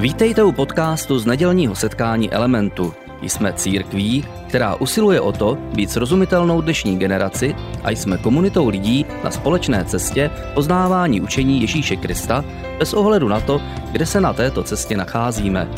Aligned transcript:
Vítejte 0.00 0.42
u 0.42 0.52
podcastu 0.52 1.18
z 1.18 1.26
nedělního 1.26 1.74
setkání 1.74 2.32
Elementu. 2.32 2.94
Jsme 3.22 3.52
církví, 3.52 4.24
která 4.48 4.74
usiluje 4.74 5.20
o 5.20 5.32
to 5.32 5.58
být 5.74 5.90
srozumitelnou 5.90 6.60
dnešní 6.60 6.98
generaci 6.98 7.54
a 7.82 7.90
jsme 7.90 8.18
komunitou 8.18 8.68
lidí 8.68 9.06
na 9.24 9.30
společné 9.30 9.84
cestě 9.84 10.30
poznávání 10.54 11.20
učení 11.20 11.60
Ježíše 11.60 11.96
Krista 11.96 12.44
bez 12.78 12.94
ohledu 12.94 13.28
na 13.28 13.40
to, 13.40 13.60
kde 13.92 14.06
se 14.06 14.20
na 14.20 14.32
této 14.32 14.62
cestě 14.62 14.96
nacházíme. 14.96 15.68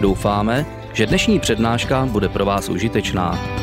Doufáme, 0.00 0.66
že 0.92 1.06
dnešní 1.06 1.40
přednáška 1.40 2.06
bude 2.06 2.28
pro 2.28 2.44
vás 2.44 2.68
užitečná. 2.68 3.61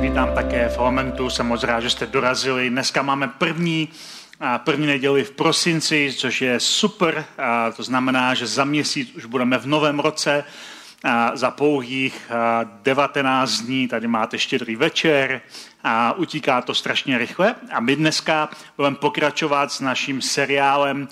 Vítám 0.00 0.34
také 0.34 0.68
v 0.68 0.78
Elementu, 0.78 1.30
jsem 1.30 1.46
moc 1.46 1.62
rád, 1.62 1.80
že 1.80 1.90
jste 1.90 2.06
dorazili. 2.06 2.70
Dneska 2.70 3.02
máme 3.02 3.28
první 3.28 3.88
první 4.58 4.86
neděli 4.86 5.24
v 5.24 5.30
prosinci, 5.30 6.12
což 6.16 6.42
je 6.42 6.60
super. 6.60 7.24
A 7.38 7.70
to 7.70 7.82
znamená, 7.82 8.34
že 8.34 8.46
za 8.46 8.64
měsíc 8.64 9.14
už 9.16 9.24
budeme 9.24 9.58
v 9.58 9.66
novém 9.66 10.00
roce. 10.00 10.44
A 11.04 11.36
za 11.36 11.50
pouhých 11.50 12.30
19 12.82 13.60
dní 13.60 13.88
tady 13.88 14.06
máte 14.08 14.38
štědrý 14.38 14.76
večer 14.76 15.40
a 15.84 16.12
utíká 16.12 16.62
to 16.62 16.74
strašně 16.74 17.18
rychle. 17.18 17.54
A 17.72 17.80
my 17.80 17.96
dneska 17.96 18.48
budeme 18.76 18.96
pokračovat 18.96 19.72
s 19.72 19.80
naším 19.80 20.22
seriálem, 20.22 21.08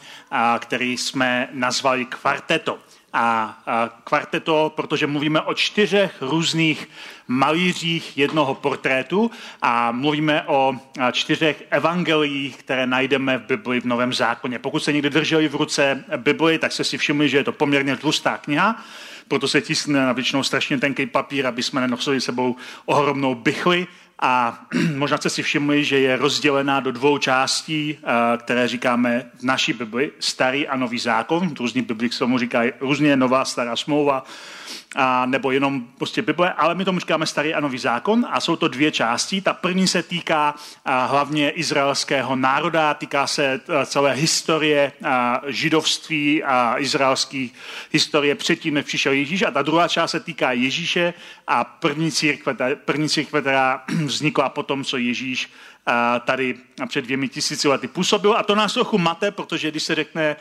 který 0.58 0.96
jsme 0.96 1.48
nazvali 1.52 2.04
Kvarteto 2.04 2.78
a 3.12 3.58
kvarteto, 4.04 4.72
protože 4.76 5.06
mluvíme 5.06 5.40
o 5.40 5.54
čtyřech 5.54 6.16
různých 6.20 6.88
malířích 7.28 8.18
jednoho 8.18 8.54
portrétu 8.54 9.30
a 9.62 9.92
mluvíme 9.92 10.42
o 10.42 10.74
čtyřech 11.12 11.64
evangeliích, 11.70 12.56
které 12.56 12.86
najdeme 12.86 13.38
v 13.38 13.46
Bibli 13.46 13.80
v 13.80 13.84
Novém 13.84 14.12
zákoně. 14.12 14.58
Pokud 14.58 14.84
se 14.84 14.92
někdy 14.92 15.10
drželi 15.10 15.48
v 15.48 15.54
ruce 15.54 16.04
Bibli, 16.16 16.58
tak 16.58 16.72
se 16.72 16.84
si 16.84 16.98
všimli, 16.98 17.28
že 17.28 17.36
je 17.36 17.44
to 17.44 17.52
poměrně 17.52 17.96
tlustá 17.96 18.38
kniha, 18.38 18.84
proto 19.28 19.48
se 19.48 19.60
tiskne 19.60 20.06
na 20.06 20.12
většinou 20.12 20.42
strašně 20.42 20.78
tenký 20.78 21.06
papír, 21.06 21.46
aby 21.46 21.62
jsme 21.62 21.80
nenosili 21.80 22.20
sebou 22.20 22.56
ohromnou 22.84 23.34
bychli 23.34 23.86
a 24.20 24.60
možná 24.94 25.16
jste 25.16 25.30
si 25.30 25.42
všimli, 25.42 25.84
že 25.84 25.98
je 26.00 26.16
rozdělená 26.16 26.80
do 26.80 26.92
dvou 26.92 27.18
částí, 27.18 27.98
eh, 27.98 28.38
které 28.38 28.68
říkáme 28.68 29.30
v 29.40 29.42
naší 29.42 29.72
Bibli, 29.72 30.10
starý 30.20 30.68
a 30.68 30.76
nový 30.76 30.98
zákon. 30.98 31.54
Různí 31.58 31.82
Bibli 31.82 32.08
k 32.08 32.18
tomu 32.18 32.38
říkají 32.38 32.72
různě 32.80 33.16
nová, 33.16 33.44
stará 33.44 33.76
smlouva 33.76 34.24
a, 34.96 35.26
nebo 35.26 35.50
jenom 35.50 35.86
prostě 35.98 36.22
Bible, 36.22 36.52
ale 36.52 36.74
my 36.74 36.84
tomu 36.84 36.98
říkáme 36.98 37.26
starý 37.26 37.54
a 37.54 37.60
nový 37.60 37.78
zákon 37.78 38.26
a 38.30 38.40
jsou 38.40 38.56
to 38.56 38.68
dvě 38.68 38.92
části. 38.92 39.40
Ta 39.40 39.52
první 39.52 39.88
se 39.88 40.02
týká 40.02 40.54
a, 40.84 41.06
hlavně 41.06 41.50
izraelského 41.50 42.36
národa, 42.36 42.94
týká 42.94 43.26
se 43.26 43.60
a, 43.80 43.86
celé 43.86 44.12
historie 44.12 44.92
a, 45.04 45.40
židovství 45.46 46.44
a 46.44 46.74
izraelské 46.78 47.48
historie 47.92 48.34
předtím, 48.34 48.74
než 48.74 48.84
přišel 48.84 49.12
Ježíš 49.12 49.42
a 49.42 49.50
ta 49.50 49.62
druhá 49.62 49.88
část 49.88 50.10
se 50.10 50.20
týká 50.20 50.52
Ježíše 50.52 51.14
a 51.46 51.64
první 51.64 52.12
církve, 52.12 52.56
první 52.74 53.08
církve, 53.08 53.40
která 53.40 53.84
vznikla 54.04 54.48
po 54.48 54.62
tom, 54.62 54.84
co 54.84 54.96
Ježíš 54.96 55.50
tady 56.24 56.54
před 56.88 57.02
dvěmi 57.02 57.28
tisíci 57.28 57.68
lety 57.68 57.88
působil. 57.88 58.36
A 58.36 58.42
to 58.42 58.54
nás 58.54 58.72
trochu 58.72 58.98
mate, 58.98 59.30
protože 59.30 59.70
když 59.70 59.82
se 59.82 59.94
řekne 59.94 60.36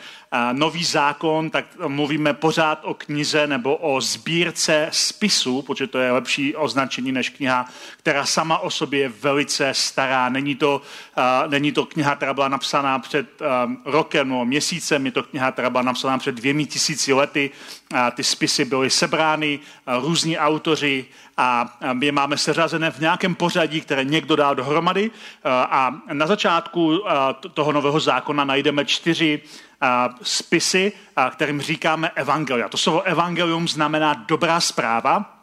nový 0.52 0.83
zákon, 0.83 1.49
tak 1.49 1.66
mluvíme 1.88 2.33
pořád 2.33 2.79
o 2.83 2.94
knize 2.94 3.47
nebo 3.47 3.75
o 3.75 4.02
sbírce 4.02 4.88
spisu, 4.91 5.61
protože 5.61 5.88
to 5.88 5.97
je 5.97 6.11
lepší 6.11 6.55
označení 6.55 7.11
než 7.11 7.29
kniha, 7.29 7.69
která 7.97 8.25
sama 8.25 8.57
o 8.57 8.69
sobě 8.69 8.99
je 8.99 9.09
velice 9.09 9.73
stará. 9.73 10.29
Není 10.29 10.55
to, 10.55 10.81
není 11.47 11.72
to 11.72 11.85
kniha, 11.85 12.16
která 12.16 12.33
byla 12.33 12.47
napsaná 12.47 12.99
před 12.99 13.27
rokem 13.85 14.29
nebo 14.29 14.45
měsícem, 14.45 15.05
je 15.05 15.11
to 15.11 15.23
kniha, 15.23 15.51
která 15.51 15.69
byla 15.69 15.83
napsaná 15.83 16.17
před 16.17 16.35
dvěmi 16.35 16.66
tisíci 16.66 17.13
lety. 17.13 17.51
Ty 18.13 18.23
spisy 18.23 18.66
byly 18.66 18.89
sebrány, 18.89 19.59
různí 20.00 20.38
autoři 20.38 21.06
a 21.38 21.78
my 21.94 22.06
je 22.06 22.12
máme 22.12 22.38
seřazené 22.38 22.92
v 22.92 23.00
nějakém 23.00 23.36
pořadí, 23.36 23.81
které 23.81 24.03
někdo 24.03 24.36
dal 24.36 24.56
dohromady 24.56 25.12
a 25.46 25.94
na 26.14 26.28
začátku 26.28 27.03
toho 27.53 27.72
nového 27.72 28.00
zákona 28.00 28.44
najdeme 28.44 28.86
čtyři 28.86 29.42
spisy, 30.22 30.92
kterým 31.31 31.62
říkáme 31.62 32.09
evangelia. 32.16 32.70
To 32.70 32.78
slovo 32.78 33.02
evangelium 33.02 33.68
znamená 33.68 34.14
dobrá 34.14 34.59
zpráva, 34.59 35.37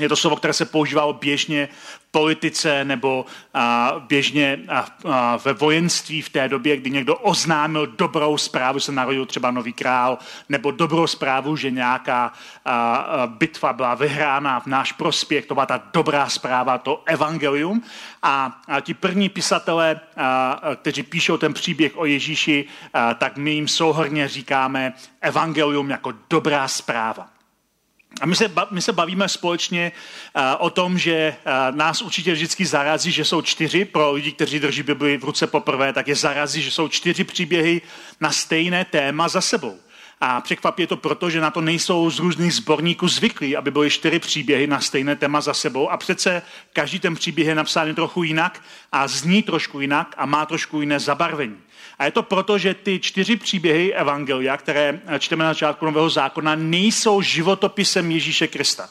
je 0.00 0.08
to 0.08 0.16
slovo, 0.16 0.36
které 0.36 0.52
se 0.52 0.64
používalo 0.64 1.12
běžně 1.12 1.68
v 1.98 2.10
politice 2.10 2.84
nebo 2.84 3.26
a, 3.54 3.92
běžně 4.08 4.58
a, 4.68 4.86
a, 5.10 5.36
ve 5.36 5.52
vojenství 5.52 6.22
v 6.22 6.28
té 6.28 6.48
době, 6.48 6.76
kdy 6.76 6.90
někdo 6.90 7.16
oznámil 7.16 7.86
dobrou 7.86 8.38
zprávu, 8.38 8.80
se 8.80 8.92
narodil 8.92 9.26
třeba 9.26 9.50
nový 9.50 9.72
král, 9.72 10.18
nebo 10.48 10.70
dobrou 10.70 11.06
zprávu, 11.06 11.56
že 11.56 11.70
nějaká 11.70 12.32
a, 12.64 12.94
a, 12.94 13.26
bitva 13.26 13.72
byla 13.72 13.94
vyhrána 13.94 14.60
v 14.60 14.66
náš 14.66 14.92
prospěch. 14.92 15.46
To 15.46 15.54
byla 15.54 15.66
ta 15.66 15.82
dobrá 15.92 16.28
zpráva, 16.28 16.78
to 16.78 17.02
evangelium. 17.06 17.82
A, 18.22 18.60
a 18.68 18.80
ti 18.80 18.94
první 18.94 19.28
pisatelé, 19.28 20.00
a, 20.16 20.60
kteří 20.76 21.02
píšou 21.02 21.36
ten 21.36 21.54
příběh 21.54 21.92
o 21.96 22.04
Ježíši, 22.04 22.64
a, 22.94 23.14
tak 23.14 23.36
my 23.36 23.50
jim 23.50 23.68
souhrně 23.68 24.28
říkáme 24.28 24.92
evangelium 25.20 25.90
jako 25.90 26.12
dobrá 26.30 26.68
zpráva. 26.68 27.39
A 28.20 28.26
my 28.26 28.36
se, 28.36 28.52
my 28.70 28.82
se 28.82 28.92
bavíme 28.92 29.28
společně 29.28 29.92
uh, 30.36 30.42
o 30.58 30.70
tom, 30.70 30.98
že 30.98 31.36
uh, 31.46 31.76
nás 31.76 32.02
určitě 32.02 32.32
vždycky 32.32 32.66
zarazí, 32.66 33.12
že 33.12 33.24
jsou 33.24 33.42
čtyři, 33.42 33.84
pro 33.84 34.12
lidi, 34.12 34.32
kteří 34.32 34.60
drží 34.60 34.82
Bibli 34.82 35.16
v 35.16 35.24
ruce 35.24 35.46
poprvé, 35.46 35.92
tak 35.92 36.08
je 36.08 36.14
zarazí, 36.14 36.62
že 36.62 36.70
jsou 36.70 36.88
čtyři 36.88 37.24
příběhy 37.24 37.82
na 38.20 38.32
stejné 38.32 38.84
téma 38.84 39.28
za 39.28 39.40
sebou. 39.40 39.78
A 40.22 40.40
překvapí 40.40 40.86
to 40.86 40.96
proto, 40.96 41.30
že 41.30 41.40
na 41.40 41.50
to 41.50 41.60
nejsou 41.60 42.10
z 42.10 42.18
různých 42.18 42.54
sborníků 42.54 43.08
zvyklí, 43.08 43.56
aby 43.56 43.70
byly 43.70 43.90
čtyři 43.90 44.18
příběhy 44.18 44.66
na 44.66 44.80
stejné 44.80 45.16
téma 45.16 45.40
za 45.40 45.54
sebou. 45.54 45.90
A 45.90 45.96
přece 45.96 46.42
každý 46.72 46.98
ten 47.00 47.14
příběh 47.14 47.46
je 47.46 47.54
napsán 47.54 47.94
trochu 47.94 48.22
jinak 48.22 48.62
a 48.92 49.08
zní 49.08 49.42
trošku 49.42 49.80
jinak 49.80 50.14
a 50.16 50.26
má 50.26 50.46
trošku 50.46 50.80
jiné 50.80 51.00
zabarvení. 51.00 51.56
A 52.00 52.04
je 52.04 52.10
to 52.10 52.22
proto, 52.22 52.58
že 52.58 52.74
ty 52.74 52.98
čtyři 52.98 53.36
příběhy 53.36 53.94
Evangelia, 53.94 54.56
které 54.56 55.00
čteme 55.18 55.44
na 55.44 55.50
začátku 55.50 55.84
Nového 55.84 56.10
zákona, 56.10 56.54
nejsou 56.54 57.22
životopisem 57.22 58.10
Ježíše 58.10 58.48
Krista. 58.48 58.88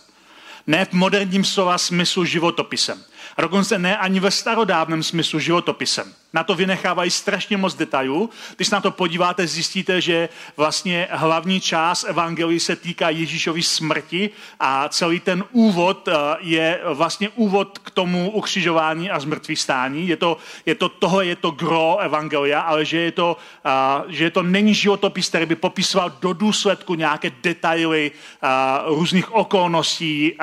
Ne 0.67 0.85
v 0.85 0.93
moderním 0.93 1.45
slova 1.45 1.77
smyslu 1.77 2.25
životopisem. 2.25 3.03
A 3.39 3.41
dokonce 3.41 3.79
ne 3.79 3.97
ani 3.97 4.19
ve 4.19 4.31
starodávném 4.31 5.03
smyslu 5.03 5.39
životopisem. 5.39 6.13
Na 6.33 6.43
to 6.43 6.55
vynechávají 6.55 7.11
strašně 7.11 7.57
moc 7.57 7.75
detailů. 7.75 8.29
Když 8.55 8.67
se 8.67 8.75
na 8.75 8.81
to 8.81 8.91
podíváte, 8.91 9.47
zjistíte, 9.47 10.01
že 10.01 10.29
vlastně 10.57 11.07
hlavní 11.11 11.61
část 11.61 12.03
evangelii 12.03 12.59
se 12.59 12.75
týká 12.75 13.09
Ježíšovy 13.09 13.63
smrti 13.63 14.29
a 14.59 14.89
celý 14.89 15.19
ten 15.19 15.43
úvod 15.51 16.07
eh, 16.07 16.13
je 16.39 16.81
vlastně 16.93 17.29
úvod 17.29 17.77
k 17.77 17.91
tomu 17.91 18.31
ukřižování 18.31 19.11
a 19.11 19.19
zmrtvý 19.19 19.55
stání. 19.55 20.07
Je 20.07 20.17
to, 20.17 20.37
je 20.65 20.75
to, 20.75 20.89
tohle 20.89 21.25
je 21.25 21.35
to 21.35 21.51
gro 21.51 21.97
evangelia, 21.97 22.61
ale 22.61 22.85
že, 22.85 22.97
je 22.97 23.11
to, 23.11 23.37
eh, 23.65 23.69
že 24.07 24.31
to 24.31 24.43
není 24.43 24.73
životopis, 24.73 25.29
který 25.29 25.45
by 25.45 25.55
popisoval 25.55 26.11
do 26.21 26.33
důsledku 26.33 26.95
nějaké 26.95 27.31
detaily 27.43 28.11
eh, 28.11 28.47
různých 28.85 29.31
okolností, 29.31 30.35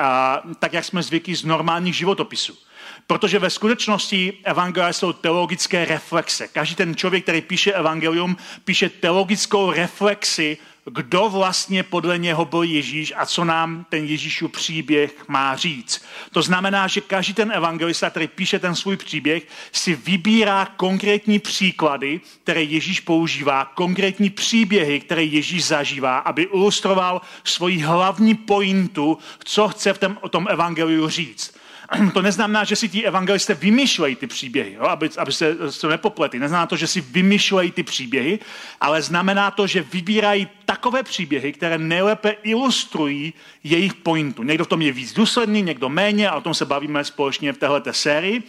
tak 0.59 0.73
jak 0.73 0.85
jsme 0.85 1.03
zvyklí 1.03 1.35
z 1.35 1.43
normálních 1.43 1.95
životopisů. 1.95 2.66
Protože 3.07 3.39
ve 3.39 3.49
skutečnosti 3.49 4.33
evangelia 4.43 4.93
jsou 4.93 5.13
teologické 5.13 5.85
reflexe. 5.85 6.47
Každý 6.47 6.75
ten 6.75 6.95
člověk, 6.95 7.23
který 7.23 7.41
píše 7.41 7.73
evangelium, 7.73 8.37
píše 8.65 8.89
teologickou 8.89 9.71
reflexi, 9.71 10.57
kdo 10.91 11.29
vlastně 11.29 11.83
podle 11.83 12.17
něho 12.17 12.45
byl 12.45 12.63
Ježíš 12.63 13.13
a 13.15 13.25
co 13.25 13.45
nám 13.45 13.85
ten 13.89 14.05
Ježíšův 14.05 14.51
příběh 14.51 15.15
má 15.27 15.55
říct. 15.55 16.05
To 16.31 16.41
znamená, 16.41 16.87
že 16.87 17.01
každý 17.01 17.33
ten 17.33 17.51
evangelista, 17.51 18.09
který 18.09 18.27
píše 18.27 18.59
ten 18.59 18.75
svůj 18.75 18.97
příběh, 18.97 19.43
si 19.71 19.95
vybírá 19.95 20.65
konkrétní 20.65 21.39
příklady, 21.39 22.21
které 22.43 22.63
Ježíš 22.63 22.99
používá, 22.99 23.65
konkrétní 23.65 24.29
příběhy, 24.29 24.99
které 24.99 25.23
Ježíš 25.23 25.65
zažívá, 25.65 26.17
aby 26.17 26.41
ilustroval 26.41 27.21
svoji 27.43 27.77
hlavní 27.77 28.35
pointu, 28.35 29.17
co 29.43 29.67
chce 29.67 29.93
v 29.93 29.97
tom, 29.97 30.17
o 30.21 30.29
tom 30.29 30.47
evangeliu 30.49 31.09
říct. 31.09 31.57
to 32.13 32.21
neznamená, 32.21 32.63
že 32.63 32.75
si 32.75 32.89
ti 32.89 33.05
evangelisté 33.05 33.53
vymýšlejí 33.53 34.15
ty 34.15 34.27
příběhy, 34.27 34.73
jo? 34.73 34.83
Aby, 34.83 35.09
aby 35.17 35.31
se 35.31 35.55
to 35.81 35.89
nepopletli. 35.89 36.39
Neznamená 36.39 36.67
to, 36.67 36.75
že 36.75 36.87
si 36.87 37.01
vymýšlejí 37.01 37.71
ty 37.71 37.83
příběhy, 37.83 38.39
ale 38.81 39.01
znamená 39.01 39.51
to, 39.51 39.67
že 39.67 39.81
vybírají 39.81 40.47
takové 40.65 41.03
příběhy, 41.03 41.53
které 41.53 41.77
nejlépe 41.77 42.35
ilustrují 42.43 43.33
jejich 43.63 43.93
pointu. 43.93 44.43
Někdo 44.43 44.65
v 44.65 44.67
tom 44.67 44.81
je 44.81 44.91
víc 44.91 45.13
důsledný, 45.13 45.61
někdo 45.61 45.89
méně, 45.89 46.29
a 46.29 46.35
o 46.35 46.41
tom 46.41 46.53
se 46.53 46.65
bavíme 46.65 47.03
společně 47.03 47.53
v 47.53 47.57
této 47.57 47.93
sérii, 47.93 48.43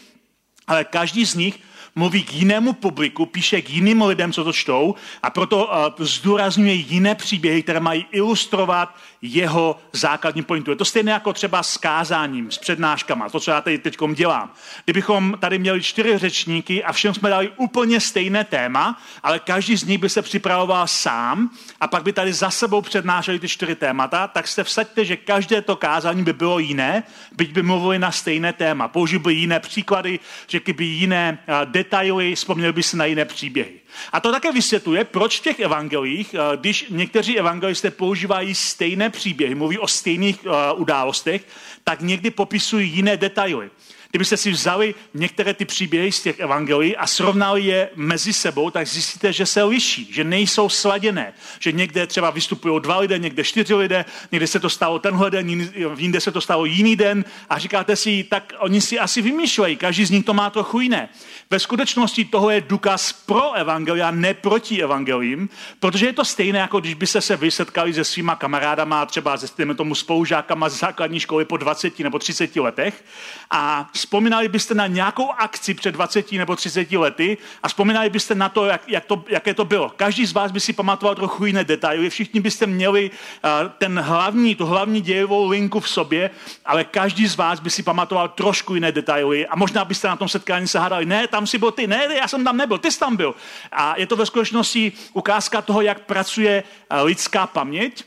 ale 0.67 0.85
každý 0.85 1.27
z 1.27 1.35
nich 1.35 1.61
mluví 1.95 2.23
k 2.23 2.33
jinému 2.33 2.73
publiku, 2.73 3.27
píše 3.27 3.63
k 3.63 3.71
jiným 3.71 4.03
lidem, 4.03 4.33
co 4.33 4.45
to 4.45 4.53
čtou 4.53 4.95
a 5.23 5.31
proto 5.31 5.67
uh, 5.67 6.07
zdůrazňuje 6.07 6.73
jiné 6.73 7.15
příběhy, 7.15 7.63
které 7.63 7.81
mají 7.81 8.07
ilustrovat 8.11 8.95
jeho 9.23 9.79
základní 9.93 10.43
pointu. 10.43 10.71
Je 10.71 10.77
to 10.77 10.85
stejné 10.85 11.13
jako 11.13 11.33
třeba 11.33 11.63
s 11.63 11.77
kázáním, 11.77 12.51
s 12.51 12.59
přednáškama, 12.59 13.29
to, 13.29 13.41
co 13.41 13.51
já 13.51 13.61
tady 13.61 13.79
teď 13.79 13.97
dělám. 14.15 14.53
Kdybychom 14.85 15.37
tady 15.41 15.59
měli 15.59 15.83
čtyři 15.83 16.19
řečníky 16.19 16.85
a 16.85 16.93
všem 16.93 17.15
jsme 17.15 17.31
dali 17.31 17.53
úplně 17.57 18.01
stejné 18.01 18.45
téma, 18.45 19.03
ale 19.23 19.39
každý 19.39 19.77
z 19.77 19.85
nich 19.85 19.99
by 19.99 20.09
se 20.09 20.23
připravoval 20.23 20.87
sám 20.87 21.51
a 21.81 21.89
pak 21.89 22.03
by 22.03 22.13
tady 22.13 22.33
za 22.33 22.51
sebou 22.51 22.81
přednášeli 22.81 23.39
ty 23.39 23.49
čtyři 23.49 23.75
témata, 23.75 24.29
tak 24.29 24.49
se 24.49 24.65
vsaďte, 24.65 25.05
že 25.05 25.17
každé 25.17 25.63
to 25.63 25.77
kázání 25.77 26.25
by 26.25 26.33
bylo 26.33 26.59
jiné, 26.59 27.03
byť 27.33 27.53
by 27.53 27.63
mluvili 27.63 27.99
na 27.99 28.13
stejné 28.13 28.53
téma. 28.53 28.89
Použil 28.89 29.19
by 29.19 29.35
jiné 29.35 29.61
příklady, 29.61 30.21
řekli 30.49 30.73
by 30.73 30.85
jiné 30.85 31.39
detaily, 31.65 32.35
vzpomněli 32.35 32.73
by 32.73 32.83
se 32.83 32.97
na 32.97 33.05
jiné 33.05 33.25
příběhy. 33.25 33.81
A 34.13 34.21
to 34.21 34.33
také 34.33 34.53
vysvětluje, 34.53 35.05
proč 35.05 35.39
v 35.39 35.43
těch 35.43 35.61
evangelích, 35.61 36.35
když 36.57 36.87
někteří 36.91 37.39
evangelisté 37.39 37.91
používají 37.91 38.55
stejné 38.55 39.11
příběhy, 39.11 39.55
mluví 39.55 39.79
o 39.79 39.89
stejných 39.89 40.47
událostech, 40.77 41.47
tak 41.85 42.01
někdy 42.01 42.31
popisují 42.31 42.91
jiné 42.91 43.17
detaily. 43.17 43.71
Kdybyste 44.11 44.37
si 44.37 44.51
vzali 44.51 44.95
některé 45.15 45.55
ty 45.55 45.65
příběhy 45.65 46.13
z 46.13 46.23
těch 46.23 46.41
evangelií 46.41 46.97
a 46.97 47.07
srovnali 47.07 47.63
je 47.63 47.91
mezi 47.95 48.33
sebou, 48.33 48.71
tak 48.71 48.87
zjistíte, 48.87 49.33
že 49.33 49.47
se 49.47 49.63
liší, 49.63 50.09
že 50.13 50.25
nejsou 50.25 50.69
sladěné. 50.69 51.33
Že 51.61 51.73
někde 51.73 52.07
třeba 52.07 52.31
vystupují 52.31 52.81
dva 52.83 52.99
lidé, 52.99 53.19
někde 53.19 53.45
čtyři 53.45 53.75
lidé, 53.75 54.05
někde 54.33 54.47
se 54.47 54.61
to 54.61 54.71
stalo 54.71 54.99
tenhle 54.99 55.31
den, 55.31 55.71
jinde 55.97 56.21
se 56.21 56.33
to 56.33 56.41
stalo 56.41 56.65
jiný 56.65 56.97
den 56.97 57.25
a 57.51 57.59
říkáte 57.59 57.97
si, 57.97 58.25
tak 58.25 58.53
oni 58.59 58.81
si 58.81 58.99
asi 58.99 59.23
vymýšlejí, 59.23 59.77
každý 59.77 60.05
z 60.05 60.11
nich 60.11 60.25
to 60.25 60.35
má 60.35 60.51
trochu 60.51 60.81
jiné. 60.81 61.09
Ve 61.51 61.59
skutečnosti 61.59 62.25
toho 62.25 62.51
je 62.51 62.61
důkaz 62.61 63.13
pro 63.13 63.53
evangelia, 63.53 64.11
ne 64.11 64.35
proti 64.35 64.83
evangelím, 64.83 65.49
protože 65.81 66.07
je 66.07 66.13
to 66.13 66.25
stejné, 66.25 66.59
jako 66.59 66.81
když 66.81 66.95
byste 66.95 67.21
se 67.21 67.37
vysetkali 67.37 67.95
se 67.95 68.05
svýma 68.05 68.37
kamarádama, 68.37 69.07
třeba 69.07 69.37
se 69.37 69.75
tomu 69.75 69.95
spolužákama 69.95 70.69
z 70.69 70.79
základní 70.79 71.21
školy 71.21 71.45
po 71.45 71.57
20 71.57 71.99
nebo 71.99 72.19
30 72.19 72.57
letech 72.57 73.05
a 73.51 73.91
vzpomínali 73.99 74.49
byste 74.49 74.75
na 74.75 74.87
nějakou 74.87 75.31
akci 75.31 75.75
před 75.75 75.93
20 75.93 76.33
nebo 76.33 76.57
30 76.57 76.93
lety 76.93 77.39
a 77.63 77.69
vzpomínali 77.69 78.11
byste 78.11 78.35
na 78.35 78.49
to, 78.49 78.67
jak, 78.67 78.89
jak 78.89 79.05
to, 79.05 79.25
jaké 79.29 79.55
to 79.55 79.65
bylo. 79.65 79.93
Každý 79.97 80.27
z 80.27 80.33
vás 80.33 80.53
by 80.53 80.61
si 80.61 80.73
pamatoval 80.73 81.15
trochu 81.15 81.47
jiné 81.47 81.65
detaily, 81.65 82.11
všichni 82.11 82.41
byste 82.41 82.67
měli 82.67 83.11
uh, 83.11 83.51
ten 83.79 84.01
hlavní, 84.01 84.55
tu 84.55 84.67
hlavní 84.67 85.01
dějovou 85.01 85.49
linku 85.49 85.81
v 85.81 85.89
sobě, 85.89 86.31
ale 86.65 86.85
každý 86.85 87.27
z 87.27 87.37
vás 87.37 87.61
by 87.61 87.71
si 87.71 87.83
pamatoval 87.83 88.29
trošku 88.29 88.75
jiné 88.75 88.93
detaily 88.93 89.47
a 89.47 89.57
možná 89.57 89.85
byste 89.85 90.09
na 90.09 90.17
tom 90.17 90.29
setkání 90.29 90.69
se 90.69 90.79
hádali, 90.79 91.07
ne, 91.07 91.27
tam 91.27 91.47
si 91.47 91.59
byl 91.59 91.71
ty, 91.71 91.87
ne, 91.87 92.09
já 92.17 92.29
jsem 92.29 92.45
tam 92.45 92.57
nebyl, 92.57 92.79
ty 92.79 92.91
jsi 92.91 92.99
tam 92.99 93.17
byl. 93.17 93.35
A 93.73 93.95
je 93.99 94.07
to 94.07 94.17
ve 94.17 94.27
skutečnosti 94.27 94.93
ukázka 95.13 95.63
toho, 95.63 95.81
jak 95.81 96.01
pracuje 96.01 96.63
lidská 97.03 97.47
paměť 97.47 98.05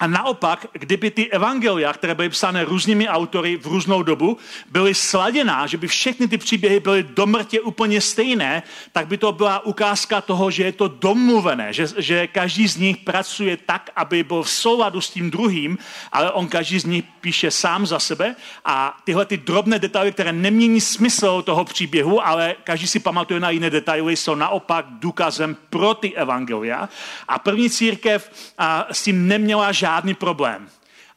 a 0.00 0.06
naopak, 0.06 0.66
kdyby 0.72 1.10
ty 1.10 1.30
evangelia, 1.30 1.92
které 1.92 2.14
byly 2.14 2.28
psány 2.28 2.62
různými 2.62 3.08
autory 3.08 3.56
v 3.56 3.66
různou 3.66 4.02
dobu, 4.02 4.38
byly 4.70 4.94
sladěná, 4.94 5.66
že 5.66 5.76
by 5.76 5.86
všechny 5.86 6.28
ty 6.28 6.38
příběhy 6.38 6.80
byly 6.80 7.02
domrtě 7.02 7.60
úplně 7.60 8.00
stejné, 8.00 8.62
tak 8.92 9.06
by 9.06 9.18
to 9.18 9.32
byla 9.32 9.66
ukázka 9.66 10.20
toho, 10.20 10.50
že 10.50 10.62
je 10.62 10.72
to 10.72 10.88
domluvené, 10.88 11.72
že, 11.72 11.86
že 11.98 12.26
každý 12.26 12.68
z 12.68 12.76
nich 12.76 12.96
pracuje 12.96 13.56
tak, 13.56 13.90
aby 13.96 14.22
byl 14.22 14.42
v 14.42 14.50
souladu 14.50 15.00
s 15.00 15.10
tím 15.10 15.30
druhým, 15.30 15.78
ale 16.12 16.30
on 16.32 16.48
každý 16.48 16.78
z 16.78 16.84
nich 16.84 17.04
píše 17.20 17.50
sám 17.50 17.86
za 17.86 17.98
sebe 17.98 18.36
a 18.64 18.96
tyhle 19.04 19.26
ty 19.26 19.36
drobné 19.36 19.78
detaily, 19.78 20.12
které 20.12 20.32
nemění 20.32 20.80
smysl 20.80 21.42
toho 21.42 21.64
příběhu, 21.64 22.26
ale 22.26 22.54
každý 22.64 22.86
si 22.86 23.00
pamatuje 23.00 23.40
na 23.40 23.50
jiné 23.50 23.70
detaily, 23.70 24.16
jsou 24.16 24.34
naopak 24.34 24.86
důkazem 24.88 25.56
pro 25.70 25.94
ty 25.94 26.14
evangelia. 26.14 26.88
A 27.28 27.38
první 27.38 27.70
církev 27.70 28.30
a, 28.58 28.86
s 28.92 29.02
tím 29.02 29.28
neměla 29.28 29.72
žádný 29.72 29.98
žádný 29.98 30.14
problém. 30.14 30.68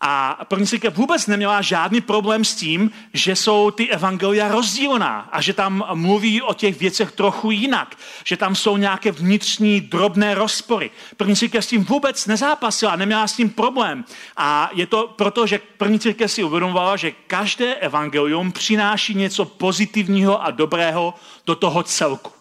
A 0.04 0.46
první 0.46 0.68
církev 0.68 0.96
vůbec 0.96 1.28
neměla 1.28 1.62
žádný 1.62 2.02
problém 2.02 2.46
s 2.46 2.56
tím, 2.56 2.92
že 3.14 3.36
jsou 3.36 3.72
ty 3.72 3.90
evangelia 3.90 4.48
rozdílná 4.48 5.30
a 5.32 5.42
že 5.42 5.54
tam 5.54 5.86
mluví 5.94 6.42
o 6.42 6.54
těch 6.54 6.80
věcech 6.80 7.12
trochu 7.12 7.52
jinak, 7.52 7.96
že 8.24 8.38
tam 8.38 8.56
jsou 8.56 8.78
nějaké 8.78 9.12
vnitřní 9.12 9.82
drobné 9.82 10.36
rozpory. 10.36 10.92
První 11.18 11.36
církev 11.36 11.66
s 11.66 11.68
tím 11.68 11.84
vůbec 11.84 12.26
nezápasila, 12.26 12.96
neměla 12.96 13.28
s 13.28 13.36
tím 13.36 13.50
problém. 13.50 14.06
A 14.38 14.70
je 14.74 14.88
to 14.88 15.14
proto, 15.16 15.48
že 15.48 15.62
první 15.78 16.00
církev 16.00 16.32
si 16.32 16.44
uvědomovala, 16.44 16.96
že 16.96 17.12
každé 17.28 17.76
evangelium 17.76 18.52
přináší 18.52 19.16
něco 19.16 19.46
pozitivního 19.46 20.44
a 20.44 20.52
dobrého 20.52 21.14
do 21.46 21.56
toho 21.56 21.84
celku. 21.84 22.41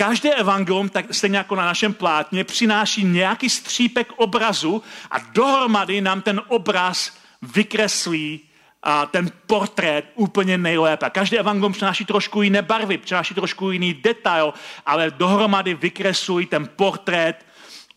Každé 0.00 0.34
evangelium, 0.34 0.88
tak 0.88 1.14
stejně 1.14 1.36
jako 1.36 1.56
na 1.56 1.64
našem 1.64 1.94
plátně, 1.94 2.44
přináší 2.44 3.04
nějaký 3.04 3.50
střípek 3.50 4.12
obrazu 4.16 4.82
a 5.10 5.18
dohromady 5.18 6.00
nám 6.00 6.22
ten 6.22 6.40
obraz 6.48 7.18
vykreslí 7.42 8.40
a 8.82 9.06
ten 9.06 9.30
portrét 9.46 10.04
úplně 10.14 10.58
nejlépe. 10.58 11.10
Každé 11.10 11.38
evangelium 11.38 11.72
přináší 11.72 12.04
trošku 12.04 12.42
jiné 12.42 12.62
barvy, 12.62 12.98
přináší 12.98 13.34
trošku 13.34 13.70
jiný 13.70 13.94
detail, 13.94 14.54
ale 14.86 15.10
dohromady 15.10 15.74
vykreslují 15.74 16.46
ten 16.46 16.68
portrét 16.76 17.46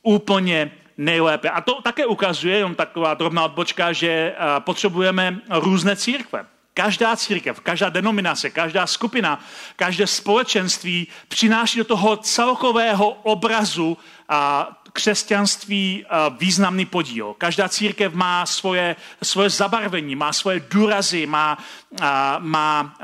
úplně 0.01 0.71
nejlépe. 0.97 1.49
A 1.49 1.61
to 1.61 1.81
také 1.81 2.05
ukazuje, 2.05 2.57
jenom 2.57 2.75
taková 2.75 3.13
drobná 3.13 3.45
odbočka, 3.45 3.93
že 3.93 4.35
potřebujeme 4.59 5.39
různé 5.49 5.95
církve. 5.95 6.45
Každá 6.73 7.15
církev, 7.15 7.59
každá 7.59 7.89
denominace, 7.89 8.49
každá 8.49 8.87
skupina, 8.87 9.39
každé 9.75 10.07
společenství 10.07 11.07
přináší 11.27 11.77
do 11.77 11.85
toho 11.85 12.17
celkového 12.17 13.09
obrazu 13.09 13.97
křesťanství 14.93 16.05
významný 16.37 16.85
podíl. 16.85 17.35
Každá 17.37 17.69
církev 17.69 18.13
má 18.13 18.45
svoje, 18.45 18.95
svoje 19.23 19.49
zabarvení, 19.49 20.15
má 20.15 20.33
svoje 20.33 20.61
důrazy, 20.69 21.25
má, 21.25 21.57
má, 22.39 22.95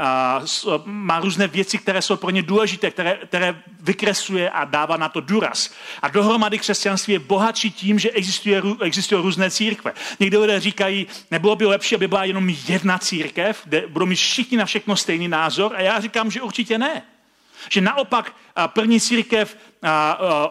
má 0.86 1.20
různé 1.20 1.48
věci, 1.48 1.78
které 1.78 2.02
jsou 2.02 2.16
pro 2.16 2.30
ně 2.30 2.44
důležité, 2.44 2.92
které, 2.92 3.20
které 3.26 3.62
vykresluje 3.80 4.50
a 4.50 4.66
dává 4.66 4.98
na 4.98 5.10
to 5.10 5.22
důraz. 5.22 5.74
A 6.02 6.08
dohromady 6.08 6.60
křesťanství 6.60 7.14
je 7.14 7.20
bohatší 7.20 7.72
tím, 7.72 8.00
že 8.00 8.12
existuje, 8.12 8.62
existují 8.82 9.22
různé 9.22 9.52
církve. 9.52 9.94
Někdy 10.20 10.38
lidé 10.38 10.60
říkají, 10.60 11.08
nebylo 11.32 11.56
by 11.56 11.66
lepší, 11.66 11.96
aby 11.96 12.08
byla 12.08 12.24
jenom 12.24 12.50
jedna 12.50 12.98
církev, 12.98 13.62
kde 13.66 13.88
budou 13.88 14.06
mít 14.06 14.16
všichni 14.16 14.58
na 14.58 14.66
všechno 14.66 14.96
stejný 14.96 15.28
názor. 15.28 15.76
A 15.76 15.82
já 15.82 16.00
říkám, 16.00 16.32
že 16.32 16.42
určitě 16.42 16.78
ne. 16.78 17.02
Že 17.70 17.82
naopak 17.82 18.36
první 18.68 19.00
církev 19.00 19.58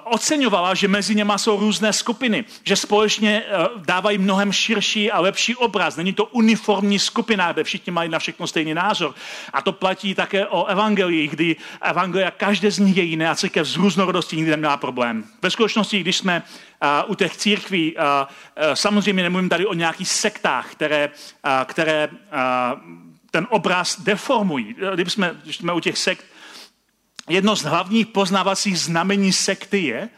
oceňovala, 0.04 0.74
že 0.74 0.88
mezi 0.88 1.14
něma 1.14 1.38
jsou 1.38 1.60
různé 1.60 1.92
skupiny, 1.92 2.44
že 2.64 2.76
společně 2.76 3.42
dávají 3.76 4.18
mnohem 4.18 4.52
širší 4.52 5.10
a 5.10 5.20
lepší 5.20 5.56
obraz. 5.56 5.96
Není 5.96 6.12
to 6.12 6.24
uniformní 6.24 6.98
skupina, 6.98 7.52
kde 7.52 7.64
všichni 7.64 7.92
mají 7.92 8.10
na 8.10 8.18
všechno 8.18 8.46
stejný 8.46 8.74
názor. 8.74 9.14
A 9.52 9.62
to 9.62 9.72
platí 9.72 10.14
také 10.14 10.46
o 10.46 10.64
evangelii, 10.64 11.28
kdy 11.28 11.56
evangelia 11.80 12.30
každé 12.30 12.70
z 12.70 12.78
nich 12.78 12.96
je 12.96 13.02
jiné 13.02 13.30
a 13.30 13.34
církev 13.34 13.66
z 13.66 13.76
různorodostí 13.76 14.36
nikdy 14.36 14.50
neměla 14.50 14.76
problém. 14.76 15.24
Ve 15.42 15.50
skutečnosti, 15.50 16.00
když 16.00 16.16
jsme 16.16 16.42
u 17.06 17.14
těch 17.14 17.36
církví, 17.36 17.96
samozřejmě 18.74 19.22
nemluvím 19.22 19.48
tady 19.48 19.66
o 19.66 19.74
nějakých 19.74 20.08
sektách, 20.08 20.72
které, 20.72 21.10
které 21.64 22.08
ten 23.30 23.46
obraz 23.50 24.00
deformují. 24.00 24.76
Když 24.94 25.12
jsme, 25.12 25.34
když 25.42 25.56
jsme 25.56 25.72
u 25.72 25.80
těch 25.80 25.98
sekt, 25.98 26.24
jedno 27.28 27.56
z 27.56 27.62
hlavních 27.62 28.06
poznávacích 28.06 28.80
znamení 28.80 29.32
sekty 29.32 29.78
je, 29.78 30.08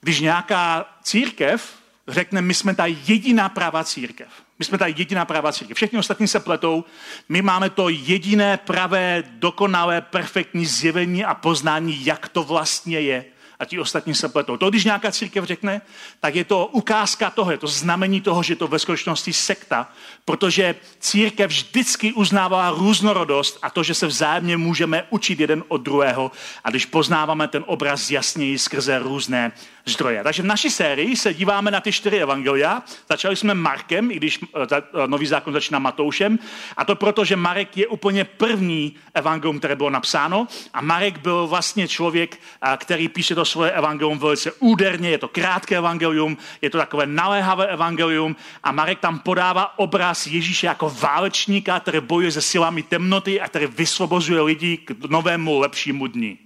když 0.00 0.20
nějaká 0.20 0.86
církev 1.02 1.74
řekne, 2.08 2.42
my 2.42 2.54
jsme 2.54 2.74
ta 2.74 2.86
jediná 2.86 3.48
pravá 3.48 3.84
církev. 3.84 4.28
My 4.58 4.64
jsme 4.64 4.78
ta 4.78 4.86
jediná 4.86 5.24
pravá 5.24 5.52
církev. 5.52 5.76
Všichni 5.76 5.98
ostatní 5.98 6.28
se 6.28 6.40
pletou. 6.40 6.84
My 7.28 7.42
máme 7.42 7.70
to 7.70 7.88
jediné 7.88 8.56
pravé, 8.56 9.22
dokonalé, 9.26 10.00
perfektní 10.00 10.66
zjevení 10.66 11.24
a 11.24 11.34
poznání, 11.34 12.06
jak 12.06 12.28
to 12.28 12.42
vlastně 12.42 13.00
je 13.00 13.24
a 13.58 13.64
ti 13.64 13.78
ostatní 13.78 14.14
se 14.14 14.28
pletou. 14.28 14.56
To, 14.56 14.70
když 14.70 14.84
nějaká 14.84 15.12
církev 15.12 15.44
řekne, 15.44 15.80
tak 16.20 16.34
je 16.34 16.44
to 16.44 16.66
ukázka 16.66 17.30
toho, 17.30 17.50
je 17.50 17.58
to 17.58 17.66
znamení 17.66 18.20
toho, 18.20 18.42
že 18.42 18.56
to 18.56 18.68
ve 18.68 18.78
skutečnosti 18.78 19.32
sekta, 19.32 19.92
protože 20.24 20.74
církev 21.00 21.50
vždycky 21.50 22.12
uznává 22.12 22.70
různorodost 22.70 23.58
a 23.62 23.70
to, 23.70 23.82
že 23.82 23.94
se 23.94 24.06
vzájemně 24.06 24.56
můžeme 24.56 25.06
učit 25.10 25.40
jeden 25.40 25.64
od 25.68 25.78
druhého 25.78 26.30
a 26.64 26.70
když 26.70 26.86
poznáváme 26.86 27.48
ten 27.48 27.64
obraz 27.66 28.10
jasněji 28.10 28.58
skrze 28.58 28.98
různé 28.98 29.52
zdroje. 29.86 30.22
Takže 30.22 30.42
v 30.42 30.46
naší 30.46 30.70
sérii 30.70 31.16
se 31.16 31.34
díváme 31.34 31.70
na 31.70 31.80
ty 31.80 31.92
čtyři 31.92 32.16
evangelia. 32.16 32.82
Začali 33.08 33.36
jsme 33.36 33.54
Markem, 33.54 34.10
i 34.10 34.16
když 34.16 34.40
eh, 34.42 34.66
eh, 34.72 35.06
nový 35.06 35.26
zákon 35.26 35.52
začíná 35.52 35.78
Matoušem. 35.78 36.38
A 36.76 36.84
to 36.84 36.96
proto, 36.96 37.24
že 37.24 37.36
Marek 37.36 37.76
je 37.76 37.86
úplně 37.86 38.24
první 38.24 38.94
evangelium, 39.14 39.58
které 39.58 39.76
bylo 39.76 39.90
napsáno. 39.90 40.48
A 40.74 40.80
Marek 40.80 41.18
byl 41.18 41.46
vlastně 41.46 41.88
člověk, 41.88 42.40
eh, 42.62 42.76
který 42.76 43.08
píše 43.08 43.34
to 43.34 43.44
svoje 43.44 43.70
evangelium 43.70 44.18
velice 44.18 44.52
úderně. 44.52 45.10
Je 45.10 45.18
to 45.18 45.28
krátké 45.28 45.76
evangelium, 45.76 46.36
je 46.62 46.70
to 46.70 46.78
takové 46.78 47.06
naléhavé 47.06 47.66
evangelium. 47.66 48.36
A 48.62 48.72
Marek 48.72 48.98
tam 48.98 49.18
podává 49.18 49.78
obraz 49.78 50.26
Ježíše 50.26 50.66
jako 50.66 50.96
válečníka, 51.00 51.80
který 51.80 52.00
bojuje 52.00 52.32
se 52.32 52.42
silami 52.42 52.82
temnoty 52.82 53.40
a 53.40 53.48
který 53.48 53.66
vysvobozuje 53.66 54.40
lidi 54.40 54.76
k 54.76 54.94
novému, 55.08 55.58
lepšímu 55.58 56.06
dní. 56.06 56.38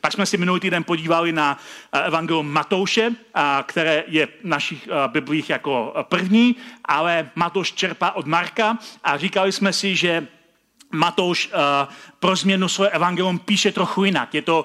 Pak 0.00 0.12
jsme 0.12 0.26
si 0.26 0.36
minulý 0.36 0.60
týden 0.60 0.84
podívali 0.84 1.32
na 1.32 1.58
evangelium 1.92 2.52
Matouše, 2.52 3.10
které 3.66 4.04
je 4.06 4.26
v 4.26 4.30
našich 4.44 4.88
biblích 5.06 5.50
jako 5.50 5.94
první, 6.02 6.56
ale 6.84 7.30
Matouš 7.34 7.72
čerpá 7.72 8.10
od 8.10 8.26
Marka 8.26 8.78
a 9.04 9.18
říkali 9.18 9.52
jsme 9.52 9.72
si, 9.72 9.96
že 9.96 10.26
Matouš 10.92 11.50
pro 12.24 12.36
změnu 12.36 12.68
svoje 12.68 12.90
evangelium 12.90 13.38
píše 13.38 13.72
trochu 13.72 14.04
jinak. 14.04 14.34
Je 14.34 14.42
to 14.42 14.64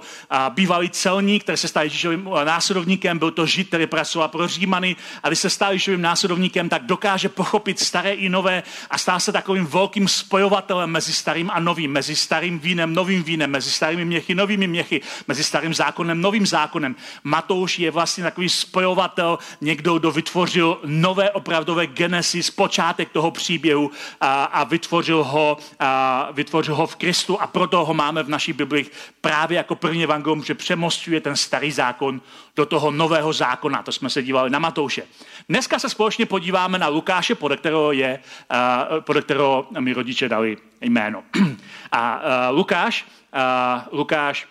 bývalý 0.50 0.90
celník, 0.90 1.44
který 1.44 1.58
se 1.58 1.68
stal 1.68 1.84
Ježíšovým 1.84 2.30
následovníkem, 2.44 3.20
byl 3.20 3.32
to 3.32 3.46
žid, 3.46 3.68
který 3.68 3.88
pracoval 3.88 4.28
pro 4.28 4.48
Římany 4.48 4.96
a 5.24 5.28
když 5.28 5.40
se 5.40 5.50
stal 5.50 5.72
Ježíšovým 5.72 6.02
následovníkem, 6.02 6.70
tak 6.70 6.86
dokáže 6.86 7.30
pochopit 7.30 7.80
staré 7.80 8.14
i 8.14 8.30
nové 8.30 8.64
a 8.90 8.98
stál 8.98 9.20
se 9.20 9.32
takovým 9.32 9.66
velkým 9.66 10.08
spojovatelem 10.08 10.90
mezi 10.90 11.14
starým 11.14 11.52
a 11.54 11.60
novým, 11.60 11.92
mezi 11.92 12.16
starým 12.16 12.60
vínem, 12.60 12.94
novým 12.94 13.24
vínem, 13.24 13.52
mezi 13.52 13.72
starými 13.72 14.06
měchy, 14.06 14.36
novými 14.36 14.68
měchy, 14.68 15.02
mezi 15.28 15.44
starým 15.44 15.74
zákonem, 15.74 16.22
novým 16.22 16.48
zákonem. 16.48 16.96
Matouš 17.24 17.80
je 17.80 17.92
vlastně 17.92 18.24
takový 18.24 18.50
spojovatel, 18.50 19.40
někdo, 19.62 20.00
kdo 20.00 20.12
vytvořil 20.12 20.80
nové 20.86 21.32
opravdové 21.32 21.88
genesis, 21.88 22.52
počátek 22.52 23.10
toho 23.10 23.32
příběhu 23.32 23.92
a, 24.22 24.44
a 24.44 24.64
vytvořil 24.64 25.24
ho 25.24 25.58
a, 25.80 26.30
vytvořil 26.32 26.76
ho 26.76 26.88
v 26.88 26.96
Kristu 26.96 27.42
a 27.42 27.49
proto 27.52 27.86
ho 27.86 27.94
máme 27.94 28.24
v 28.24 28.30
naší 28.30 28.54
Bibli 28.54 28.86
právě 29.22 29.58
jako 29.58 29.76
první 29.76 30.04
evangelium, 30.04 30.44
že 30.44 30.56
přemostuje 30.56 31.22
ten 31.22 31.36
starý 31.36 31.72
zákon 31.72 32.22
do 32.56 32.66
toho 32.66 32.92
nového 32.92 33.34
zákona. 33.34 33.84
To 33.84 33.92
jsme 33.92 34.10
se 34.10 34.24
dívali 34.24 34.50
na 34.50 34.60
Matouše. 34.60 35.04
Dneska 35.50 35.80
se 35.80 35.90
společně 35.90 36.26
podíváme 36.26 36.78
na 36.78 36.88
Lukáše, 36.88 37.36
podle 37.36 37.58
kterého, 37.58 37.92
je, 37.92 38.20
uh, 38.52 39.02
podle 39.02 39.22
kterého 39.22 39.68
mi 39.80 39.94
rodiče 39.94 40.30
dali 40.30 40.58
jméno. 40.82 41.24
A 41.92 42.22
uh, 42.50 42.58
Lukáš, 42.58 43.06
uh, 43.34 44.00
Lukáš 44.00 44.48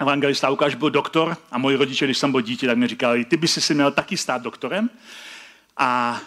evangelista 0.00 0.48
Lukáš 0.48 0.74
byl 0.74 0.90
doktor 0.90 1.36
a 1.50 1.58
moji 1.58 1.76
rodiče, 1.76 2.04
když 2.04 2.18
jsem 2.18 2.32
byl 2.32 2.40
dítě, 2.40 2.66
tak 2.66 2.78
mi 2.78 2.88
říkali, 2.88 3.24
ty 3.24 3.36
by 3.36 3.48
si 3.48 3.60
si 3.60 3.74
měl 3.74 3.90
taky 3.90 4.16
stát 4.16 4.42
doktorem. 4.42 4.90
A 5.76 6.20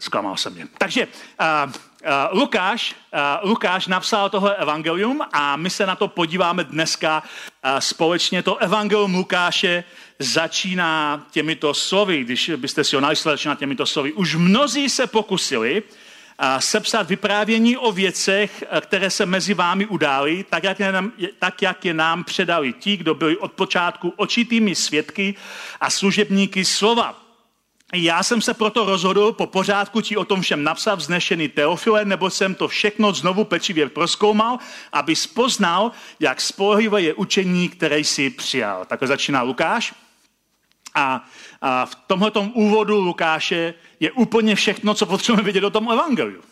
zklamal 0.00 0.36
jsem 0.36 0.56
je. 0.56 0.66
Takže 0.78 1.06
uh, 1.06 1.72
Uh, 2.06 2.38
Lukáš, 2.38 2.94
uh, 3.42 3.50
Lukáš 3.50 3.86
napsal 3.86 4.30
tohle 4.30 4.56
evangelium 4.56 5.22
a 5.32 5.56
my 5.56 5.70
se 5.70 5.86
na 5.86 5.96
to 5.96 6.08
podíváme 6.08 6.64
dneska 6.64 7.22
uh, 7.22 7.78
společně. 7.78 8.42
To 8.42 8.56
evangelium 8.56 9.14
Lukáše 9.14 9.84
začíná 10.18 11.26
těmito 11.30 11.74
slovy, 11.74 12.24
když 12.24 12.50
byste 12.56 12.84
si 12.84 12.96
ho 12.96 13.00
nalistili, 13.00 13.32
začíná 13.32 13.54
těmito 13.54 13.86
slovy. 13.86 14.12
Už 14.12 14.34
mnozí 14.34 14.88
se 14.88 15.06
pokusili 15.06 15.82
uh, 15.82 16.58
sepsat 16.58 17.08
vyprávění 17.08 17.76
o 17.76 17.92
věcech, 17.92 18.64
které 18.80 19.10
se 19.10 19.26
mezi 19.26 19.54
vámi 19.54 19.86
udály, 19.86 20.44
tak 20.50 20.64
jak, 20.64 20.80
je 20.80 20.92
nám, 20.92 21.12
tak 21.38 21.62
jak 21.62 21.84
je 21.84 21.94
nám 21.94 22.24
předali 22.24 22.72
ti, 22.72 22.96
kdo 22.96 23.14
byli 23.14 23.36
od 23.36 23.52
počátku 23.52 24.12
očitými 24.16 24.74
svědky 24.74 25.34
a 25.80 25.90
služebníky 25.90 26.64
slova. 26.64 27.25
Já 27.94 28.22
jsem 28.22 28.42
se 28.42 28.54
proto 28.54 28.84
rozhodl 28.84 29.32
po 29.32 29.46
pořádku 29.46 30.00
ti 30.00 30.16
o 30.16 30.24
tom 30.24 30.40
všem 30.40 30.64
napsat 30.64 30.94
vznešený 30.94 31.48
Teofile, 31.48 32.04
nebo 32.04 32.30
jsem 32.30 32.54
to 32.54 32.68
všechno 32.68 33.12
znovu 33.12 33.44
pečlivě 33.44 33.88
proskoumal, 33.88 34.58
aby 34.92 35.16
spoznal, 35.16 35.92
jak 36.20 36.40
spolehlivé 36.40 37.02
je 37.02 37.14
učení, 37.14 37.68
které 37.68 37.98
jsi 37.98 38.30
přijal. 38.30 38.84
Takhle 38.84 39.08
začíná 39.08 39.42
Lukáš. 39.42 39.94
A, 40.94 41.24
a 41.62 41.86
v 41.86 41.94
tomhle 41.94 42.30
úvodu 42.52 43.00
Lukáše 43.00 43.74
je 44.00 44.12
úplně 44.12 44.54
všechno, 44.54 44.94
co 44.94 45.06
potřebujeme 45.06 45.42
vědět 45.42 45.64
o 45.64 45.70
tom 45.70 45.92
evangeliu. 45.92 46.42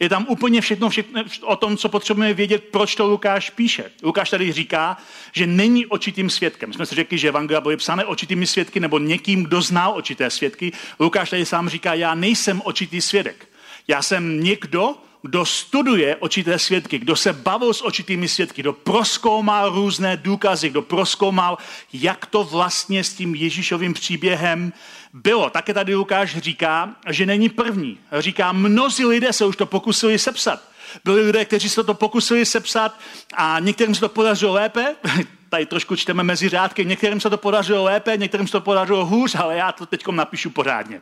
Je 0.00 0.08
tam 0.08 0.26
úplně 0.28 0.60
všechno, 0.60 0.90
všechno 0.90 1.24
o 1.44 1.56
tom, 1.56 1.76
co 1.76 1.88
potřebujeme 1.88 2.34
vědět, 2.34 2.64
proč 2.64 2.94
to 2.94 3.06
Lukáš 3.06 3.50
píše. 3.50 3.90
Lukáš 4.02 4.30
tady 4.30 4.52
říká, 4.52 4.96
že 5.32 5.46
není 5.46 5.86
očitým 5.86 6.30
svědkem. 6.30 6.72
Jsme 6.72 6.86
si 6.86 6.94
řekli, 6.94 7.18
že 7.18 7.28
Evangelia 7.28 7.60
byly 7.60 7.76
psané 7.76 8.04
očitými 8.04 8.46
svědky 8.46 8.80
nebo 8.80 8.98
někým, 8.98 9.44
kdo 9.44 9.62
znal 9.62 9.92
očité 9.96 10.30
svědky. 10.30 10.72
Lukáš 11.00 11.30
tady 11.30 11.46
sám 11.46 11.68
říká, 11.68 11.94
já 11.94 12.14
nejsem 12.14 12.62
očitý 12.64 13.00
svědek. 13.00 13.48
Já 13.88 14.02
jsem 14.02 14.44
někdo, 14.44 14.94
kdo 15.22 15.46
studuje 15.46 16.16
očité 16.16 16.58
svědky, 16.58 16.98
kdo 16.98 17.16
se 17.16 17.32
bavil 17.32 17.74
s 17.74 17.84
očitými 17.84 18.28
svědky, 18.28 18.62
kdo 18.62 18.72
proskoumal 18.72 19.70
různé 19.70 20.16
důkazy, 20.16 20.68
kdo 20.68 20.82
proskoumal, 20.82 21.58
jak 21.92 22.26
to 22.26 22.44
vlastně 22.44 23.04
s 23.04 23.14
tím 23.14 23.34
Ježíšovým 23.34 23.94
příběhem 23.94 24.72
bylo. 25.12 25.50
Také 25.50 25.74
tady 25.74 25.94
Lukáš 25.94 26.36
říká, 26.36 26.96
že 27.08 27.26
není 27.26 27.48
první. 27.48 27.98
Říká, 28.18 28.52
mnozí 28.52 29.04
lidé 29.04 29.32
se 29.32 29.46
už 29.46 29.56
to 29.56 29.66
pokusili 29.66 30.18
sepsat. 30.18 30.62
Byli 31.04 31.22
lidé, 31.22 31.44
kteří 31.44 31.68
se 31.68 31.84
to 31.84 31.94
pokusili 31.94 32.46
sepsat 32.46 32.98
a 33.34 33.58
některým 33.58 33.94
se 33.94 34.00
to 34.00 34.08
podařilo 34.08 34.52
lépe, 34.52 34.96
tady 35.48 35.66
trošku 35.66 35.96
čteme 35.96 36.22
mezi 36.22 36.48
řádky, 36.48 36.84
některým 36.84 37.20
se 37.20 37.30
to 37.30 37.38
podařilo 37.38 37.84
lépe, 37.84 38.16
některým 38.16 38.46
se 38.46 38.52
to 38.52 38.60
podařilo 38.60 39.06
hůř, 39.06 39.34
ale 39.34 39.56
já 39.56 39.72
to 39.72 39.86
teď 39.86 40.06
napíšu 40.08 40.50
pořádně. 40.50 41.00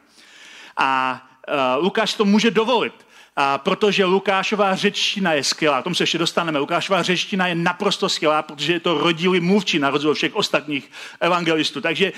A 0.77 1.21
uh, 1.49 1.85
Lukáš 1.85 2.15
to 2.15 2.25
může 2.25 2.51
dovolit 2.51 3.06
a 3.39 3.59
protože 3.59 4.05
Lukášová 4.05 4.75
řečtina 4.75 5.33
je 5.33 5.45
skvělá, 5.45 5.83
tomu 5.83 5.95
se 5.95 6.03
ještě 6.03 6.19
dostaneme. 6.19 6.59
Lukášová 6.59 7.03
řečtina 7.03 7.47
je 7.47 7.55
naprosto 7.55 8.09
skvělá, 8.09 8.43
protože 8.43 8.73
je 8.73 8.81
to 8.81 8.99
rodilý 8.99 9.41
mluvčí 9.41 9.79
na 9.79 9.91
rozdíl 9.91 10.15
všech 10.15 10.37
ostatních 10.37 10.91
evangelistů. 11.21 11.81
Takže 11.81 12.13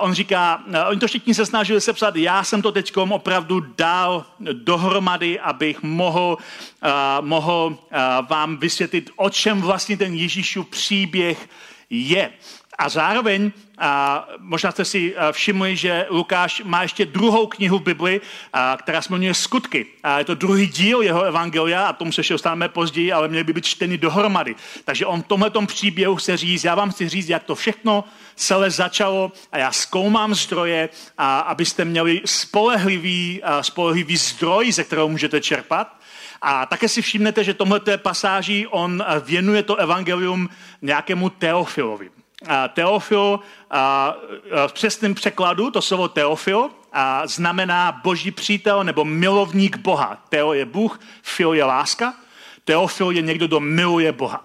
on 0.00 0.12
říká, 0.14 0.62
oni 0.88 1.00
to 1.00 1.06
všichni 1.06 1.34
se 1.34 1.46
snažili 1.46 1.80
sepsat, 1.80 2.16
já 2.16 2.44
jsem 2.44 2.62
to 2.62 2.72
teď 2.72 2.96
opravdu 2.96 3.60
dal 3.60 4.26
dohromady, 4.52 5.40
abych 5.40 5.82
mohl, 5.82 6.36
mohl 7.20 7.78
vám 8.30 8.56
vysvětlit, 8.56 9.10
o 9.16 9.30
čem 9.30 9.60
vlastně 9.60 9.96
ten 9.96 10.14
Ježíšův 10.14 10.68
příběh 10.68 11.48
je. 11.90 12.30
A 12.82 12.88
zároveň, 12.88 13.52
a 13.78 14.28
možná 14.38 14.72
jste 14.72 14.84
si 14.84 15.14
všimli, 15.32 15.76
že 15.76 16.06
Lukáš 16.10 16.62
má 16.64 16.82
ještě 16.82 17.06
druhou 17.06 17.46
knihu 17.46 17.78
v 17.78 17.82
Bibli, 17.82 18.20
a, 18.52 18.76
která 18.80 19.02
se 19.02 19.12
jmenuje 19.12 19.34
Skutky. 19.34 19.86
A 20.02 20.18
je 20.18 20.24
to 20.24 20.34
druhý 20.34 20.66
díl 20.66 21.02
jeho 21.02 21.22
evangelia 21.22 21.86
a 21.86 21.92
tomu 21.92 22.12
se 22.12 22.20
ještě 22.20 22.34
dostaneme 22.34 22.68
později, 22.68 23.12
ale 23.12 23.28
měly 23.28 23.44
by 23.44 23.52
být 23.52 23.64
čteny 23.64 23.98
dohromady. 23.98 24.54
Takže 24.84 25.06
on 25.06 25.22
v 25.22 25.26
tomhle 25.26 25.50
příběhu 25.66 26.16
chce 26.16 26.36
říct, 26.36 26.64
já 26.64 26.74
vám 26.74 26.90
chci 26.90 27.08
říct, 27.08 27.28
jak 27.28 27.44
to 27.44 27.54
všechno 27.54 28.04
celé 28.36 28.70
začalo 28.70 29.32
a 29.52 29.58
já 29.58 29.72
zkoumám 29.72 30.34
zdroje, 30.34 30.88
a, 31.18 31.40
abyste 31.40 31.84
měli 31.84 32.20
spolehlivý, 32.24 33.42
a, 33.42 33.62
spolehlivý 33.62 34.16
zdroj, 34.16 34.72
ze 34.72 34.84
kterého 34.84 35.08
můžete 35.08 35.40
čerpat. 35.40 35.96
A 36.42 36.66
také 36.66 36.88
si 36.88 37.02
všimnete, 37.02 37.44
že 37.44 37.54
tomhle 37.54 37.80
pasáží 37.96 38.66
on 38.66 39.04
věnuje 39.24 39.62
to 39.62 39.76
evangelium 39.76 40.48
nějakému 40.82 41.30
Teofilovi. 41.30 42.21
Teofil 42.68 43.40
v 44.66 44.72
přesném 44.72 45.14
překladu, 45.14 45.70
to 45.70 45.82
slovo 45.82 46.08
Teofil, 46.08 46.70
znamená 47.24 48.00
boží 48.04 48.30
přítel 48.30 48.84
nebo 48.84 49.04
milovník 49.04 49.76
Boha. 49.76 50.22
Teo 50.28 50.52
je 50.52 50.64
Bůh, 50.64 51.00
fil 51.22 51.52
je 51.52 51.64
láska. 51.64 52.14
Teofil 52.64 53.10
je 53.10 53.22
někdo, 53.22 53.46
kdo 53.46 53.60
miluje 53.60 54.12
Boha. 54.12 54.44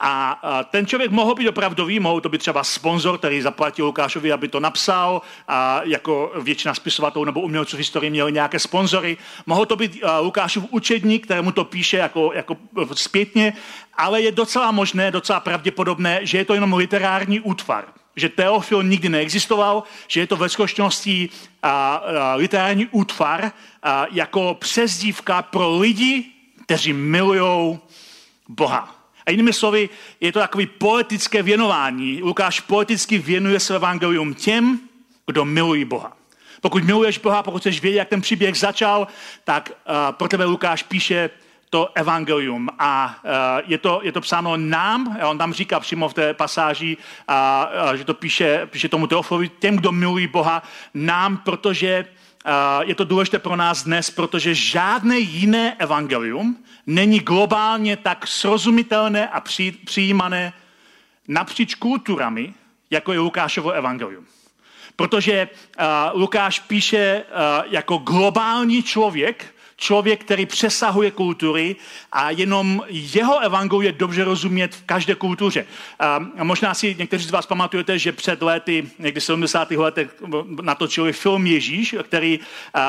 A 0.00 0.40
ten 0.70 0.86
člověk 0.86 1.10
mohl 1.10 1.34
být 1.34 1.48
opravdový, 1.48 2.00
mohl 2.00 2.20
to 2.20 2.28
být 2.28 2.38
třeba 2.38 2.64
sponzor, 2.64 3.18
který 3.18 3.40
zaplatil 3.40 3.86
Lukášovi, 3.86 4.32
aby 4.32 4.48
to 4.48 4.60
napsal, 4.60 5.22
a 5.48 5.80
jako 5.84 6.32
většina 6.40 6.74
spisovatelů 6.74 7.24
nebo 7.24 7.40
umělců 7.40 7.76
v 7.76 7.78
historii 7.78 8.10
měli 8.10 8.32
nějaké 8.32 8.58
sponzory. 8.58 9.16
Mohl 9.46 9.66
to 9.66 9.76
být 9.76 10.00
Lukášův 10.20 10.64
učedník, 10.70 11.24
kterému 11.24 11.52
to 11.52 11.64
píše 11.64 11.96
jako, 11.96 12.32
jako 12.34 12.56
zpětně, 12.94 13.52
ale 13.96 14.22
je 14.22 14.32
docela 14.32 14.70
možné, 14.70 15.10
docela 15.10 15.40
pravděpodobné, 15.40 16.20
že 16.22 16.38
je 16.38 16.44
to 16.44 16.54
jenom 16.54 16.74
literární 16.74 17.40
útvar 17.40 17.84
že 18.16 18.28
Teofil 18.28 18.82
nikdy 18.82 19.08
neexistoval, 19.08 19.82
že 20.08 20.20
je 20.20 20.26
to 20.26 20.36
ve 20.36 20.48
skutečnosti 20.48 21.28
literární 22.34 22.86
útvar 22.90 23.52
a, 23.82 24.06
jako 24.10 24.56
přezdívka 24.60 25.42
pro 25.42 25.76
lidi, 25.76 26.24
kteří 26.62 26.92
milují 26.92 27.78
Boha. 28.48 28.94
A 29.28 29.30
jinými 29.30 29.52
slovy, 29.52 29.88
je 30.20 30.32
to 30.32 30.38
takový 30.38 30.66
poetické 30.66 31.42
věnování. 31.42 32.22
Lukáš 32.22 32.60
poeticky 32.60 33.18
věnuje 33.18 33.60
své 33.60 33.76
evangelium 33.76 34.34
těm, 34.34 34.80
kdo 35.26 35.44
milují 35.44 35.84
Boha. 35.84 36.16
Pokud 36.60 36.84
miluješ 36.84 37.18
Boha, 37.18 37.42
pokud 37.42 37.58
chceš 37.60 37.80
vědět, 37.80 37.98
jak 37.98 38.08
ten 38.08 38.20
příběh 38.20 38.58
začal, 38.58 39.06
tak 39.44 39.70
uh, 39.70 39.94
pro 40.12 40.28
tebe 40.28 40.44
Lukáš 40.44 40.82
píše 40.82 41.30
to 41.70 41.88
evangelium. 41.94 42.68
A 42.78 43.20
uh, 43.24 43.30
je, 43.66 43.78
to, 43.78 44.00
je 44.02 44.12
to 44.12 44.20
psáno 44.20 44.56
nám, 44.56 45.18
on 45.24 45.38
tam 45.38 45.52
říká 45.52 45.80
přímo 45.80 46.08
v 46.08 46.14
té 46.14 46.34
pasáži, 46.34 46.96
uh, 46.96 47.34
uh, 47.90 47.92
že 47.92 48.04
to 48.04 48.14
píše, 48.14 48.66
píše 48.66 48.88
tomu 48.88 49.06
Teofilovi, 49.06 49.48
těm, 49.48 49.76
kdo 49.76 49.92
milují 49.92 50.26
Boha, 50.26 50.62
nám, 50.94 51.36
protože 51.36 52.04
je 52.80 52.94
to 52.94 53.04
důležité 53.04 53.38
pro 53.38 53.56
nás 53.56 53.84
dnes, 53.84 54.10
protože 54.10 54.54
žádné 54.54 55.18
jiné 55.18 55.76
evangelium 55.78 56.56
není 56.88 57.20
globálně 57.20 57.96
tak 57.96 58.26
srozumitelné 58.26 59.28
a 59.28 59.42
přijímané 59.84 60.52
napříč 61.28 61.74
kulturami, 61.74 62.54
jako 62.90 63.12
je 63.12 63.18
Lukášovo 63.18 63.70
evangelium. 63.70 64.26
Protože 64.96 65.48
uh, 65.48 66.20
Lukáš 66.20 66.58
píše 66.60 67.24
uh, 67.28 67.72
jako 67.72 67.98
globální 67.98 68.82
člověk, 68.82 69.54
člověk, 69.78 70.24
který 70.24 70.46
přesahuje 70.46 71.10
kultury 71.10 71.76
a 72.12 72.30
jenom 72.30 72.82
jeho 72.88 73.38
evangelium 73.38 73.82
je 73.82 73.92
dobře 73.92 74.24
rozumět 74.24 74.74
v 74.74 74.82
každé 74.82 75.14
kultuře. 75.14 75.66
A 76.38 76.44
možná 76.44 76.74
si 76.74 76.96
někteří 76.98 77.24
z 77.24 77.30
vás 77.30 77.46
pamatujete, 77.46 77.98
že 77.98 78.12
před 78.12 78.42
lety, 78.42 78.90
někdy 78.98 79.20
v 79.20 79.24
70. 79.24 79.70
letech, 79.70 80.08
natočili 80.62 81.12
film 81.12 81.46
Ježíš, 81.46 81.94
který 82.02 82.40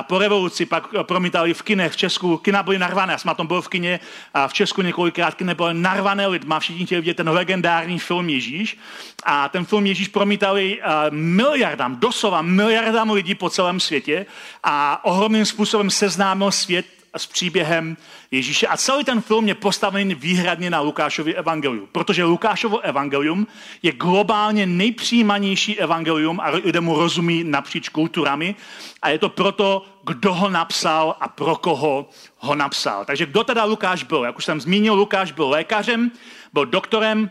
po 0.01 0.17
revoluci 0.17 0.65
pak 0.65 0.87
promítali 1.01 1.53
v 1.53 1.61
kinech 1.61 1.91
v 1.91 1.97
Česku. 1.97 2.37
Kina 2.37 2.63
byly 2.63 2.79
narvané, 2.79 3.13
já 3.13 3.17
jsem 3.17 3.29
na 3.29 3.33
tom 3.33 3.47
byl 3.47 3.61
v 3.61 3.67
kině 3.67 3.99
a 4.33 4.47
v 4.47 4.53
Česku 4.53 4.81
několikrát 4.81 5.35
kina 5.35 5.53
byly 5.53 5.73
narvané 5.73 6.27
lidma, 6.27 6.59
všichni 6.59 6.85
chtěli 6.85 7.01
vidět 7.01 7.17
ten 7.17 7.29
legendární 7.29 7.99
film 7.99 8.29
Ježíš. 8.29 8.77
A 9.23 9.49
ten 9.49 9.65
film 9.65 9.85
Ježíš 9.85 10.07
promítali 10.07 10.81
miliardám, 11.09 11.95
doslova 11.95 12.41
miliardám 12.41 13.11
lidí 13.11 13.35
po 13.35 13.49
celém 13.49 13.79
světě 13.79 14.25
a 14.63 15.05
ohromným 15.05 15.45
způsobem 15.45 15.89
seznámil 15.89 16.51
svět 16.51 16.78
s 17.17 17.27
příběhem 17.27 17.97
Ježíše. 18.31 18.67
A 18.67 18.77
celý 18.77 19.03
ten 19.03 19.21
film 19.21 19.47
je 19.47 19.55
postavený 19.55 20.15
výhradně 20.15 20.69
na 20.69 20.79
Lukášovi 20.79 21.35
evangelium, 21.35 21.87
protože 21.91 22.23
Lukášovo 22.23 22.79
evangelium 22.79 23.47
je 23.83 23.91
globálně 23.91 24.65
nejpřijímanější 24.65 25.79
evangelium 25.79 26.39
a 26.39 26.49
lidé 26.49 26.81
mu 26.81 26.95
rozumí 26.95 27.43
napříč 27.43 27.89
kulturami 27.89 28.55
a 29.01 29.09
je 29.09 29.19
to 29.19 29.29
proto, 29.29 29.85
kdo 30.03 30.33
ho 30.33 30.49
napsal 30.49 31.15
a 31.19 31.27
pro 31.27 31.55
koho 31.55 32.09
ho 32.37 32.55
napsal. 32.55 33.05
Takže 33.05 33.25
kdo 33.25 33.43
teda 33.43 33.63
Lukáš 33.63 34.03
byl? 34.03 34.23
Jak 34.23 34.37
už 34.37 34.45
jsem 34.45 34.61
zmínil, 34.61 34.93
Lukáš 34.93 35.31
byl 35.31 35.49
lékařem, 35.49 36.11
byl 36.53 36.65
doktorem, 36.65 37.29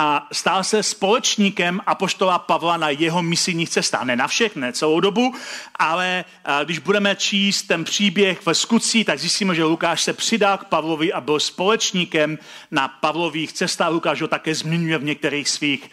a 0.00 0.26
stál 0.32 0.64
se 0.64 0.82
společníkem 0.82 1.80
apoštola 1.86 2.38
Pavla 2.38 2.76
na 2.76 2.90
jeho 2.90 3.22
misijních 3.22 3.70
cestách. 3.70 4.02
Ne 4.02 4.16
na 4.16 4.26
všech, 4.26 4.56
ne 4.56 4.72
celou 4.72 5.00
dobu, 5.00 5.34
ale 5.78 6.24
když 6.64 6.78
budeme 6.78 7.16
číst 7.16 7.62
ten 7.62 7.84
příběh 7.84 8.46
ve 8.46 8.54
skutcích, 8.54 9.06
tak 9.06 9.18
zjistíme, 9.18 9.54
že 9.54 9.64
Lukáš 9.64 10.02
se 10.02 10.12
přidal 10.12 10.58
k 10.58 10.64
Pavlovi 10.64 11.12
a 11.12 11.20
byl 11.20 11.40
společníkem 11.40 12.38
na 12.70 12.88
Pavlových 12.88 13.52
cestách. 13.52 13.92
Lukáš 13.92 14.22
ho 14.22 14.28
také 14.28 14.54
zmiňuje 14.54 14.98
v 14.98 15.04
některých 15.04 15.48
svých 15.48 15.90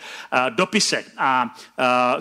dopisech. 0.49 1.11
A 1.17 1.55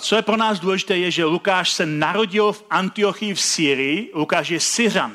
co 0.00 0.16
je 0.16 0.22
pro 0.22 0.36
nás 0.36 0.60
důležité, 0.60 0.96
je, 0.96 1.10
že 1.10 1.24
Lukáš 1.24 1.72
se 1.72 1.86
narodil 1.86 2.52
v 2.52 2.64
Antiochii 2.70 3.34
v 3.34 3.40
Syrii. 3.40 4.10
Lukáš 4.14 4.48
je 4.48 4.60
Syřan. 4.60 5.12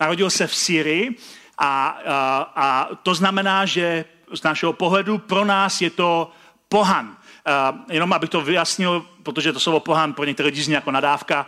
Narodil 0.00 0.30
se 0.30 0.46
v 0.46 0.54
Syrii 0.54 1.16
a, 1.58 1.88
a, 1.88 2.52
a 2.56 2.88
to 3.02 3.14
znamená, 3.14 3.66
že 3.66 4.04
z 4.34 4.42
našeho 4.42 4.72
pohledu 4.72 5.18
pro 5.18 5.44
nás 5.44 5.80
je 5.80 5.90
to 5.90 6.30
pohan. 6.68 7.16
Uh, 7.46 7.78
jenom 7.90 8.12
abych 8.12 8.30
to 8.30 8.40
vyjasnil, 8.40 9.06
protože 9.22 9.52
to 9.52 9.60
slovo 9.60 9.80
pohan 9.80 10.12
pro 10.12 10.24
některé 10.24 10.46
lidi 10.46 10.62
zní 10.62 10.74
jako 10.74 10.90
nadávka. 10.90 11.46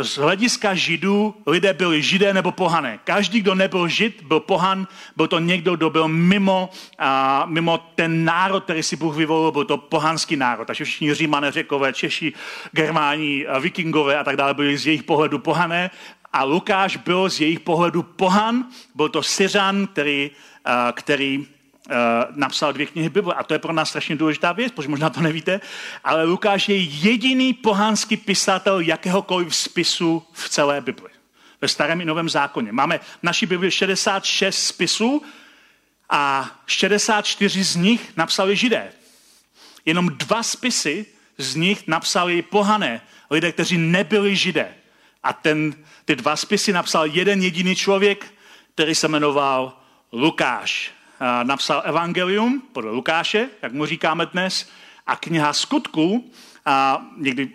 Z 0.00 0.16
hlediska 0.16 0.74
židů 0.74 1.34
lidé 1.46 1.72
byli 1.72 2.02
židé 2.02 2.34
nebo 2.34 2.52
pohané. 2.52 2.98
Každý, 3.04 3.40
kdo 3.40 3.54
nebyl 3.54 3.88
žid, 3.88 4.22
byl 4.22 4.40
pohan, 4.40 4.88
byl 5.16 5.26
to 5.26 5.38
někdo, 5.38 5.76
kdo 5.76 5.90
byl 5.90 6.08
mimo, 6.08 6.70
uh, 7.00 7.50
mimo 7.50 7.78
ten 7.94 8.24
národ, 8.24 8.64
který 8.64 8.82
si 8.82 8.96
Bůh 8.96 9.16
vyvolil, 9.16 9.52
byl 9.52 9.64
to 9.64 9.76
pohanský 9.78 10.36
národ. 10.36 10.64
Takže 10.64 10.84
všichni 10.84 11.14
římané, 11.14 11.52
řekové, 11.52 11.92
češi, 11.92 12.32
germáni, 12.72 13.46
vikingové 13.60 14.18
a 14.18 14.24
tak 14.24 14.36
dále 14.36 14.54
byli 14.54 14.78
z 14.78 14.86
jejich 14.86 15.02
pohledu 15.02 15.38
pohané. 15.38 15.90
A 16.32 16.44
Lukáš 16.44 16.96
byl 16.96 17.30
z 17.30 17.40
jejich 17.40 17.60
pohledu 17.60 18.02
pohan, 18.02 18.64
byl 18.94 19.08
to 19.08 19.22
Syřan, 19.22 19.86
který, 19.86 20.30
uh, 20.66 20.92
který 20.92 21.46
napsal 22.34 22.72
dvě 22.72 22.86
knihy 22.86 23.08
Bible 23.08 23.34
a 23.34 23.42
to 23.42 23.54
je 23.54 23.58
pro 23.58 23.72
nás 23.72 23.88
strašně 23.88 24.16
důležitá 24.16 24.52
věc, 24.52 24.72
protože 24.72 24.88
možná 24.88 25.10
to 25.10 25.20
nevíte, 25.20 25.60
ale 26.04 26.24
Lukáš 26.24 26.68
je 26.68 26.76
jediný 26.76 27.54
pohanský 27.54 28.16
pisatel 28.16 28.80
jakéhokoliv 28.80 29.56
spisu 29.56 30.26
v 30.32 30.48
celé 30.48 30.80
Bibli. 30.80 31.10
Ve 31.60 31.68
starém 31.68 32.00
i 32.00 32.04
novém 32.04 32.28
zákoně. 32.28 32.72
Máme 32.72 32.98
v 32.98 33.22
naší 33.22 33.46
Bibli 33.46 33.70
66 33.70 34.66
spisů 34.66 35.22
a 36.10 36.50
64 36.66 37.64
z 37.64 37.76
nich 37.76 38.16
napsali 38.16 38.56
židé. 38.56 38.92
Jenom 39.84 40.08
dva 40.08 40.42
spisy 40.42 41.06
z 41.38 41.54
nich 41.54 41.86
napsali 41.86 42.42
pohané, 42.42 43.00
lidé, 43.30 43.52
kteří 43.52 43.78
nebyli 43.78 44.36
židé. 44.36 44.74
A 45.22 45.32
ten, 45.32 45.74
ty 46.04 46.16
dva 46.16 46.36
spisy 46.36 46.72
napsal 46.72 47.06
jeden 47.06 47.42
jediný 47.42 47.76
člověk, 47.76 48.34
který 48.74 48.94
se 48.94 49.08
jmenoval 49.08 49.78
Lukáš 50.12 50.95
napsal 51.42 51.82
Evangelium 51.84 52.62
podle 52.72 52.90
Lukáše, 52.90 53.48
jak 53.62 53.72
mu 53.72 53.86
říkáme 53.86 54.26
dnes, 54.26 54.70
a 55.06 55.16
kniha 55.16 55.52
skutků, 55.52 56.30
a 56.64 57.06
někdy 57.16 57.50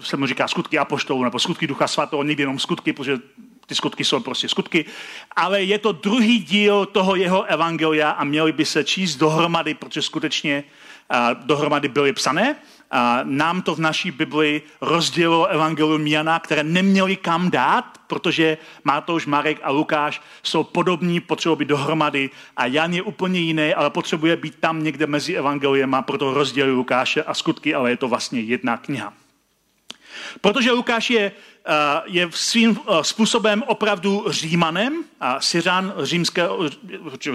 se 0.00 0.16
mu 0.16 0.26
říká 0.26 0.48
skutky 0.48 0.78
apoštolů 0.78 1.24
nebo 1.24 1.38
skutky 1.38 1.66
ducha 1.66 1.88
svatého, 1.88 2.22
někdy 2.22 2.42
jenom 2.42 2.58
skutky, 2.58 2.92
protože 2.92 3.18
ty 3.66 3.74
skutky 3.74 4.04
jsou 4.04 4.20
prostě 4.20 4.48
skutky, 4.48 4.84
ale 5.36 5.62
je 5.62 5.78
to 5.78 5.92
druhý 5.92 6.38
díl 6.38 6.86
toho 6.86 7.16
jeho 7.16 7.42
evangelia 7.42 8.10
a 8.10 8.24
měli 8.24 8.52
by 8.52 8.64
se 8.64 8.84
číst 8.84 9.16
dohromady, 9.16 9.74
protože 9.74 10.02
skutečně 10.02 10.64
dohromady 11.44 11.88
byly 11.88 12.12
psané 12.12 12.56
a 12.90 13.20
nám 13.22 13.62
to 13.62 13.74
v 13.74 13.78
naší 13.78 14.10
Bibli 14.10 14.62
rozdělilo 14.80 15.46
evangelium 15.46 16.06
Jana, 16.06 16.38
které 16.38 16.62
neměli 16.62 17.16
kam 17.16 17.50
dát, 17.50 17.84
protože 18.06 18.58
Mátoš, 18.84 19.26
Marek 19.26 19.58
a 19.62 19.70
Lukáš 19.70 20.22
jsou 20.42 20.64
podobní, 20.64 21.20
potřebují 21.20 21.58
být 21.58 21.68
dohromady 21.68 22.30
a 22.56 22.66
Jan 22.66 22.92
je 22.92 23.02
úplně 23.02 23.40
jiný, 23.40 23.74
ale 23.74 23.90
potřebuje 23.90 24.36
být 24.36 24.56
tam 24.60 24.84
někde 24.84 25.06
mezi 25.06 25.34
evangeliem 25.34 25.94
a 25.94 26.02
proto 26.02 26.34
rozdělili 26.34 26.76
Lukáše 26.76 27.22
a 27.22 27.34
skutky, 27.34 27.74
ale 27.74 27.90
je 27.90 27.96
to 27.96 28.08
vlastně 28.08 28.40
jedna 28.40 28.76
kniha. 28.76 29.12
Protože 30.40 30.72
Lukáš 30.72 31.10
je 31.10 31.32
Eh, 31.68 32.02
je 32.06 32.28
svým 32.30 32.78
eh, 32.78 33.04
způsobem 33.04 33.62
opravdu 33.66 34.24
římanem, 34.28 35.04
a 35.20 35.40
Syřan, 35.40 35.94
římské, 36.02 36.42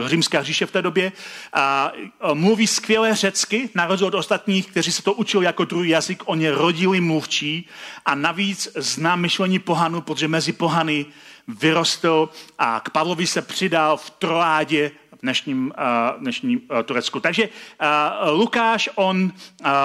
římská 0.06 0.44
říše 0.44 0.66
v 0.66 0.72
té 0.72 0.82
době, 0.82 1.12
a 1.54 1.92
mluví 2.34 2.68
skvěle 2.68 3.16
řecky, 3.16 3.70
na 3.76 3.88
rozdíl 3.88 4.08
od 4.08 4.14
ostatních, 4.14 4.68
kteří 4.68 4.92
se 4.92 5.04
to 5.04 5.14
učili 5.14 5.46
jako 5.46 5.66
druhý 5.66 5.90
jazyk, 5.90 6.24
on 6.26 6.42
je 6.42 6.56
rodilý 6.56 7.02
mluvčí 7.02 7.68
a 8.06 8.16
navíc 8.16 8.70
zná 8.76 9.16
myšlení 9.16 9.60
pohanu, 9.60 10.02
protože 10.02 10.28
mezi 10.28 10.54
pohany 10.54 11.06
vyrostl 11.48 12.30
a 12.60 12.80
k 12.80 12.90
Pavlovi 12.90 13.28
se 13.28 13.42
přidal 13.42 13.98
v 13.98 14.10
Troádě 14.10 14.92
dnešním, 15.22 15.74
uh, 15.78 16.22
dnešním 16.22 16.62
uh, 16.72 16.84
Turecku. 16.84 17.20
Takže 17.20 17.50
uh, 17.50 18.40
Lukáš, 18.40 18.90
on, 18.96 19.32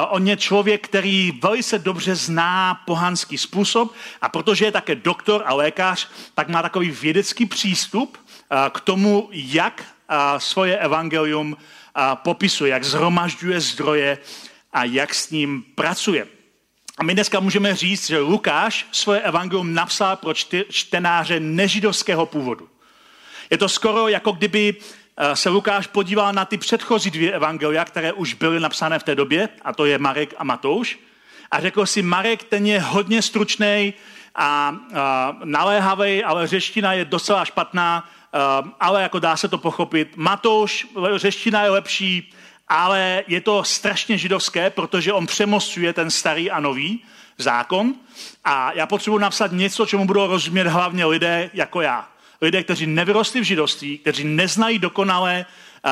on 0.08 0.28
je 0.28 0.36
člověk, 0.36 0.88
který 0.88 1.32
velice 1.42 1.78
dobře 1.78 2.14
zná 2.14 2.74
pohanský 2.86 3.38
způsob 3.38 3.94
a 4.20 4.28
protože 4.28 4.64
je 4.64 4.72
také 4.72 4.94
doktor 4.94 5.42
a 5.46 5.54
lékař, 5.54 6.08
tak 6.34 6.48
má 6.48 6.62
takový 6.62 6.90
vědecký 6.90 7.46
přístup 7.46 8.18
k 8.72 8.80
tomu, 8.80 9.28
jak 9.32 9.84
svoje 10.38 10.78
evangelium 10.78 11.56
popisuje, 12.14 12.70
jak 12.70 12.84
zhromažďuje 12.84 13.60
zdroje 13.60 14.18
a 14.72 14.84
jak 14.84 15.14
s 15.14 15.30
ním 15.30 15.64
pracuje. 15.74 16.26
A 16.98 17.02
my 17.02 17.14
dneska 17.14 17.40
můžeme 17.40 17.74
říct, 17.74 18.06
že 18.06 18.18
Lukáš 18.18 18.86
svoje 18.92 19.20
evangelium 19.20 19.74
napsal 19.74 20.16
pro 20.16 20.34
čtenáře 20.70 21.40
nežidovského 21.40 22.26
původu. 22.26 22.68
Je 23.50 23.58
to 23.58 23.68
skoro 23.68 24.08
jako 24.08 24.32
kdyby 24.32 24.74
Eh, 24.74 24.95
se 25.34 25.48
Lukáš 25.48 25.86
podíval 25.86 26.32
na 26.32 26.44
ty 26.44 26.58
předchozí 26.58 27.10
dvě 27.10 27.32
evangelia, 27.32 27.84
které 27.84 28.12
už 28.12 28.34
byly 28.34 28.60
napsané 28.60 28.98
v 28.98 29.02
té 29.02 29.14
době, 29.14 29.48
a 29.62 29.72
to 29.72 29.84
je 29.84 29.98
Marek 29.98 30.34
a 30.38 30.44
Matouš. 30.44 30.98
A 31.50 31.60
řekl 31.60 31.86
si, 31.86 32.02
Marek, 32.02 32.44
ten 32.44 32.66
je 32.66 32.80
hodně 32.80 33.22
stručný 33.22 33.94
a, 34.34 34.76
a 34.94 35.36
naléhavý, 35.44 36.24
ale 36.24 36.46
řeština 36.46 36.92
je 36.92 37.04
docela 37.04 37.44
špatná, 37.44 38.08
a, 38.32 38.62
eh, 38.66 38.70
ale 38.80 39.02
jako 39.02 39.18
dá 39.18 39.36
se 39.36 39.48
to 39.48 39.58
pochopit. 39.58 40.16
Matouš, 40.16 40.86
řeština 41.16 41.62
je 41.62 41.70
lepší, 41.70 42.32
ale 42.68 43.24
je 43.26 43.40
to 43.40 43.64
strašně 43.64 44.18
židovské, 44.18 44.70
protože 44.70 45.12
on 45.12 45.26
přemostuje 45.26 45.92
ten 45.92 46.10
starý 46.10 46.50
a 46.50 46.60
nový 46.60 47.02
zákon 47.38 47.94
a 48.44 48.72
já 48.72 48.86
potřebuji 48.86 49.18
napsat 49.18 49.52
něco, 49.52 49.86
čemu 49.86 50.06
budou 50.06 50.26
rozumět 50.26 50.66
hlavně 50.66 51.04
lidé 51.04 51.50
jako 51.54 51.80
já 51.80 52.08
lidé, 52.40 52.62
kteří 52.62 52.86
nevyrostli 52.86 53.40
v 53.40 53.44
židovství, 53.44 53.98
kteří 53.98 54.24
neznají 54.24 54.78
dokonale 54.78 55.46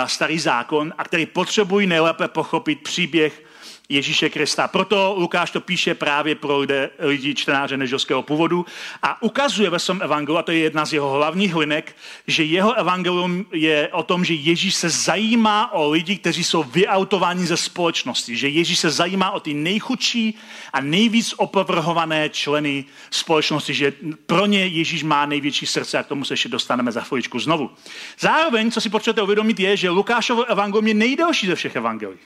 starý 0.07 0.39
zákon 0.39 0.95
a 0.99 1.05
kteří 1.05 1.27
potřebují 1.27 1.87
nejlépe 1.87 2.29
pochopit 2.29 2.83
příběh 2.83 3.44
Ježíše 3.89 4.31
Krista. 4.31 4.69
Proto 4.69 5.15
Lukáš 5.19 5.51
to 5.51 5.61
píše 5.61 5.95
právě 5.95 6.35
pro 6.35 6.59
lidi, 6.59 6.75
lidi 6.99 7.35
čtenáře 7.35 7.77
nežovského 7.77 8.23
původu 8.23 8.67
a 9.03 9.23
ukazuje 9.23 9.71
ve 9.71 9.79
svém 9.79 10.03
evangelu, 10.03 10.39
a 10.39 10.43
to 10.43 10.53
je 10.53 10.59
jedna 10.59 10.87
z 10.87 10.93
jeho 10.93 11.11
hlavních 11.11 11.57
linek, 11.57 11.97
že 12.27 12.45
jeho 12.45 12.73
evangelium 12.73 13.47
je 13.53 13.89
o 13.93 14.03
tom, 14.03 14.25
že 14.25 14.35
Ježíš 14.35 14.75
se 14.75 14.91
zajímá 14.91 15.73
o 15.73 15.91
lidi, 15.91 16.17
kteří 16.17 16.45
jsou 16.45 16.63
vyautováni 16.63 17.47
ze 17.47 17.57
společnosti, 17.57 18.37
že 18.37 18.49
Ježíš 18.49 18.79
se 18.79 18.91
zajímá 18.91 19.31
o 19.31 19.41
ty 19.41 19.55
nejchudší 19.55 20.39
a 20.73 20.81
nejvíc 20.81 21.35
opovrhované 21.37 22.29
členy 22.29 22.85
společnosti, 23.11 23.75
že 23.75 23.93
pro 24.27 24.47
ně 24.47 24.67
Ježíš 24.67 25.03
má 25.03 25.27
největší 25.27 25.67
srdce 25.67 25.99
a 25.99 26.03
k 26.03 26.07
tomu 26.07 26.25
se 26.25 26.33
ještě 26.33 26.49
dostaneme 26.49 26.93
za 26.93 27.01
chviličku 27.01 27.39
znovu. 27.39 27.71
Zároveň, 28.19 28.71
co 28.71 28.81
si 28.81 28.91
potřebujete 28.91 29.23
uvědomit, 29.23 29.61
je, 29.61 29.77
že 29.77 29.91
Lukášovo 29.91 30.45
evangelium 30.45 30.87
je 30.87 30.95
nejdelší 30.95 31.47
ze 31.47 31.55
všech 31.55 31.77
evangelií. 31.77 32.19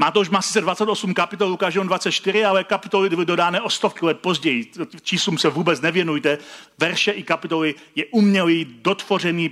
Má 0.00 0.10
to 0.10 0.20
už 0.20 0.28
má 0.28 0.42
sice 0.42 0.60
28 0.60 1.14
kapitol, 1.14 1.48
Lukáš 1.48 1.74
24, 1.74 2.44
ale 2.44 2.64
kapitoly 2.64 3.08
byly 3.08 3.26
dodány 3.26 3.60
o 3.60 3.70
stovky 3.70 4.06
let 4.06 4.18
později. 4.20 4.70
Číslům 5.02 5.38
se 5.38 5.48
vůbec 5.48 5.80
nevěnujte. 5.80 6.38
Verše 6.78 7.10
i 7.10 7.22
kapitoly 7.22 7.74
je 7.94 8.04
umělý, 8.06 8.66
dotvořený, 8.82 9.50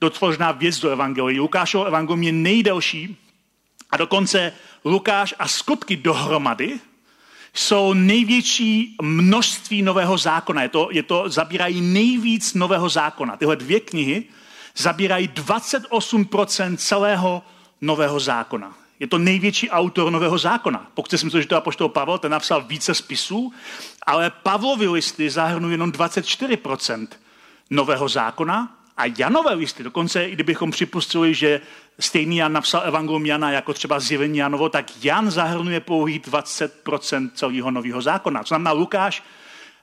dotvořená 0.00 0.52
věc 0.52 0.78
do 0.80 0.90
evangelií. 0.90 1.40
Lukášovo 1.40 1.84
evangelium 1.84 2.22
je 2.22 2.32
nejdelší 2.32 3.16
a 3.90 3.96
dokonce 3.96 4.52
Lukáš 4.84 5.34
a 5.38 5.48
skutky 5.48 5.96
dohromady 5.96 6.80
jsou 7.52 7.92
největší 7.92 8.96
množství 9.02 9.82
nového 9.82 10.18
zákona. 10.18 10.62
Je 10.62 10.68
to, 10.68 10.88
je 10.90 11.02
to, 11.02 11.28
zabírají 11.28 11.80
nejvíc 11.80 12.54
nového 12.54 12.88
zákona. 12.88 13.36
Tyhle 13.36 13.56
dvě 13.56 13.80
knihy 13.80 14.24
zabírají 14.76 15.28
28% 15.28 16.76
celého 16.76 17.42
nového 17.80 18.20
zákona. 18.20 18.83
Je 19.00 19.06
to 19.06 19.18
největší 19.18 19.70
autor 19.70 20.12
nového 20.12 20.38
zákona. 20.38 20.86
Pokud 20.94 21.10
si 21.10 21.26
myslím, 21.26 21.42
že 21.42 21.48
to 21.48 21.56
apoštol 21.56 21.88
Pavel, 21.88 22.18
ten 22.18 22.32
napsal 22.32 22.64
více 22.64 22.94
spisů, 22.94 23.52
ale 24.06 24.30
Pavlovi 24.30 24.88
listy 24.88 25.30
zahrnují 25.30 25.72
jenom 25.72 25.90
24% 25.90 27.08
nového 27.70 28.08
zákona 28.08 28.76
a 28.96 29.02
Janové 29.18 29.54
listy, 29.54 29.82
dokonce 29.82 30.24
i 30.24 30.32
kdybychom 30.32 30.70
připustili, 30.70 31.34
že 31.34 31.60
stejný 32.00 32.36
Jan 32.36 32.52
napsal 32.52 32.82
Evangelium 32.84 33.26
Jana 33.26 33.50
jako 33.50 33.74
třeba 33.74 34.00
zjevení 34.00 34.38
Janovo, 34.38 34.68
tak 34.68 35.04
Jan 35.04 35.30
zahrnuje 35.30 35.80
pouhý 35.80 36.20
20% 36.20 37.30
celého 37.34 37.70
nového 37.70 38.02
zákona. 38.02 38.42
Co 38.42 38.48
znamená 38.48 38.72
Lukáš 38.72 39.22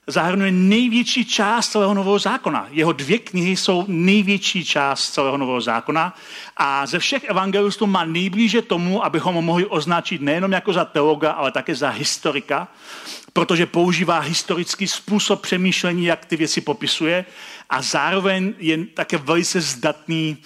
zahrnuje 0.07 0.51
největší 0.51 1.25
část 1.25 1.69
celého 1.69 1.93
nového 1.93 2.19
zákona. 2.19 2.67
Jeho 2.71 2.91
dvě 2.91 3.19
knihy 3.19 3.55
jsou 3.55 3.85
největší 3.87 4.65
část 4.65 5.09
celého 5.09 5.37
nového 5.37 5.61
zákona 5.61 6.15
a 6.57 6.85
ze 6.85 6.99
všech 6.99 7.23
evangelistů 7.23 7.87
má 7.87 8.05
nejblíže 8.05 8.61
tomu, 8.61 9.05
abychom 9.05 9.35
ho 9.35 9.41
mohli 9.41 9.65
označit 9.65 10.21
nejenom 10.21 10.51
jako 10.51 10.73
za 10.73 10.85
teologa, 10.85 11.31
ale 11.31 11.51
také 11.51 11.75
za 11.75 11.89
historika, 11.89 12.67
protože 13.33 13.65
používá 13.65 14.19
historický 14.19 14.87
způsob 14.87 15.41
přemýšlení, 15.41 16.05
jak 16.05 16.25
ty 16.25 16.37
věci 16.37 16.61
popisuje 16.61 17.25
a 17.69 17.81
zároveň 17.81 18.53
je 18.57 18.85
také 18.85 19.17
velice 19.17 19.61
zdatný 19.61 20.37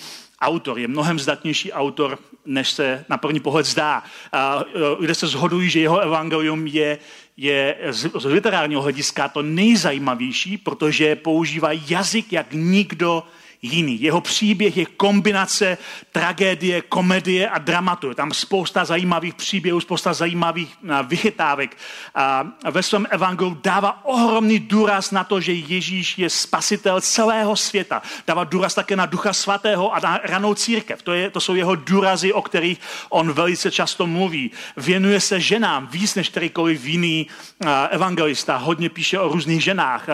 autor, 0.42 0.80
je 0.80 0.88
mnohem 0.88 1.20
zdatnější 1.20 1.72
autor, 1.74 2.20
než 2.46 2.72
se 2.72 3.06
na 3.10 3.18
první 3.18 3.40
pohled 3.40 3.66
zdá. 3.66 4.04
A, 4.32 4.64
kde 5.00 5.16
se 5.16 5.28
zhodují, 5.28 5.70
že 5.70 5.80
jeho 5.80 6.00
evangelium 6.00 6.68
je, 6.68 6.98
je 7.38 7.78
z, 7.90 8.12
z 8.20 8.26
literárního 8.26 8.82
hlediska 8.82 9.28
to 9.28 9.42
nejzajímavější, 9.42 10.58
protože 10.58 11.16
používá 11.16 11.70
jazyk 11.72 12.34
jak 12.34 12.54
nikdo 12.54 13.24
jiný. 13.74 14.02
Jeho 14.02 14.22
příběh 14.22 14.78
je 14.78 14.86
kombinace 14.86 15.78
tragédie, 16.12 16.82
komedie 16.82 17.50
a 17.50 17.58
dramatu. 17.58 18.10
Je 18.10 18.16
tam 18.16 18.34
spousta 18.34 18.86
zajímavých 18.86 19.34
příběhů, 19.34 19.80
spousta 19.80 20.14
zajímavých 20.14 20.78
vychytávek. 21.08 21.78
A 22.16 22.48
ve 22.72 22.84
svém 22.84 23.08
evangelu 23.10 23.58
dává 23.64 24.06
ohromný 24.06 24.60
důraz 24.60 25.12
na 25.12 25.24
to, 25.24 25.42
že 25.42 25.54
Ježíš 25.54 26.18
je 26.18 26.30
spasitel 26.30 27.02
celého 27.02 27.56
světa. 27.56 28.02
Dává 28.28 28.44
důraz 28.44 28.74
také 28.74 28.96
na 28.96 29.06
Ducha 29.06 29.34
Svatého 29.34 29.94
a 29.94 30.00
na 30.00 30.20
ranou 30.24 30.54
církev. 30.54 31.02
To, 31.02 31.14
je, 31.14 31.30
to 31.30 31.40
jsou 31.40 31.56
jeho 31.56 31.76
důrazy, 31.76 32.34
o 32.34 32.42
kterých 32.42 32.80
on 33.10 33.32
velice 33.32 33.72
často 33.72 34.08
mluví. 34.08 34.52
Věnuje 34.78 35.20
se 35.20 35.40
ženám 35.40 35.88
víc 35.88 36.16
než 36.16 36.30
kterýkoliv 36.30 36.86
jiný 36.86 37.28
evangelista. 37.90 38.58
Hodně 38.58 38.90
píše 38.90 39.20
o 39.20 39.28
různých 39.28 39.64
ženách. 39.64 40.08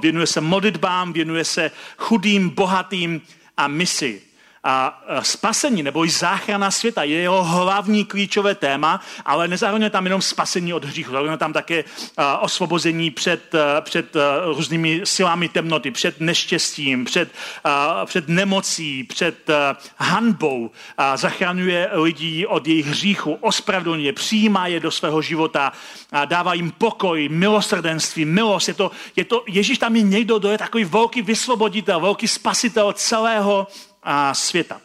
Věnuje 0.00 0.26
se 0.26 0.40
modlitbám, 0.40 1.12
věnuje 1.12 1.44
se 1.44 1.70
chudým, 1.96 2.48
bohatým 2.50 2.87
bohatým 2.88 3.20
a 3.56 3.68
misi. 3.68 4.27
A 4.64 5.04
spasení 5.22 5.82
nebo 5.82 6.04
i 6.04 6.10
záchrana 6.10 6.70
světa 6.70 7.02
je 7.02 7.18
jeho 7.18 7.44
hlavní 7.44 8.04
klíčové 8.04 8.54
téma, 8.54 9.00
ale 9.24 9.48
nezahrnuje 9.48 9.90
tam 9.90 10.04
jenom 10.04 10.22
spasení 10.22 10.72
od 10.72 10.84
hříchu, 10.84 11.12
zahrnuje 11.12 11.36
tam 11.36 11.52
také 11.52 11.84
osvobození 12.40 13.10
před, 13.10 13.52
před 13.80 14.16
různými 14.44 15.00
silami 15.04 15.48
temnoty, 15.48 15.90
před 15.90 16.20
neštěstím, 16.20 17.04
před, 17.04 17.32
před 18.04 18.28
nemocí, 18.28 19.04
před 19.04 19.50
hanbou. 19.98 20.70
Zachraňuje 21.14 21.88
lidi 21.92 22.46
od 22.46 22.66
jejich 22.66 22.86
hříchu, 22.86 23.32
ospravedlňuje, 23.32 24.12
přijímá 24.12 24.66
je 24.66 24.80
do 24.80 24.90
svého 24.90 25.22
života, 25.22 25.72
dává 26.24 26.54
jim 26.54 26.70
pokoj, 26.70 27.28
milosrdenství, 27.28 28.24
milost. 28.24 28.68
Je 28.68 28.74
to, 28.74 28.90
je 29.16 29.24
to, 29.24 29.44
Ježíš 29.48 29.78
tam 29.78 29.96
je 29.96 30.02
někdo, 30.02 30.38
kdo 30.38 30.50
je 30.50 30.58
takový 30.58 30.84
velký 30.84 31.22
vysvoboditel, 31.22 32.00
velký 32.00 32.28
spasitel 32.28 32.92
celého 32.92 33.66
světa. 34.32 34.80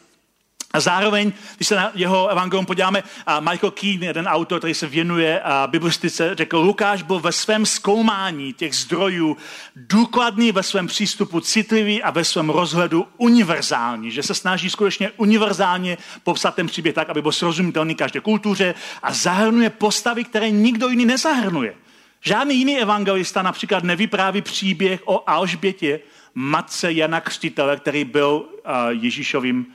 A 0.72 0.80
zároveň, 0.80 1.32
když 1.56 1.68
se 1.68 1.76
na 1.76 1.90
jeho 1.94 2.28
evangelium 2.28 2.66
podíváme, 2.66 3.02
Michael 3.40 3.70
Keane, 3.70 4.06
jeden 4.06 4.26
autor, 4.26 4.58
který 4.58 4.74
se 4.74 4.86
věnuje 4.86 5.42
biblistice, 5.66 6.34
řekl, 6.34 6.58
Lukáš 6.58 7.02
byl 7.02 7.20
ve 7.20 7.32
svém 7.32 7.66
zkoumání 7.66 8.52
těch 8.52 8.74
zdrojů 8.74 9.36
důkladný 9.76 10.52
ve 10.52 10.62
svém 10.62 10.86
přístupu, 10.86 11.40
citlivý 11.40 12.02
a 12.02 12.10
ve 12.10 12.24
svém 12.24 12.50
rozhledu 12.50 13.06
univerzální, 13.16 14.10
že 14.10 14.22
se 14.22 14.34
snaží 14.34 14.70
skutečně 14.70 15.10
univerzálně 15.16 15.98
popsat 16.24 16.54
ten 16.54 16.66
příběh 16.66 16.94
tak, 16.94 17.10
aby 17.10 17.22
byl 17.22 17.32
srozumitelný 17.32 17.94
každé 17.94 18.20
kultuře 18.20 18.74
a 19.02 19.12
zahrnuje 19.12 19.70
postavy, 19.70 20.24
které 20.24 20.50
nikdo 20.50 20.88
jiný 20.88 21.06
nezahrnuje. 21.06 21.74
Žádný 22.20 22.58
jiný 22.58 22.78
evangelista 22.78 23.42
například 23.42 23.84
nevypráví 23.84 24.42
příběh 24.42 25.00
o 25.04 25.30
Alžbětě, 25.30 26.00
matce 26.34 26.92
Jana 26.92 27.20
Křtitele, 27.20 27.76
který 27.76 28.04
byl 28.04 28.44
Ježíšovým 28.88 29.66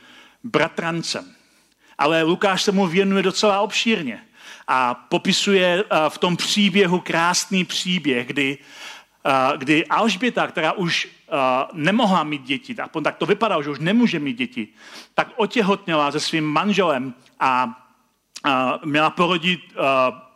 bratrancem. 0.44 1.34
Ale 1.98 2.24
Lukáš 2.24 2.64
se 2.64 2.72
mu 2.72 2.88
věnuje 2.88 3.24
docela 3.24 3.62
obšírně 3.62 4.24
a 4.68 4.94
popisuje 4.94 5.84
v 6.10 6.18
tom 6.18 6.38
příběhu 6.38 7.00
krásný 7.00 7.66
příběh, 7.66 8.28
kdy, 8.28 8.58
kdy 9.58 9.86
Alžběta, 9.86 10.48
která 10.48 10.72
už 10.72 11.08
nemohla 11.74 12.24
mít 12.24 12.44
děti, 12.44 12.76
tak 12.76 13.18
to 13.18 13.26
vypadalo, 13.26 13.64
že 13.64 13.70
už 13.70 13.80
nemůže 13.80 14.20
mít 14.20 14.38
děti, 14.38 14.68
tak 15.14 15.28
otěhotněla 15.36 16.12
se 16.12 16.20
svým 16.20 16.46
manželem 16.46 17.14
a, 17.40 17.86
měla 18.86 19.10
porodit 19.10 19.60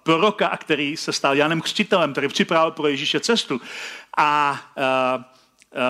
proroka, 0.04 0.58
který 0.58 0.98
se 0.98 1.14
stal 1.14 1.36
Janem 1.36 1.62
Křtitelem, 1.62 2.12
který 2.12 2.28
připravil 2.28 2.72
pro 2.72 2.88
Ježíše 2.88 3.20
cestu. 3.20 3.62
A, 4.18 4.60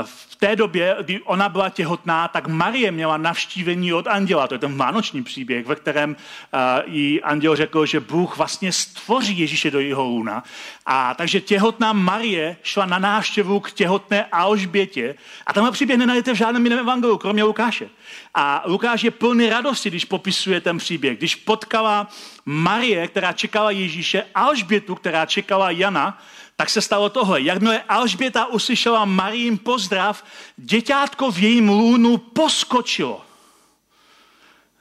v 0.03 0.35
té 0.35 0.55
době, 0.55 0.95
kdy 1.01 1.21
ona 1.21 1.49
byla 1.49 1.69
těhotná, 1.69 2.27
tak 2.27 2.47
Marie 2.47 2.91
měla 2.91 3.17
navštívení 3.17 3.93
od 3.93 4.07
anděla. 4.07 4.47
To 4.47 4.55
je 4.55 4.59
ten 4.59 4.77
vánoční 4.77 5.23
příběh, 5.23 5.65
ve 5.65 5.75
kterém 5.75 6.09
uh, 6.15 6.93
jí 6.93 7.21
anděl 7.21 7.55
řekl, 7.55 7.85
že 7.85 7.99
Bůh 7.99 8.37
vlastně 8.37 8.71
stvoří 8.71 9.39
Ježíše 9.39 9.71
do 9.71 9.79
jeho 9.79 10.03
lůna. 10.03 10.43
A 10.85 11.13
takže 11.13 11.41
těhotná 11.41 11.93
Marie 11.93 12.57
šla 12.63 12.85
na 12.85 12.99
návštěvu 12.99 13.59
k 13.59 13.71
těhotné 13.71 14.25
Alžbětě. 14.25 15.15
A 15.47 15.53
tenhle 15.53 15.71
příběh 15.71 15.99
nenajdete 15.99 16.33
v 16.33 16.37
žádném 16.37 16.63
jiném 16.63 16.79
evangeliu, 16.79 17.17
kromě 17.17 17.43
Lukáše. 17.43 17.89
A 18.33 18.63
Lukáš 18.65 19.03
je 19.03 19.11
plný 19.11 19.49
radosti, 19.49 19.89
když 19.89 20.05
popisuje 20.05 20.61
ten 20.61 20.77
příběh. 20.77 21.17
Když 21.17 21.35
potkala 21.35 22.07
Marie, 22.45 23.07
která 23.07 23.33
čekala 23.33 23.71
Ježíše, 23.71 24.23
Alžbětu, 24.35 24.95
která 24.95 25.25
čekala 25.25 25.71
Jana, 25.71 26.21
tak 26.55 26.69
se 26.69 26.81
stalo 26.81 27.09
tohle. 27.09 27.41
Jakmile 27.41 27.81
Alžběta 27.81 28.45
uslyšela 28.45 29.05
Marijin 29.05 29.57
pozdrav, 29.57 30.23
děťátko 30.57 31.31
v 31.31 31.39
jejím 31.39 31.69
lůnu 31.69 32.17
poskočilo. 32.17 33.25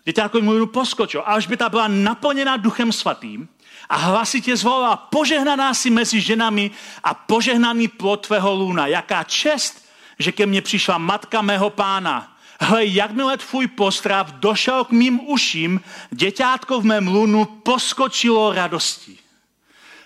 Děťátko 0.04 0.38
v 0.38 0.40
jejím 0.40 0.52
lůnu 0.52 0.66
poskočilo. 0.66 1.28
Alžběta 1.28 1.68
byla 1.68 1.88
naplněna 1.88 2.56
duchem 2.56 2.92
svatým 2.92 3.48
a 3.88 3.96
hlasitě 3.96 4.56
zvolala, 4.56 4.96
požehnaná 4.96 5.74
si 5.74 5.90
mezi 5.90 6.20
ženami 6.20 6.70
a 7.04 7.14
požehnaný 7.14 7.88
plod 7.88 8.26
tvého 8.26 8.54
lůna. 8.54 8.86
Jaká 8.86 9.24
čest, 9.24 9.84
že 10.18 10.32
ke 10.32 10.46
mně 10.46 10.62
přišla 10.62 10.98
matka 10.98 11.42
mého 11.42 11.70
pána. 11.70 12.36
Hle, 12.60 12.86
jakmile 12.86 13.36
tvůj 13.36 13.66
postrav 13.66 14.32
došel 14.32 14.84
k 14.84 14.90
mým 14.90 15.20
uším, 15.28 15.80
děťátko 16.10 16.80
v 16.80 16.84
mém 16.84 17.08
lůnu 17.08 17.44
poskočilo 17.44 18.52
radostí. 18.52 19.21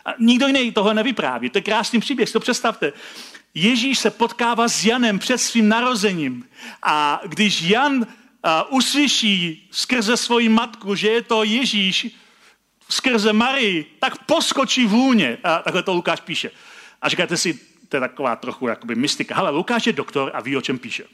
A 0.07 0.14
nikdo 0.19 0.47
jiný 0.47 0.73
tohle 0.73 0.95
nevypráví. 0.95 1.51
To 1.51 1.59
je 1.59 1.62
krásný 1.62 2.01
příběh, 2.01 2.29
si 2.29 2.33
to 2.33 2.40
představte. 2.40 2.92
Ježíš 3.55 3.99
se 3.99 4.11
potkává 4.11 4.69
s 4.69 4.85
Janem 4.85 5.19
před 5.19 5.38
svým 5.38 5.69
narozením 5.69 6.49
a 6.83 7.21
když 7.27 7.62
Jan 7.62 8.07
uslyší 8.69 9.69
skrze 9.71 10.16
svoji 10.16 10.49
matku, 10.49 10.95
že 10.95 11.09
je 11.09 11.23
to 11.23 11.45
Ježíš 11.45 12.07
skrze 12.88 13.33
Marii, 13.33 13.97
tak 13.99 14.25
poskočí 14.25 14.87
v. 14.87 14.97
A 15.45 15.59
takhle 15.59 15.83
to 15.83 15.92
Lukáš 15.92 16.21
píše. 16.21 16.51
A 17.03 17.09
říkáte 17.09 17.37
si, 17.37 17.61
to 17.88 17.97
je 17.97 18.01
taková 18.01 18.37
trochu 18.37 18.69
jakoby 18.69 18.95
mystika. 18.95 19.35
Hele, 19.35 19.51
Lukáš 19.51 19.87
je 19.87 19.92
doktor 19.92 20.31
a 20.35 20.40
ví, 20.40 20.57
o 20.57 20.61
čem 20.61 20.79
píše. 20.79 21.05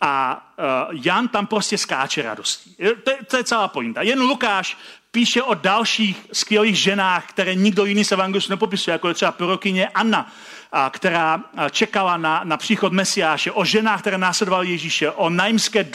A 0.00 0.42
Jan 0.92 1.28
tam 1.28 1.46
prostě 1.46 1.78
skáče 1.78 2.22
radostí. 2.22 2.76
To 3.04 3.10
je, 3.10 3.16
to 3.30 3.36
je 3.36 3.44
celá 3.44 3.68
pointa. 3.68 4.02
Jen 4.02 4.20
Lukáš 4.20 4.76
píše 5.16 5.42
o 5.42 5.54
dalších 5.54 6.26
skvělých 6.32 6.76
ženách, 6.76 7.26
které 7.28 7.54
nikdo 7.54 7.84
jiný 7.84 8.04
se 8.04 8.16
v 8.16 8.28
nepopisuje, 8.48 8.92
jako 8.92 9.08
je 9.08 9.14
třeba 9.14 9.32
prorokyně 9.32 9.88
Anna, 9.88 10.32
a, 10.72 10.90
která 10.90 11.40
čekala 11.70 12.16
na, 12.16 12.40
na 12.44 12.56
příchod 12.56 12.92
Mesiáše, 12.92 13.52
o 13.52 13.64
ženách, 13.64 14.00
které 14.00 14.18
následovaly 14.18 14.70
Ježíše, 14.70 15.10
o 15.10 15.30
najmské 15.30 15.88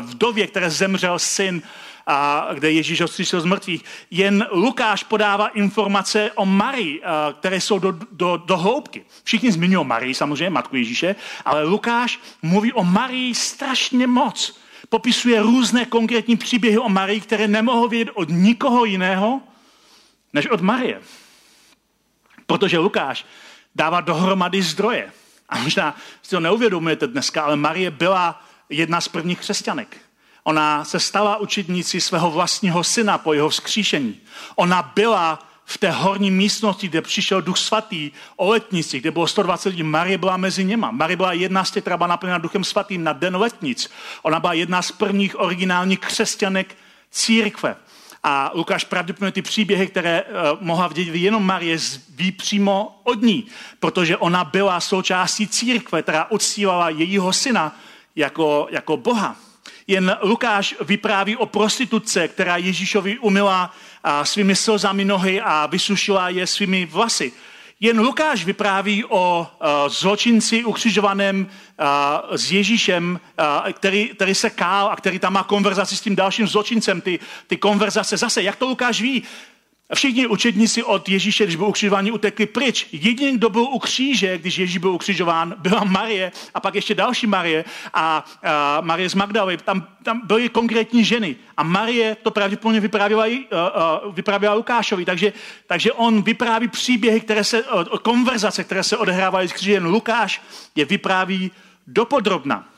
vdově, 0.00 0.46
které 0.46 0.70
zemřel 0.70 1.18
syn 1.18 1.62
a 2.06 2.48
kde 2.54 2.70
Ježíš 2.70 3.02
vzkřísil 3.06 3.40
z 3.40 3.44
mrtvých. 3.44 3.84
Jen 4.10 4.46
Lukáš 4.50 5.02
podává 5.02 5.48
informace 5.48 6.30
o 6.34 6.46
Marii, 6.46 7.02
které 7.38 7.60
jsou 7.60 7.78
do, 7.78 7.94
do, 8.12 8.36
do 8.36 8.56
hloubky. 8.56 9.04
Všichni 9.24 9.52
zmiňují 9.52 9.86
Marii, 9.86 10.14
samozřejmě, 10.14 10.50
matku 10.50 10.76
Ježíše, 10.76 11.14
ale 11.44 11.64
Lukáš 11.64 12.20
mluví 12.42 12.72
o 12.72 12.84
Marii 12.84 13.34
strašně 13.34 14.06
moc. 14.06 14.65
Popisuje 14.88 15.42
různé 15.42 15.84
konkrétní 15.84 16.36
příběhy 16.36 16.78
o 16.78 16.88
Marii, 16.88 17.20
které 17.20 17.48
nemohou 17.48 17.88
vědět 17.88 18.12
od 18.14 18.28
nikoho 18.28 18.84
jiného, 18.84 19.40
než 20.32 20.46
od 20.46 20.60
Marie. 20.60 21.00
Protože 22.46 22.78
Lukáš 22.78 23.26
dává 23.74 24.00
dohromady 24.00 24.62
zdroje. 24.62 25.12
A 25.48 25.58
možná 25.58 25.96
si 26.22 26.30
to 26.30 26.40
neuvědomujete 26.40 27.06
dneska, 27.06 27.42
ale 27.42 27.56
Marie 27.56 27.90
byla 27.90 28.44
jedna 28.68 29.00
z 29.00 29.08
prvních 29.08 29.38
křesťanek. 29.38 29.96
Ona 30.44 30.84
se 30.84 31.00
stala 31.00 31.36
učitnicí 31.36 32.00
svého 32.00 32.30
vlastního 32.30 32.84
syna 32.84 33.18
po 33.18 33.32
jeho 33.32 33.48
vzkříšení. 33.48 34.20
Ona 34.54 34.92
byla 34.94 35.48
v 35.68 35.78
té 35.78 35.90
horní 35.90 36.30
místnosti, 36.30 36.88
kde 36.88 37.02
přišel 37.02 37.42
duch 37.42 37.58
svatý 37.58 38.10
o 38.36 38.50
letnici, 38.50 39.00
kde 39.00 39.10
bylo 39.10 39.26
120 39.26 39.68
lidí, 39.68 39.82
Marie 39.82 40.18
byla 40.18 40.36
mezi 40.36 40.64
něma. 40.64 40.90
Marie 40.90 41.16
byla 41.16 41.32
jedna 41.32 41.64
z 41.64 41.70
těch, 41.70 41.82
která 41.82 41.96
byla 41.96 42.06
naplněna 42.06 42.38
duchem 42.38 42.64
svatým 42.64 43.04
na 43.04 43.12
den 43.12 43.36
letnic. 43.36 43.90
Ona 44.22 44.40
byla 44.40 44.52
jedna 44.52 44.82
z 44.82 44.92
prvních 44.92 45.40
originálních 45.40 45.98
křesťanek 45.98 46.76
církve. 47.10 47.76
A 48.22 48.50
Lukáš 48.54 48.84
pravděpodobně 48.84 49.32
ty 49.32 49.42
příběhy, 49.42 49.86
které 49.86 50.22
uh, 50.22 50.30
mohla 50.60 50.88
vidět 50.88 51.14
jenom 51.14 51.46
Marie, 51.46 51.78
ví 52.08 52.32
přímo 52.32 53.00
od 53.04 53.22
ní, 53.22 53.46
protože 53.80 54.16
ona 54.16 54.44
byla 54.44 54.80
součástí 54.80 55.48
církve, 55.48 56.02
která 56.02 56.24
odstívala 56.24 56.90
jejího 56.90 57.32
syna 57.32 57.76
jako, 58.16 58.68
jako 58.70 58.96
Boha. 58.96 59.36
Jen 59.86 60.16
Lukáš 60.22 60.74
vypráví 60.80 61.36
o 61.36 61.46
prostitutce, 61.46 62.28
která 62.28 62.56
Ježíšovi 62.56 63.18
umila 63.18 63.74
svými 64.22 64.56
slzami 64.56 65.04
nohy 65.04 65.40
a 65.40 65.66
vysušila 65.66 66.28
je 66.28 66.46
svými 66.46 66.86
vlasy. 66.86 67.32
Jen 67.80 68.00
Lukáš 68.00 68.44
vypráví 68.44 69.04
o 69.04 69.46
zločinci 69.88 70.64
ukřižovaném 70.64 71.46
s 72.30 72.52
Ježíšem, 72.52 73.20
který, 73.72 74.08
který 74.08 74.34
se 74.34 74.50
kál 74.50 74.88
a 74.88 74.96
který 74.96 75.18
tam 75.18 75.32
má 75.32 75.42
konverzaci 75.42 75.96
s 75.96 76.00
tím 76.00 76.16
dalším 76.16 76.48
zločincem. 76.48 77.00
Ty, 77.00 77.18
ty 77.46 77.56
konverzace 77.56 78.16
zase, 78.16 78.42
jak 78.42 78.56
to 78.56 78.66
Lukáš 78.66 79.00
ví? 79.00 79.22
Všichni 79.94 80.26
učedníci 80.26 80.82
od 80.82 81.08
Ježíše, 81.08 81.44
když 81.44 81.56
byl 81.56 81.66
ukřižován, 81.66 82.10
utekli 82.12 82.46
pryč. 82.46 82.86
Jediný, 82.92 83.38
kdo 83.38 83.50
byl 83.50 83.62
u 83.62 83.78
kříže, 83.78 84.38
když 84.38 84.58
Ježíš 84.58 84.78
byl 84.78 84.90
ukřižován, 84.90 85.54
byla 85.58 85.84
Marie 85.84 86.32
a 86.54 86.60
pak 86.60 86.74
ještě 86.74 86.94
další 86.94 87.26
Marie 87.26 87.64
a, 87.94 88.24
a 88.42 88.80
Marie 88.80 89.10
z 89.10 89.14
Magdaly. 89.14 89.56
Tam, 89.56 89.86
tam 90.02 90.26
byly 90.26 90.48
konkrétní 90.48 91.04
ženy. 91.04 91.36
A 91.56 91.62
Marie 91.62 92.16
to 92.22 92.30
pravděpodobně 92.30 92.80
vyprávěla, 92.80 93.24
vyprávěla 94.12 94.54
Lukášovi. 94.54 95.04
Takže, 95.04 95.32
takže 95.66 95.92
on 95.92 96.22
vypráví 96.22 96.68
příběhy, 96.68 97.20
které 97.20 97.44
se, 97.44 97.64
konverzace, 98.02 98.64
které 98.64 98.82
se 98.82 98.96
odehrávají 98.96 99.48
z 99.48 99.52
kříže. 99.52 99.72
Jen 99.72 99.86
Lukáš 99.86 100.42
je 100.74 100.84
vypráví 100.84 101.50
dopodrobna. 101.86 102.68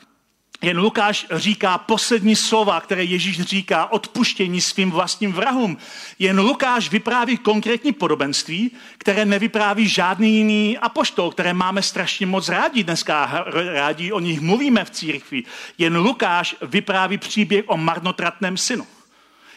Jen 0.61 0.79
Lukáš 0.79 1.27
říká 1.31 1.77
poslední 1.77 2.35
slova, 2.35 2.81
které 2.81 3.03
Ježíš 3.03 3.41
říká 3.41 3.91
odpuštění 3.91 4.61
svým 4.61 4.91
vlastním 4.91 5.33
vrahům. 5.33 5.77
Jen 6.19 6.39
Lukáš 6.39 6.89
vypráví 6.89 7.37
konkrétní 7.37 7.91
podobenství, 7.91 8.71
které 8.97 9.25
nevypráví 9.25 9.87
žádný 9.87 10.37
jiný 10.37 10.77
apoštol, 10.77 11.31
které 11.31 11.53
máme 11.53 11.81
strašně 11.81 12.25
moc 12.25 12.49
rádi 12.49 12.83
dneska, 12.83 13.45
rádi 13.73 14.11
o 14.11 14.19
nich 14.19 14.41
mluvíme 14.41 14.85
v 14.85 14.89
církvi. 14.89 15.43
Jen 15.77 15.97
Lukáš 15.97 16.55
vypráví 16.61 17.17
příběh 17.17 17.63
o 17.67 17.77
marnotratném 17.77 18.57
synu. 18.57 18.87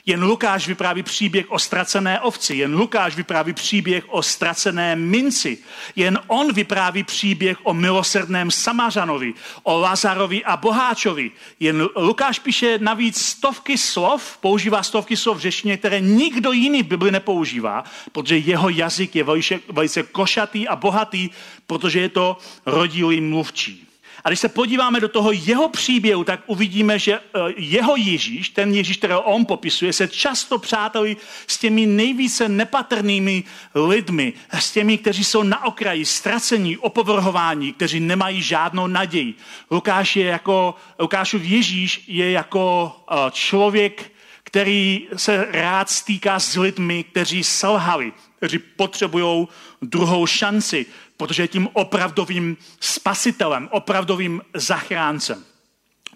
Jen 0.07 0.23
Lukáš 0.23 0.69
vypráví 0.69 1.03
příběh 1.03 1.47
o 1.49 1.59
ztracené 1.59 2.21
ovci, 2.21 2.55
jen 2.55 2.75
Lukáš 2.75 3.17
vypráví 3.17 3.53
příběh 3.53 4.05
o 4.09 4.23
ztracené 4.23 4.97
minci, 4.97 5.59
jen 5.97 6.19
on 6.27 6.53
vypráví 6.53 7.05
příběh 7.05 7.59
o 7.63 7.75
milosrdném 7.75 8.51
Samařanovi, 8.51 9.35
o 9.63 9.79
Lazarovi 9.79 10.45
a 10.45 10.57
Boháčovi. 10.57 11.31
Jen 11.61 11.89
Lukáš 11.97 12.39
píše 12.39 12.79
navíc 12.79 13.23
stovky 13.23 13.79
slov, 13.79 14.39
používá 14.41 14.83
stovky 14.83 15.17
slov 15.17 15.37
v 15.37 15.41
řeštině, 15.41 15.77
které 15.77 16.01
nikdo 16.01 16.53
jiný 16.53 16.83
v 16.83 16.87
Bibli 16.87 17.11
nepoužívá, 17.11 17.85
protože 18.13 18.39
jeho 18.39 18.69
jazyk 18.69 19.17
je 19.17 19.25
velice, 19.25 19.61
velice 19.69 20.03
košatý 20.03 20.69
a 20.69 20.77
bohatý, 20.77 21.31
protože 21.67 22.01
je 22.01 22.09
to 22.09 22.39
rodilý 22.67 23.21
mluvčí. 23.21 23.92
A 24.25 24.29
když 24.29 24.41
se 24.41 24.49
podíváme 24.49 25.01
do 25.01 25.09
toho 25.09 25.33
jeho 25.33 25.69
příběhu, 25.69 26.25
tak 26.25 26.41
uvidíme, 26.47 26.99
že 26.99 27.15
eh, 27.15 27.21
jeho 27.57 27.97
Ježíš, 27.97 28.49
ten 28.49 28.75
Ježíš, 28.75 28.97
kterého 28.97 29.21
on 29.21 29.47
popisuje, 29.47 29.93
se 29.93 30.09
často 30.09 30.59
přátelí 30.59 31.17
s 31.47 31.59
těmi 31.59 31.87
nejvíce 31.87 32.49
nepatrnými 32.49 33.45
lidmi, 33.75 34.33
s 34.53 34.73
těmi, 34.73 34.99
kteří 34.99 35.25
jsou 35.25 35.43
na 35.43 35.65
okraji, 35.65 36.05
ztracení, 36.05 36.79
opovrhování, 36.79 37.73
kteří 37.73 38.01
nemají 38.01 38.43
žádnou 38.43 38.87
naději. 38.87 39.35
Lukáš 39.71 40.17
je 40.17 40.25
jako, 40.25 40.75
Lukášův 40.99 41.43
Ježíš 41.45 42.05
je 42.07 42.31
jako 42.31 42.97
eh, 43.11 43.15
člověk, 43.31 44.13
který 44.45 45.09
se 45.17 45.47
rád 45.51 45.91
stýká 45.91 46.41
s 46.41 46.57
lidmi, 46.57 47.05
kteří 47.05 47.45
selhali, 47.45 48.13
kteří 48.37 48.59
potřebují 48.59 49.49
druhou 49.83 50.27
šanci, 50.27 50.87
protože 51.27 51.43
je 51.43 51.49
tím 51.49 51.69
opravdovým 51.73 52.57
spasitelem, 52.81 53.69
opravdovým 53.73 54.43
zachráncem. 54.55 55.45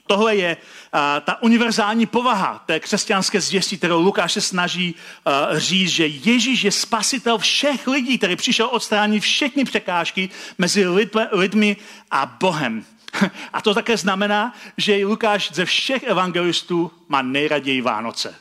Tohle 0.07 0.37
je 0.37 0.57
uh, 0.57 1.01
ta 1.25 1.43
univerzální 1.43 2.07
povaha 2.07 2.63
té 2.67 2.81
křesťanské 2.81 3.41
zvěstí, 3.41 3.79
kterou 3.79 4.01
Lukáš 4.01 4.33
se 4.33 4.41
snaží 4.41 4.95
uh, 4.95 5.59
říct, 5.59 5.91
že 5.91 6.07
Ježíš 6.07 6.63
je 6.63 6.73
spasitel 6.73 7.39
všech 7.39 7.87
lidí, 7.87 8.19
který 8.19 8.37
přišel 8.37 8.69
odstránit 8.73 9.23
všechny 9.23 9.65
překážky 9.65 10.29
mezi 10.59 10.89
lidmi, 10.89 11.23
lidmi 11.33 11.77
a 12.11 12.27
Bohem. 12.27 12.85
A 13.53 13.63
to 13.63 13.75
také 13.75 13.97
znamená, 13.97 14.55
že 14.77 15.07
Lukáš 15.07 15.53
ze 15.53 15.65
všech 15.65 16.03
evangelistů 16.03 16.93
má 17.09 17.23
nejraději 17.23 17.81
Vánoce. 17.81 18.35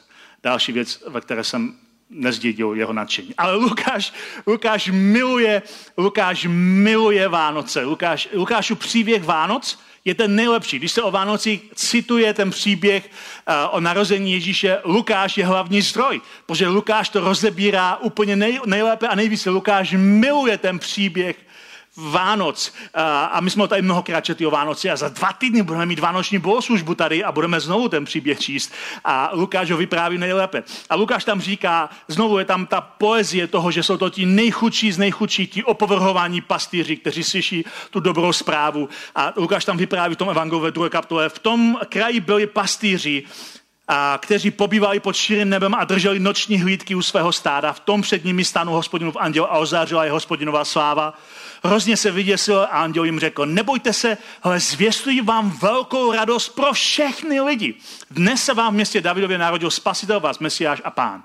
Další 0.44 0.72
věc, 0.72 1.04
ve 1.08 1.22
které 1.22 1.44
jsem 1.44 1.76
nezdědil 2.10 2.74
jeho 2.74 2.94
nadšení. 2.94 3.36
Ale 3.38 3.56
Lukáš, 3.56 4.14
Lukáš 4.48 4.90
miluje, 4.94 5.62
Lukáš 5.98 6.48
miluje 6.50 7.28
Vánoce. 7.28 7.84
Lukáš, 7.84 8.30
Lukášův 8.34 8.80
příběh 8.80 9.24
Vánoc 9.24 9.80
je 10.06 10.16
ten 10.16 10.36
nejlepší. 10.36 10.80
Když 10.80 10.92
se 10.92 11.02
o 11.02 11.12
Vánocích 11.12 11.62
cituje 11.76 12.34
ten 12.34 12.52
příběh 12.52 13.10
uh, 13.10 13.54
o 13.72 13.80
narození 13.80 14.32
Ježíše, 14.32 14.78
Lukáš 14.84 15.38
je 15.38 15.46
hlavní 15.46 15.82
zdroj, 15.82 16.22
protože 16.46 16.68
Lukáš 16.68 17.10
to 17.10 17.20
rozebírá 17.20 17.96
úplně 17.96 18.36
nej, 18.36 18.60
nejlépe 18.66 19.08
a 19.08 19.16
nejvíce. 19.16 19.50
Lukáš 19.50 19.94
miluje 19.98 20.58
ten 20.58 20.80
příběh 20.80 21.45
Vánoc. 21.98 22.74
A 23.32 23.42
my 23.42 23.50
jsme 23.50 23.68
tady 23.68 23.82
mnohokrát 23.82 24.22
četli 24.22 24.46
o 24.46 24.52
Vánoci 24.52 24.90
a 24.90 24.96
za 24.96 25.10
dva 25.10 25.34
týdny 25.34 25.64
budeme 25.64 25.86
mít 25.86 26.00
vánoční 26.00 26.40
bohoslužbu 26.40 26.96
tady 26.96 27.24
a 27.24 27.32
budeme 27.32 27.60
znovu 27.60 27.90
ten 27.90 28.06
příběh 28.06 28.40
číst. 28.40 28.74
A 29.06 29.30
Lukáš 29.34 29.72
ho 29.72 29.78
vypráví 29.78 30.18
nejlépe. 30.18 30.64
A 30.90 30.96
Lukáš 30.96 31.24
tam 31.24 31.42
říká, 31.42 31.90
znovu 32.08 32.40
je 32.40 32.46
tam 32.46 32.66
ta 32.66 32.82
poezie 32.82 33.48
toho, 33.48 33.72
že 33.72 33.84
jsou 33.84 33.98
to 33.98 34.10
ti 34.10 34.26
nejchudší 34.26 34.92
z 34.92 34.98
nejchudších, 34.98 35.50
ti 35.50 35.64
opovrhovaní 35.64 36.42
pastýři, 36.42 36.98
kteří 36.98 37.24
slyší 37.24 37.66
tu 37.90 38.00
dobrou 38.00 38.34
zprávu. 38.34 38.90
A 39.16 39.34
Lukáš 39.36 39.66
tam 39.66 39.78
vypráví 39.78 40.16
v 40.16 40.18
tom 40.18 40.30
evangelu 40.30 40.72
druhé 40.72 40.90
kapitole. 40.90 41.30
V 41.30 41.40
tom 41.40 41.78
kraji 41.90 42.20
byli 42.20 42.48
pastýři, 42.48 43.24
a 43.88 44.20
kteří 44.22 44.52
pobývali 44.52 45.00
pod 45.00 45.16
širým 45.16 45.50
nebem 45.50 45.76
a 45.76 45.84
drželi 45.84 46.20
noční 46.20 46.62
hlídky 46.62 46.96
u 46.96 47.02
svého 47.02 47.32
stáda. 47.32 47.74
V 47.74 47.80
tom 47.80 48.02
před 48.02 48.26
nimi 48.26 48.46
stanu 48.46 48.72
hospodinův 48.72 49.18
anděl 49.20 49.46
a 49.46 49.58
ozářila 49.58 50.06
je 50.06 50.12
hospodinová 50.12 50.66
sláva 50.66 51.14
hrozně 51.66 51.98
se 51.98 52.12
vyděsil 52.12 52.60
a 52.60 52.66
anděl 52.66 53.04
jim 53.04 53.20
řekl, 53.20 53.46
nebojte 53.46 53.94
se, 53.94 54.18
ale 54.44 54.60
zvěstuji 54.60 55.22
vám 55.22 55.52
velkou 55.52 56.12
radost 56.12 56.50
pro 56.50 56.74
všechny 56.74 57.42
lidi. 57.42 57.74
Dnes 58.12 58.44
se 58.44 58.54
vám 58.54 58.74
v 58.74 58.76
městě 58.76 59.02
Davidově 59.02 59.38
narodil 59.38 59.72
spasitel 59.72 60.20
vás, 60.20 60.40
Mesiáš 60.40 60.82
a 60.84 60.92
pán. 60.92 61.24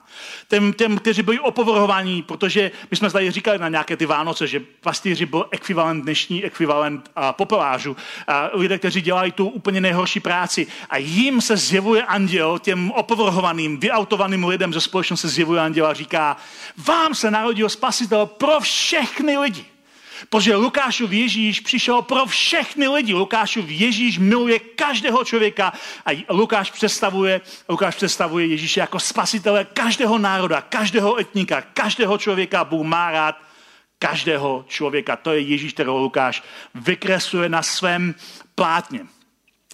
Těm, 0.49 0.73
těm, 0.73 0.99
kteří 0.99 1.23
byli 1.23 1.41
opovrhovaní, 1.41 2.23
protože 2.23 2.71
my 2.91 2.97
jsme 2.97 3.11
tady 3.11 3.31
říkali 3.31 3.59
na 3.59 3.69
nějaké 3.69 3.97
ty 3.97 4.07
Vánoce, 4.07 4.47
že 4.47 4.61
pastýři 4.81 5.27
byl 5.27 5.47
ekvivalent, 5.51 6.05
dnešní 6.05 6.45
ekvivalent 6.45 7.11
a 7.17 7.33
popelářů. 7.33 7.97
A 8.29 8.51
lidé, 8.53 8.79
kteří 8.79 9.01
dělají 9.01 9.33
tu 9.33 9.49
úplně 9.49 9.81
nejhorší 9.81 10.21
práci. 10.21 10.67
A 10.91 10.97
jim 10.97 11.41
se 11.41 11.57
zjevuje 11.57 12.03
anděl, 12.03 12.59
těm 12.59 12.91
opovrhovaným, 12.91 13.81
vyautovaným 13.81 14.45
lidem 14.45 14.73
ze 14.73 14.81
společnosti 14.81 15.29
se 15.29 15.29
zjevuje 15.29 15.61
anděl 15.61 15.87
a 15.87 15.95
říká, 15.95 16.37
vám 16.77 17.15
se 17.15 17.31
narodil 17.31 17.69
spasitel 17.69 18.27
pro 18.27 18.61
všechny 18.61 19.39
lidi. 19.39 19.70
Protože 20.31 20.57
Lukášův 20.57 21.13
Ježíš 21.13 21.61
přišel 21.61 22.03
pro 22.03 22.27
všechny 22.27 22.89
lidi. 22.89 23.15
Lukášův 23.15 23.65
Ježíš 23.69 24.19
miluje 24.19 24.59
každého 24.59 25.25
člověka 25.25 25.73
a 26.07 26.25
Lukáš 26.29 26.71
představuje, 26.71 27.41
Lukáš 27.69 27.95
představuje 27.95 28.47
Ježíše 28.47 28.81
jako 28.81 29.01
spasitele 29.01 29.65
každého 29.65 30.19
národa, 30.19 30.61
každého 30.61 31.21
etnika, 31.21 31.63
každého 31.63 32.19
člověka. 32.19 32.65
Bůh 32.65 32.87
má 32.87 33.11
rád 33.11 33.43
každého 33.99 34.65
člověka. 34.69 35.17
To 35.17 35.33
je 35.33 35.41
Ježíš, 35.41 35.73
kterého 35.73 35.99
Lukáš 35.99 36.43
vykresluje 36.75 37.49
na 37.49 37.63
svém 37.63 38.15
plátně. 38.55 39.01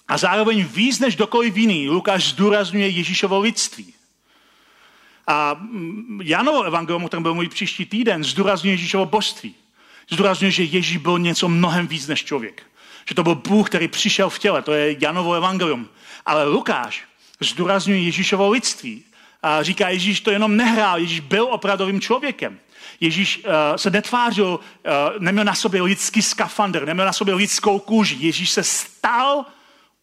A 0.07 0.17
zároveň 0.17 0.63
víc 0.63 0.99
než 0.99 1.15
dokoliv 1.15 1.57
jiný 1.57 1.89
Lukáš 1.89 2.29
zdůrazňuje 2.29 2.89
Ježíšovo 2.89 3.39
lidství. 3.39 3.93
A 5.27 5.61
Janovo 6.23 6.63
evangelium, 6.63 7.03
o 7.03 7.07
kterém 7.07 7.23
byl 7.23 7.33
můj 7.33 7.49
příští 7.49 7.85
týden, 7.85 8.23
zdůrazňuje 8.23 8.73
Ježíšovo 8.73 9.05
božství. 9.05 9.55
Zdůrazňuje, 10.09 10.51
že 10.51 10.63
Ježíš 10.63 10.97
byl 10.97 11.19
něco 11.19 11.49
mnohem 11.49 11.87
víc 11.87 12.07
než 12.07 12.23
člověk. 12.23 12.63
Že 13.09 13.15
to 13.15 13.23
byl 13.23 13.35
Bůh, 13.35 13.69
který 13.69 13.87
přišel 13.87 14.29
v 14.29 14.39
těle. 14.39 14.61
To 14.61 14.73
je 14.73 14.95
Janovo 14.99 15.33
evangelium. 15.33 15.89
Ale 16.25 16.45
Lukáš 16.45 17.03
zdůrazňuje 17.39 18.01
Ježíšovo 18.01 18.49
lidství. 18.49 19.03
A 19.43 19.63
říká, 19.63 19.89
Ježíš 19.89 20.21
to 20.21 20.31
jenom 20.31 20.55
nehrál, 20.55 20.99
Ježíš 20.99 21.19
byl 21.19 21.47
opravdovým 21.51 22.01
člověkem. 22.01 22.59
Ježíš 22.99 23.37
uh, 23.37 23.51
se 23.75 23.89
netvářil, 23.89 24.47
uh, 24.47 24.91
neměl 25.19 25.43
na 25.43 25.55
sobě 25.55 25.81
lidský 25.81 26.21
skafandr, 26.21 26.85
neměl 26.85 27.05
na 27.05 27.13
sobě 27.13 27.33
lidskou 27.33 27.79
kůži. 27.79 28.17
Ježíš 28.19 28.49
se 28.49 28.63
stal 28.63 29.45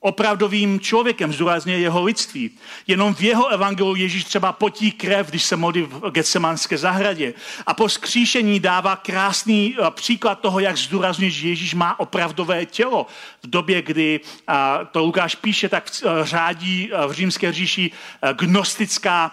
opravdovým 0.04 0.80
člověkem, 0.80 1.32
zdůrazně 1.32 1.78
jeho 1.78 2.04
lidství. 2.04 2.50
Jenom 2.86 3.14
v 3.14 3.20
jeho 3.20 3.48
evangelu 3.48 3.96
Ježíš 3.96 4.24
třeba 4.24 4.52
potí 4.52 4.92
krev, 4.92 5.30
když 5.30 5.44
se 5.44 5.56
modlí 5.56 5.82
v 5.82 6.10
Getsemanské 6.10 6.78
zahradě. 6.78 7.34
A 7.66 7.74
po 7.74 7.88
skříšení 7.88 8.60
dává 8.60 8.96
krásný 8.96 9.76
eh, 9.76 9.90
příklad 9.90 10.40
toho, 10.40 10.60
jak 10.60 10.76
zdůrazňuje, 10.76 11.30
že 11.30 11.48
Ježíš 11.48 11.74
má 11.74 12.00
opravdové 12.00 12.66
tělo. 12.66 13.06
V 13.42 13.50
době, 13.50 13.82
kdy 13.82 14.20
to 14.90 15.00
Lukáš 15.00 15.34
píše, 15.34 15.68
tak 15.68 15.88
eh, 15.88 16.08
řádí 16.22 16.90
eh, 16.92 17.06
v 17.06 17.12
římské 17.12 17.52
říši 17.52 17.90
gnostická 18.32 19.32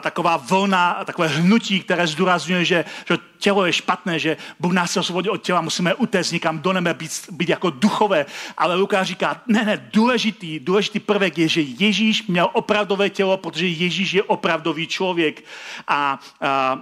taková 0.00 0.36
vlna, 0.36 1.04
takové 1.04 1.28
hnutí, 1.28 1.80
které 1.80 2.06
zdůrazňuje, 2.06 2.64
že, 2.64 2.84
že 3.08 3.18
tělo 3.38 3.66
je 3.66 3.72
špatné, 3.72 4.18
že 4.18 4.36
Bůh 4.60 4.72
nás 4.72 4.92
se 4.92 5.00
od 5.12 5.42
těla, 5.42 5.60
musíme 5.60 5.94
utéct 5.94 6.32
někam 6.32 6.58
do 6.58 6.72
nebe, 6.72 6.94
být, 6.94 7.10
být 7.30 7.48
jako 7.48 7.70
duchové. 7.70 8.26
Ale 8.56 8.74
Lukáš 8.74 9.06
říká, 9.06 9.40
ne, 9.46 9.64
ne, 9.64 9.76
důležitý, 10.06 10.58
důležitý 10.60 11.00
prvek 11.00 11.38
je, 11.38 11.48
že 11.48 11.60
Ježíš 11.60 12.26
měl 12.26 12.48
opravdové 12.52 13.10
tělo, 13.10 13.36
protože 13.36 13.66
Ježíš 13.66 14.12
je 14.12 14.22
opravdový 14.22 14.86
člověk. 14.86 15.44
A, 15.88 16.20
a 16.40 16.78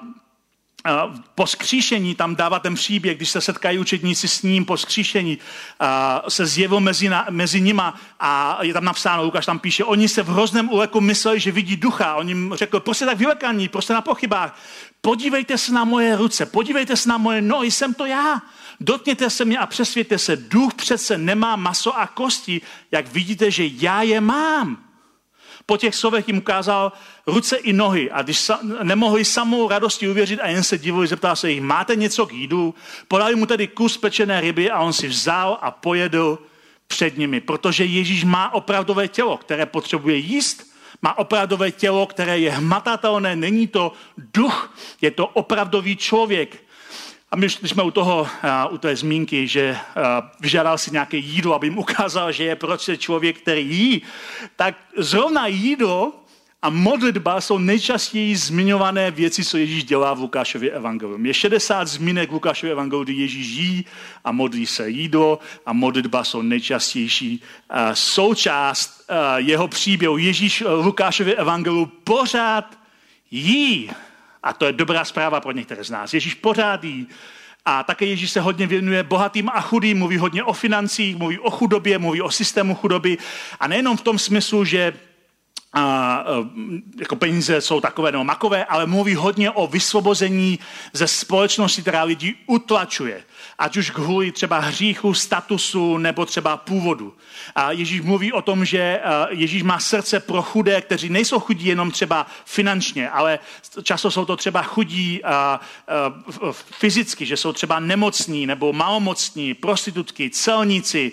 po 1.34 1.46
skříšení 1.46 2.14
tam 2.14 2.36
dává 2.36 2.58
ten 2.58 2.74
příběh, 2.74 3.16
když 3.16 3.30
se 3.30 3.40
setkají 3.40 3.78
učedníci 3.78 4.28
s 4.28 4.42
ním 4.42 4.64
po 4.64 4.76
skříšení, 4.76 5.38
se 6.28 6.46
zjevil 6.46 6.80
mezi, 6.80 7.08
na, 7.08 7.26
mezi 7.30 7.60
nima 7.60 7.96
a 8.20 8.58
je 8.62 8.72
tam 8.72 8.84
napsáno, 8.84 9.24
Lukáš 9.24 9.46
tam 9.46 9.58
píše, 9.58 9.84
oni 9.84 10.08
se 10.08 10.22
v 10.22 10.28
hrozném 10.28 10.68
úleku 10.68 11.00
mysleli, 11.00 11.40
že 11.40 11.52
vidí 11.52 11.76
ducha. 11.76 12.14
On 12.14 12.28
jim 12.28 12.52
řekl, 12.54 12.80
prostě 12.80 13.06
tak 13.06 13.18
vylekaní, 13.18 13.68
prostě 13.68 13.92
na 13.92 14.00
pochybách. 14.00 14.60
Podívejte 15.00 15.58
se 15.58 15.72
na 15.72 15.84
moje 15.84 16.16
ruce, 16.16 16.46
podívejte 16.46 16.96
se 16.96 17.08
na 17.08 17.18
moje 17.18 17.40
nohy, 17.42 17.70
jsem 17.70 17.94
to 17.94 18.06
já. 18.06 18.42
Dotkněte 18.80 19.30
se 19.30 19.44
mě 19.44 19.58
a 19.58 19.66
přesvědte 19.66 20.18
se, 20.18 20.36
duch 20.36 20.74
přece 20.74 21.18
nemá 21.18 21.56
maso 21.56 21.98
a 21.98 22.06
kosti, 22.06 22.60
jak 22.90 23.08
vidíte, 23.08 23.50
že 23.50 23.64
já 23.66 24.02
je 24.02 24.20
mám. 24.20 24.84
Po 25.66 25.76
těch 25.76 25.94
slovech 25.94 26.28
jim 26.28 26.38
ukázal 26.38 26.92
ruce 27.26 27.56
i 27.56 27.72
nohy 27.72 28.10
a 28.10 28.22
když 28.22 28.38
sa, 28.38 28.60
nemohli 28.82 29.24
samou 29.24 29.68
radosti 29.68 30.08
uvěřit 30.08 30.40
a 30.40 30.48
jen 30.48 30.62
se 30.62 30.78
divili, 30.78 31.06
zeptal 31.06 31.36
se 31.36 31.50
jich, 31.50 31.62
máte 31.62 31.96
něco 31.96 32.26
k 32.26 32.32
jídu? 32.32 32.74
Podali 33.08 33.34
mu 33.34 33.46
tedy 33.46 33.68
kus 33.68 33.96
pečené 33.96 34.40
ryby 34.40 34.70
a 34.70 34.80
on 34.80 34.92
si 34.92 35.08
vzal 35.08 35.58
a 35.62 35.70
pojedl 35.70 36.38
před 36.86 37.18
nimi, 37.18 37.40
protože 37.40 37.84
Ježíš 37.84 38.24
má 38.24 38.54
opravdové 38.54 39.08
tělo, 39.08 39.36
které 39.36 39.66
potřebuje 39.66 40.16
jíst, 40.16 40.74
má 41.02 41.18
opravdové 41.18 41.70
tělo, 41.70 42.06
které 42.06 42.38
je 42.38 42.50
hmatatelné, 42.50 43.36
není 43.36 43.66
to 43.66 43.92
duch, 44.16 44.76
je 45.00 45.10
to 45.10 45.26
opravdový 45.26 45.96
člověk, 45.96 46.63
a 47.34 47.36
my, 47.36 47.50
jsme 47.50 47.82
u, 47.82 47.90
toho, 47.90 48.28
u 48.70 48.78
té 48.78 48.96
zmínky, 48.96 49.48
že 49.48 49.76
vyžádal 50.40 50.78
si 50.78 50.90
nějaké 50.90 51.16
jídlo, 51.16 51.54
aby 51.54 51.66
jim 51.66 51.78
ukázal, 51.86 52.32
že 52.32 52.44
je 52.44 52.56
prostě 52.56 52.96
člověk, 52.96 53.38
který 53.38 53.66
jí, 53.66 54.02
tak 54.56 54.74
zrovna 54.96 55.46
jídlo 55.46 56.12
a 56.62 56.70
modlitba 56.70 57.40
jsou 57.40 57.58
nejčastěji 57.58 58.36
zmiňované 58.36 59.10
věci, 59.10 59.44
co 59.44 59.58
Ježíš 59.58 59.84
dělá 59.84 60.14
v 60.14 60.20
Lukášově 60.20 60.70
evangelium. 60.70 61.26
Je 61.26 61.34
60 61.34 61.88
zmínek 61.88 62.30
v 62.30 62.32
Lukášově 62.32 62.72
evangeliu, 62.72 63.04
kdy 63.04 63.12
Ježíš 63.12 63.46
jí 63.46 63.84
a 64.24 64.32
modlí 64.32 64.66
se 64.66 64.90
jídlo 64.90 65.38
a 65.66 65.72
modlitba 65.72 66.24
jsou 66.24 66.42
nejčastější 66.42 67.42
součást 67.92 69.10
jeho 69.36 69.68
příběhu. 69.68 70.18
Ježíš 70.18 70.64
Lukášově 70.66 71.34
evangeliu 71.34 71.86
pořád 71.86 72.78
jí. 73.30 73.90
A 74.44 74.52
to 74.52 74.66
je 74.66 74.72
dobrá 74.72 75.04
zpráva 75.04 75.40
pro 75.40 75.52
některé 75.52 75.84
z 75.84 75.90
nás. 75.90 76.14
Ježíš 76.14 76.34
pořád 76.34 76.84
jí. 76.84 77.06
A 77.64 77.82
také 77.82 78.04
Ježíš 78.04 78.30
se 78.30 78.40
hodně 78.40 78.66
věnuje 78.66 79.02
bohatým 79.02 79.48
a 79.48 79.60
chudým, 79.60 79.98
mluví 79.98 80.16
hodně 80.16 80.44
o 80.44 80.52
financích, 80.52 81.16
mluví 81.16 81.38
o 81.38 81.50
chudobě, 81.50 81.98
mluví 81.98 82.22
o 82.22 82.30
systému 82.30 82.74
chudoby. 82.74 83.18
A 83.60 83.68
nejenom 83.68 83.96
v 83.96 84.02
tom 84.02 84.18
smyslu, 84.18 84.64
že 84.64 84.92
a, 85.74 85.80
a, 85.80 86.24
jako 86.98 87.16
peníze 87.16 87.60
jsou 87.60 87.80
takové 87.80 88.12
nebo 88.12 88.24
makové, 88.24 88.64
ale 88.64 88.86
mluví 88.86 89.14
hodně 89.14 89.50
o 89.50 89.66
vysvobození 89.66 90.58
ze 90.92 91.06
společnosti, 91.06 91.82
která 91.82 92.02
lidi 92.02 92.34
utlačuje 92.46 93.24
ať 93.58 93.76
už 93.76 93.90
kvůli 93.90 94.32
třeba 94.32 94.58
hříchu, 94.58 95.14
statusu 95.14 95.98
nebo 95.98 96.26
třeba 96.26 96.56
původu. 96.56 97.14
A 97.54 97.72
Ježíš 97.72 98.00
mluví 98.00 98.32
o 98.32 98.42
tom, 98.42 98.64
že 98.64 98.78
eh, 98.78 99.00
Ježíš 99.30 99.62
má 99.62 99.78
srdce 99.78 100.20
pro 100.20 100.42
chudé, 100.42 100.80
kteří 100.80 101.08
nejsou 101.08 101.40
chudí 101.40 101.66
jenom 101.66 101.90
třeba 101.90 102.26
finančně, 102.44 103.10
ale 103.10 103.38
často 103.82 104.10
jsou 104.10 104.24
to 104.24 104.36
třeba 104.36 104.62
chudí 104.62 105.20
eh, 105.24 105.28
eh, 105.28 106.52
fyzicky, 106.52 107.26
že 107.26 107.36
jsou 107.36 107.52
třeba 107.52 107.80
nemocní 107.80 108.46
nebo 108.46 108.72
malomocní, 108.72 109.54
prostitutky, 109.54 110.30
celníci, 110.30 111.12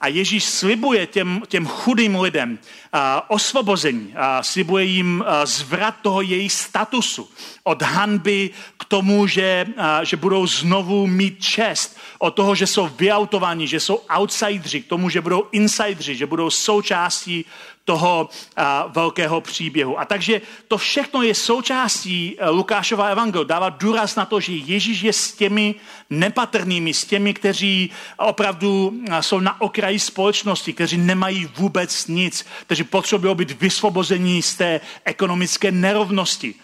a 0.00 0.08
Ježíš 0.08 0.44
slibuje 0.44 1.06
těm, 1.06 1.42
těm 1.48 1.66
chudým 1.66 2.20
lidem 2.20 2.58
a, 2.92 3.30
osvobození, 3.30 4.14
a 4.16 4.42
slibuje 4.42 4.84
jim 4.84 5.24
a, 5.26 5.46
zvrat 5.46 5.94
toho 6.02 6.20
její 6.20 6.48
statusu. 6.50 7.28
Od 7.64 7.82
hanby 7.82 8.50
k 8.78 8.84
tomu, 8.84 9.26
že, 9.26 9.66
a, 9.76 10.04
že 10.04 10.16
budou 10.16 10.46
znovu 10.46 11.06
mít 11.06 11.44
čest, 11.44 11.98
od 12.18 12.30
toho, 12.30 12.54
že 12.54 12.66
jsou 12.66 12.90
vyautovaní, 12.98 13.66
že 13.66 13.80
jsou 13.80 14.00
outsideri, 14.16 14.82
k 14.82 14.88
tomu, 14.88 15.08
že 15.08 15.20
budou 15.20 15.48
insideri, 15.52 16.16
že 16.16 16.26
budou 16.26 16.50
součástí 16.50 17.44
toho 17.90 18.28
a, 18.56 18.86
velkého 18.86 19.40
příběhu. 19.40 20.00
A 20.00 20.04
takže 20.04 20.40
to 20.68 20.78
všechno 20.78 21.22
je 21.22 21.34
součástí 21.34 22.36
e, 22.38 22.50
Lukášova 22.50 23.06
evangel. 23.10 23.44
Dává 23.44 23.68
důraz 23.68 24.16
na 24.16 24.24
to, 24.24 24.40
že 24.40 24.52
Ježíš 24.52 25.00
je 25.02 25.12
s 25.12 25.32
těmi 25.32 25.74
nepatrnými, 26.10 26.94
s 26.94 27.04
těmi, 27.04 27.34
kteří 27.34 27.90
opravdu 28.16 28.94
jsou 29.20 29.40
na 29.40 29.60
okraji 29.60 29.98
společnosti, 29.98 30.72
kteří 30.72 30.96
nemají 30.96 31.50
vůbec 31.58 32.06
nic, 32.06 32.46
kteří 32.66 32.84
potřebují 32.84 33.34
být 33.34 33.58
vysvobození 33.60 34.42
z 34.42 34.54
té 34.54 34.80
ekonomické 35.04 35.72
nerovnosti. 35.74 36.54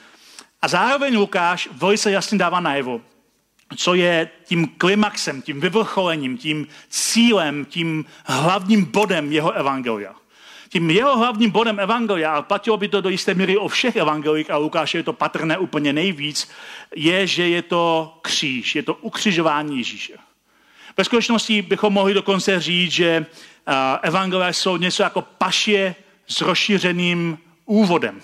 A 0.63 0.69
zároveň 0.69 1.19
Lukáš 1.19 1.69
velice 1.73 2.11
jasně 2.11 2.39
dává 2.39 2.61
najevo, 2.61 3.01
co 3.77 3.95
je 3.95 4.31
tím 4.45 4.67
klimaxem, 4.79 5.43
tím 5.43 5.61
vyvrcholením, 5.61 6.39
tím 6.39 6.67
cílem, 6.89 7.65
tím 7.65 8.05
hlavním 8.25 8.85
bodem 8.85 9.33
jeho 9.33 9.53
evangelia. 9.53 10.15
Tím 10.69 10.91
jeho 10.91 11.19
hlavním 11.19 11.51
bodem 11.51 11.81
evangelia, 11.81 12.33
a 12.33 12.43
platilo 12.43 12.77
by 12.77 12.89
to 12.89 13.01
do 13.01 13.09
jisté 13.09 13.35
míry 13.35 13.57
o 13.57 13.69
všech 13.69 13.97
evangelích, 13.97 14.51
a 14.51 14.57
Lukáše 14.57 14.99
je 14.99 15.03
to 15.03 15.13
patrné 15.13 15.59
úplně 15.59 15.93
nejvíc, 15.93 16.51
je, 16.97 17.27
že 17.27 17.49
je 17.49 17.63
to 17.63 18.15
kříž, 18.23 18.75
je 18.75 18.83
to 18.83 18.95
ukřižování 18.95 19.79
Ježíše. 19.79 20.13
Ve 20.97 21.05
skutečnosti 21.05 21.63
bychom 21.63 21.93
mohli 21.93 22.15
dokonce 22.15 22.61
říct, 22.61 22.93
že 22.93 23.27
evangelia 24.03 24.49
jsou 24.49 24.77
něco 24.77 25.03
jako 25.03 25.23
pašie 25.23 25.95
s 26.29 26.41
rozšířeným 26.41 27.39
úvodem. 27.65 28.21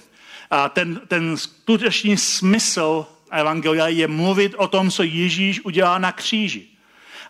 A 0.50 0.68
ten, 0.68 1.00
ten 1.08 1.36
skutečný 1.36 2.16
smysl 2.16 3.06
evangelia 3.30 3.88
je 3.88 4.08
mluvit 4.08 4.54
o 4.56 4.68
tom, 4.68 4.90
co 4.90 5.02
Ježíš 5.02 5.60
udělal 5.64 6.00
na 6.00 6.12
kříži. 6.12 6.66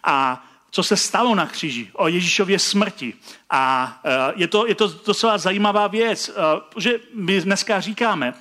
A 0.05 0.44
co 0.74 0.82
se 0.82 0.96
stalo 0.96 1.35
na 1.35 1.46
kříži, 1.46 1.90
o 1.92 2.08
Ježíšově 2.08 2.58
smrti. 2.58 3.14
A 3.50 3.92
e, 4.04 4.32
je 4.37 4.48
to, 4.48 4.66
je 4.66 4.74
to 4.74 4.88
docela 5.06 5.38
zajímavá 5.38 5.87
věc, 5.87 6.28
e, 6.28 6.32
že 6.80 7.00
my 7.14 7.40
dneska 7.40 7.80
říkáme, 7.80 8.35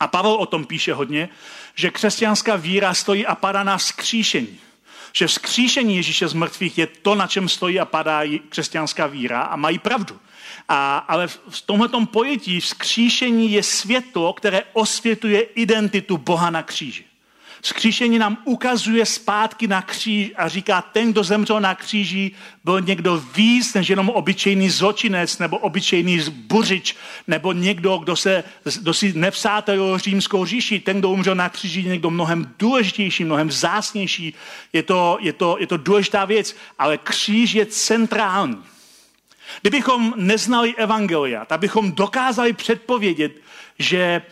a 0.00 0.06
Pavel 0.06 0.32
o 0.32 0.46
tom 0.46 0.66
píše 0.66 0.94
hodně, 0.94 1.28
že 1.74 1.90
křesťanská 1.90 2.56
víra 2.56 2.94
stojí 2.94 3.26
a 3.26 3.34
padá 3.34 3.62
na 3.62 3.78
skříšení. 3.78 4.58
Že 5.12 5.26
vzkříšení 5.26 5.96
Ježíše 5.96 6.28
z 6.28 6.34
mrtvých 6.34 6.78
je 6.78 6.86
to, 6.86 7.14
na 7.14 7.26
čem 7.26 7.48
stojí 7.48 7.80
a 7.80 7.84
padá 7.84 8.20
křesťanská 8.48 9.06
víra 9.06 9.40
a 9.40 9.56
mají 9.56 9.78
pravdu. 9.78 10.20
A, 10.68 10.98
ale 10.98 11.28
v 11.28 11.62
tomhle 11.66 11.88
pojetí 12.06 12.60
vzkříšení 12.60 13.52
je 13.52 13.62
světlo, 13.62 14.32
které 14.32 14.62
osvětuje 14.72 15.40
identitu 15.40 16.18
Boha 16.18 16.50
na 16.50 16.62
kříži. 16.62 17.04
Skříšení 17.66 18.18
nám 18.18 18.38
ukazuje 18.44 19.06
zpátky 19.06 19.66
na 19.66 19.82
kříž 19.82 20.32
a 20.36 20.48
říká, 20.48 20.82
ten, 20.82 21.12
kdo 21.12 21.24
zemřel 21.24 21.60
na 21.60 21.74
kříži, 21.74 22.30
byl 22.64 22.80
někdo 22.80 23.24
víc 23.34 23.74
než 23.74 23.88
jenom 23.88 24.08
obyčejný 24.08 24.70
zločinec 24.70 25.38
nebo 25.38 25.58
obyčejný 25.58 26.20
zbuřič 26.20 26.96
nebo 27.26 27.52
někdo, 27.52 27.98
kdo, 27.98 28.16
se, 28.16 28.44
kdo 28.80 28.94
si 28.94 29.12
nepřátelil 29.12 29.98
římskou 29.98 30.44
říši. 30.44 30.80
Ten, 30.80 30.98
kdo 30.98 31.10
umřel 31.10 31.34
na 31.34 31.48
kříži, 31.48 31.80
je 31.80 31.88
někdo 31.88 32.10
mnohem 32.10 32.54
důležitější, 32.58 33.24
mnohem 33.24 33.48
vzácnější. 33.48 34.34
Je 34.72 34.82
to, 34.82 35.18
je 35.20 35.32
to, 35.32 35.56
je 35.60 35.66
to 35.66 35.76
důležitá 35.76 36.24
věc, 36.24 36.56
ale 36.78 36.98
kříž 36.98 37.52
je 37.52 37.66
centrální. 37.66 38.58
Kdybychom 39.60 40.14
neznali 40.16 40.74
evangelia, 40.76 41.44
tak 41.44 41.60
bychom 41.60 41.92
dokázali 41.92 42.52
předpovědět, 42.52 43.32
že 43.78 44.22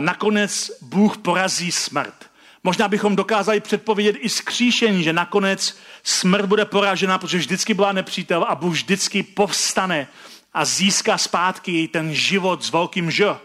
nakonec 0.00 0.70
Bůh 0.82 1.18
porazí 1.18 1.72
smrt. 1.72 2.14
Možná 2.66 2.88
bychom 2.88 3.16
dokázali 3.16 3.60
předpovědět 3.60 4.16
i 4.20 4.28
skříšení, 4.28 5.02
že 5.02 5.12
nakonec 5.12 5.78
smrt 6.02 6.46
bude 6.46 6.64
poražena, 6.64 7.18
protože 7.18 7.38
vždycky 7.38 7.74
byla 7.74 7.92
nepřítel 7.92 8.44
a 8.48 8.54
Bůh 8.54 8.72
vždycky 8.72 9.22
povstane 9.22 10.08
a 10.54 10.64
získá 10.64 11.18
zpátky 11.18 11.88
ten 11.88 12.14
život 12.14 12.64
s 12.64 12.72
velkým 12.72 13.10
Ž. 13.10 13.36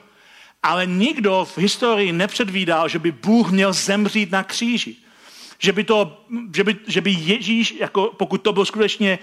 Ale 0.64 0.86
nikdo 0.86 1.48
v 1.54 1.58
historii 1.58 2.12
nepředvídal, 2.12 2.90
že 2.90 3.00
by 3.00 3.12
Bůh 3.12 3.52
měl 3.52 3.74
zemřít 3.74 4.32
na 4.32 4.44
kříži. 4.44 4.96
Že 5.60 5.72
by, 5.72 5.84
to, 5.84 6.26
že 6.56 6.64
by, 6.64 6.76
že 6.88 7.02
by 7.02 7.12
Ježíš, 7.12 7.76
jako 7.80 8.14
pokud 8.18 8.42
to 8.42 8.54
byl 8.54 8.66
skutečně 8.66 9.20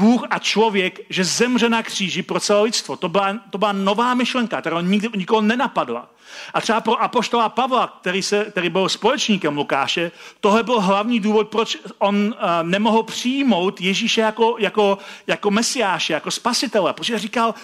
Bůh 0.00 0.22
a 0.30 0.38
člověk, 0.38 1.00
že 1.08 1.24
zemře 1.24 1.68
na 1.68 1.82
kříži 1.82 2.22
pro 2.22 2.40
celé 2.40 2.62
lidstvo. 2.62 2.96
To 2.96 3.08
byla, 3.08 3.38
to 3.50 3.58
byla 3.58 3.72
nová 3.72 4.14
myšlenka, 4.14 4.60
která 4.60 4.80
nikdy, 4.80 5.08
nikoho 5.16 5.40
nenapadla. 5.40 6.10
A 6.54 6.60
třeba 6.60 6.80
pro 6.80 7.02
apoštola 7.02 7.48
Pavla, 7.48 7.98
který, 8.00 8.22
se, 8.22 8.44
který 8.44 8.70
byl 8.70 8.88
společníkem 8.88 9.56
Lukáše, 9.56 10.10
tohle 10.40 10.62
byl 10.62 10.80
hlavní 10.80 11.20
důvod, 11.20 11.48
proč 11.48 11.78
on 11.98 12.16
uh, 12.16 12.32
nemohl 12.62 13.02
přijmout 13.02 13.80
Ježíše 13.80 14.20
jako, 14.20 14.56
jako, 14.58 14.98
jako 15.26 15.50
mesiáše, 15.50 16.12
jako 16.12 16.30
spasitele. 16.30 16.92
Protože 16.92 17.18
říkal, 17.18 17.54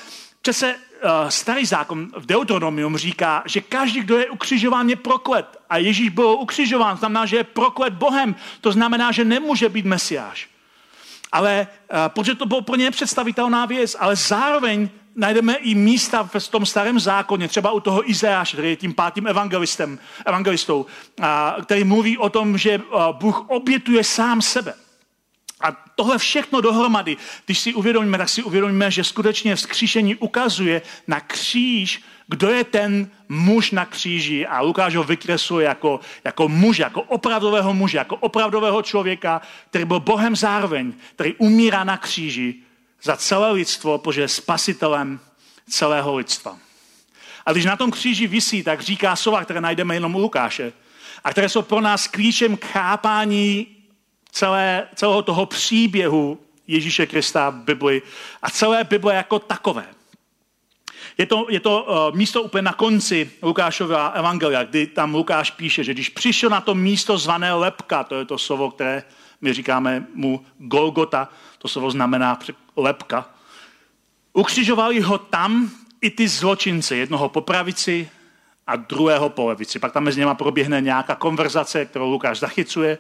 přece 0.42 0.74
uh, 0.74 1.10
starý 1.28 1.66
zákon 1.66 2.10
v 2.16 2.26
Deuteronomium 2.26 2.96
říká, 2.96 3.42
že 3.46 3.60
každý, 3.60 4.00
kdo 4.00 4.18
je 4.18 4.30
ukřižován, 4.30 4.88
je 4.88 4.96
proklet. 4.96 5.60
A 5.70 5.76
Ježíš 5.76 6.08
byl 6.08 6.26
ukřižován, 6.26 6.96
znamená, 6.96 7.26
že 7.26 7.36
je 7.36 7.44
proklet 7.44 7.92
Bohem. 7.92 8.34
To 8.60 8.72
znamená, 8.72 9.12
že 9.12 9.24
nemůže 9.24 9.68
být 9.68 9.84
mesiáš. 9.86 10.55
Ale 11.32 11.66
uh, 11.66 11.98
protože 12.08 12.34
to 12.34 12.46
bylo 12.46 12.62
pro 12.62 12.76
ně 12.76 12.84
nepředstavitelná 12.84 13.66
věc, 13.66 13.96
ale 13.98 14.16
zároveň 14.16 14.88
najdeme 15.16 15.54
i 15.54 15.74
místa 15.74 16.28
v 16.38 16.48
tom 16.48 16.66
starém 16.66 17.00
zákoně, 17.00 17.48
třeba 17.48 17.70
u 17.70 17.80
toho 17.80 18.10
Izajáše, 18.10 18.56
který 18.56 18.68
je 18.70 18.76
tím 18.76 18.94
pátým 18.94 19.26
evangelistem, 19.26 19.98
evangelistou, 20.26 20.86
který 21.62 21.84
mluví 21.84 22.18
o 22.18 22.28
tom, 22.30 22.58
že 22.58 22.80
Bůh 23.12 23.44
obětuje 23.48 24.04
sám 24.04 24.42
sebe. 24.42 24.74
A 25.60 25.72
tohle 25.94 26.18
všechno 26.18 26.60
dohromady, 26.60 27.16
když 27.46 27.58
si 27.58 27.74
uvědomíme, 27.74 28.18
tak 28.18 28.28
si 28.28 28.42
uvědomíme, 28.42 28.90
že 28.90 29.04
skutečně 29.04 29.56
vzkříšení 29.56 30.16
ukazuje 30.16 30.82
na 31.06 31.20
kříž, 31.20 32.02
kdo 32.28 32.48
je 32.48 32.64
ten 32.64 33.10
muž 33.28 33.70
na 33.70 33.84
kříži 33.84 34.46
a 34.46 34.60
Lukáš 34.60 34.94
ho 34.94 35.04
vykresluje 35.04 35.66
jako, 35.66 36.00
jako 36.24 36.48
muže, 36.48 36.82
jako 36.82 37.02
opravdového 37.02 37.74
muže, 37.74 37.98
jako 37.98 38.16
opravdového 38.16 38.82
člověka, 38.82 39.40
který 39.70 39.84
byl 39.84 40.00
Bohem 40.00 40.36
zároveň, 40.36 40.92
který 41.14 41.34
umírá 41.34 41.84
na 41.84 41.96
kříži 41.96 42.54
za 43.02 43.16
celé 43.16 43.52
lidstvo, 43.52 43.98
protože 43.98 44.20
je 44.20 44.28
spasitelem 44.28 45.20
celého 45.68 46.16
lidstva. 46.16 46.58
A 47.46 47.52
když 47.52 47.64
na 47.64 47.76
tom 47.76 47.90
kříži 47.90 48.26
visí, 48.26 48.62
tak 48.62 48.80
říká 48.80 49.16
slova, 49.16 49.44
které 49.44 49.60
najdeme 49.60 49.94
jenom 49.94 50.14
u 50.14 50.18
Lukáše, 50.18 50.72
a 51.24 51.30
které 51.30 51.48
jsou 51.48 51.62
pro 51.62 51.80
nás 51.80 52.06
klíčem 52.06 52.56
k 52.56 52.64
chápání 52.64 53.75
celé, 54.36 54.88
celého 54.94 55.22
toho 55.22 55.46
příběhu 55.46 56.38
Ježíše 56.66 57.06
Krista 57.06 57.50
v 57.50 57.54
Bibli 57.54 58.02
a 58.42 58.50
celé 58.50 58.84
Bible 58.84 59.14
jako 59.14 59.38
takové. 59.38 59.84
Je 61.18 61.26
to, 61.26 61.46
je 61.48 61.60
to 61.60 61.82
uh, 61.82 62.16
místo 62.16 62.42
úplně 62.42 62.62
na 62.62 62.72
konci 62.72 63.30
Lukášova 63.42 64.08
evangelia, 64.08 64.64
kdy 64.64 64.86
tam 64.86 65.14
Lukáš 65.14 65.50
píše, 65.50 65.84
že 65.84 65.94
když 65.94 66.08
přišel 66.08 66.50
na 66.50 66.60
to 66.60 66.74
místo 66.74 67.18
zvané 67.18 67.54
lepka, 67.54 68.04
to 68.04 68.14
je 68.14 68.24
to 68.24 68.38
slovo, 68.38 68.70
které 68.70 69.02
my 69.40 69.52
říkáme 69.52 70.06
mu 70.14 70.44
Golgota, 70.58 71.28
to 71.58 71.68
slovo 71.68 71.90
znamená 71.90 72.38
lepka. 72.76 73.30
Ukřižovali 74.32 75.00
ho 75.00 75.18
tam 75.18 75.70
i 76.00 76.10
ty 76.10 76.28
zločince, 76.28 76.96
jednoho 76.96 77.28
po 77.28 77.40
pravici 77.40 78.10
a 78.66 78.76
druhého 78.76 79.28
po 79.28 79.46
levici. 79.46 79.78
Pak 79.78 79.92
tam 79.92 80.04
mezi 80.04 80.20
něma 80.20 80.34
proběhne 80.34 80.80
nějaká 80.80 81.14
konverzace, 81.14 81.84
kterou 81.84 82.10
Lukáš 82.10 82.38
zachycuje. 82.38 82.98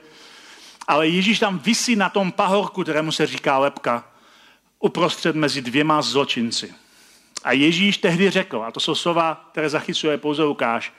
Ale 0.86 1.08
Ježíš 1.08 1.38
tam 1.38 1.58
visí 1.58 1.96
na 1.96 2.08
tom 2.08 2.32
pahorku, 2.32 2.82
kterému 2.82 3.12
se 3.12 3.26
říká 3.26 3.58
lepka, 3.58 4.12
uprostřed 4.80 5.36
mezi 5.36 5.62
dvěma 5.62 6.02
zločinci. 6.02 6.74
A 7.44 7.52
Ježíš 7.52 7.98
tehdy 7.98 8.30
řekl, 8.30 8.62
a 8.62 8.70
to 8.70 8.80
jsou 8.80 8.94
slova, 8.94 9.48
které 9.52 9.68
zachycuje 9.68 10.18
pouze 10.18 10.42
Lukáš, 10.42 10.92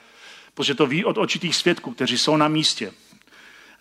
protože 0.54 0.74
to 0.74 0.86
ví 0.86 1.04
od 1.04 1.18
očitých 1.18 1.56
svědků, 1.56 1.92
kteří 1.92 2.18
jsou 2.18 2.36
na 2.36 2.48
místě. 2.48 2.92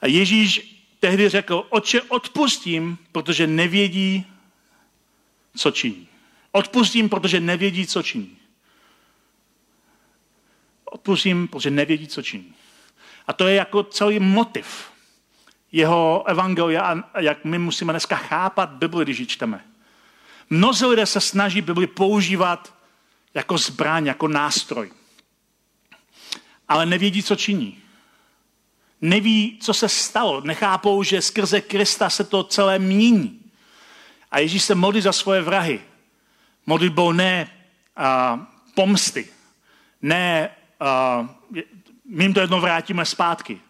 A 0.02 0.08
Ježíš 0.08 0.78
tehdy 1.00 1.30
řekl, 1.30 1.68
oče, 1.70 2.02
odpustím, 2.02 2.98
protože 3.12 3.48
nevědí, 3.48 4.26
co 5.58 5.72
činí. 5.72 6.08
Odpustím, 6.52 7.10
protože 7.10 7.40
nevědí, 7.40 7.88
co 7.88 8.04
činí. 8.04 8.38
Odpustím, 10.86 11.48
protože 11.48 11.70
nevědí, 11.70 12.08
co 12.08 12.22
činí. 12.22 12.54
A 13.28 13.34
to 13.34 13.48
je 13.48 13.56
jako 13.56 13.84
celý 13.84 14.20
motiv 14.20 14.92
jeho 15.78 16.24
evangelia 16.28 17.04
a 17.14 17.20
jak 17.22 17.46
my 17.46 17.60
musíme 17.60 17.94
dneska 17.94 18.16
chápat 18.16 18.70
Bibli, 18.70 19.06
když 19.06 19.20
ji 19.20 19.26
čteme. 19.26 19.66
Mnozí 20.50 20.86
lidé 20.86 21.06
se 21.06 21.22
snaží 21.22 21.62
Bibli 21.62 21.88
používat 21.88 22.74
jako 23.34 23.58
zbraň, 23.58 24.06
jako 24.06 24.28
nástroj. 24.28 24.92
Ale 26.68 26.86
nevědí, 26.86 27.24
co 27.24 27.36
činí 27.36 27.82
neví, 29.02 29.58
co 29.62 29.74
se 29.74 29.90
stalo. 29.90 30.42
Nechápou, 30.42 31.04
že 31.04 31.22
skrze 31.22 31.62
Krista 31.62 32.10
se 32.10 32.24
to 32.24 32.44
celé 32.44 32.80
mění. 32.80 33.40
A 34.32 34.40
Ježíš 34.40 34.64
se 34.64 34.76
modlí 34.76 35.02
za 35.02 35.12
svoje 35.12 35.42
vrahy. 35.42 35.82
Modlitbou 36.66 37.12
ne 37.12 37.50
uh, 37.98 38.40
pomsty, 38.76 39.28
ne 40.02 40.50
uh, 41.22 41.28
my 42.06 42.24
jim 42.24 42.34
to 42.34 42.40
jednou 42.40 42.60
vrátíme 42.60 43.06
zpátky, 43.06 43.62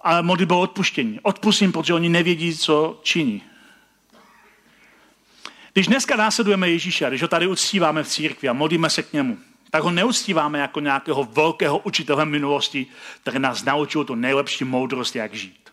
ale 0.00 0.22
modlitbou 0.22 0.60
odpuštění. 0.60 1.20
Odpustím, 1.22 1.72
protože 1.72 1.94
oni 1.94 2.08
nevědí, 2.08 2.56
co 2.56 3.00
činí. 3.02 3.42
Když 5.72 5.86
dneska 5.86 6.16
následujeme 6.16 6.70
Ježíše, 6.70 7.08
když 7.08 7.22
ho 7.22 7.28
tady 7.28 7.46
uctíváme 7.46 8.02
v 8.02 8.08
církvi 8.08 8.48
a 8.48 8.52
modlíme 8.52 8.90
se 8.90 9.02
k 9.02 9.12
němu, 9.12 9.38
tak 9.70 9.82
ho 9.82 9.90
neustíváme 9.90 10.58
jako 10.58 10.80
nějakého 10.80 11.24
velkého 11.24 11.78
učitele 11.78 12.24
minulosti, 12.24 12.86
který 13.22 13.38
nás 13.38 13.64
naučil 13.64 14.04
tu 14.04 14.14
nejlepší 14.14 14.64
moudrost, 14.64 15.16
jak 15.16 15.34
žít. 15.34 15.70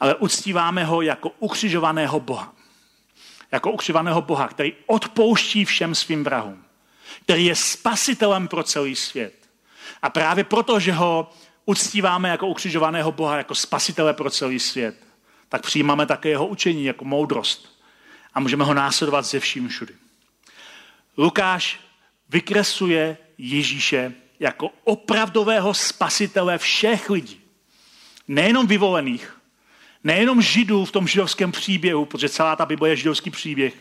Ale 0.00 0.14
uctíváme 0.14 0.84
ho 0.84 1.02
jako 1.02 1.28
ukřižovaného 1.38 2.20
Boha. 2.20 2.52
Jako 3.52 3.70
ukřižovaného 3.70 4.22
Boha, 4.22 4.48
který 4.48 4.72
odpouští 4.86 5.64
všem 5.64 5.94
svým 5.94 6.24
vrahům. 6.24 6.64
Který 7.22 7.44
je 7.44 7.56
spasitelem 7.56 8.48
pro 8.48 8.62
celý 8.62 8.96
svět. 8.96 9.34
A 10.02 10.10
právě 10.10 10.44
proto, 10.44 10.80
že 10.80 10.92
ho 10.92 11.32
uctíváme 11.66 12.28
jako 12.28 12.46
ukřižovaného 12.46 13.12
Boha, 13.12 13.36
jako 13.36 13.54
spasitele 13.54 14.14
pro 14.14 14.30
celý 14.30 14.60
svět, 14.60 14.96
tak 15.48 15.62
přijímáme 15.62 16.06
také 16.06 16.28
jeho 16.28 16.46
učení 16.46 16.84
jako 16.84 17.04
moudrost. 17.04 17.76
A 18.34 18.40
můžeme 18.40 18.64
ho 18.64 18.74
následovat 18.74 19.22
ze 19.22 19.40
vším 19.40 19.68
všudy. 19.68 19.94
Lukáš 21.18 21.80
vykresluje 22.28 23.16
Ježíše 23.38 24.14
jako 24.40 24.70
opravdového 24.84 25.74
spasitele 25.74 26.58
všech 26.58 27.10
lidí. 27.10 27.40
Nejenom 28.28 28.66
vyvolených, 28.66 29.40
nejenom 30.04 30.42
židů 30.42 30.84
v 30.84 30.92
tom 30.92 31.08
židovském 31.08 31.52
příběhu, 31.52 32.04
protože 32.04 32.28
celá 32.28 32.56
ta 32.56 32.66
Bible 32.66 32.88
je 32.88 32.96
židovský 32.96 33.30
příběh, 33.30 33.74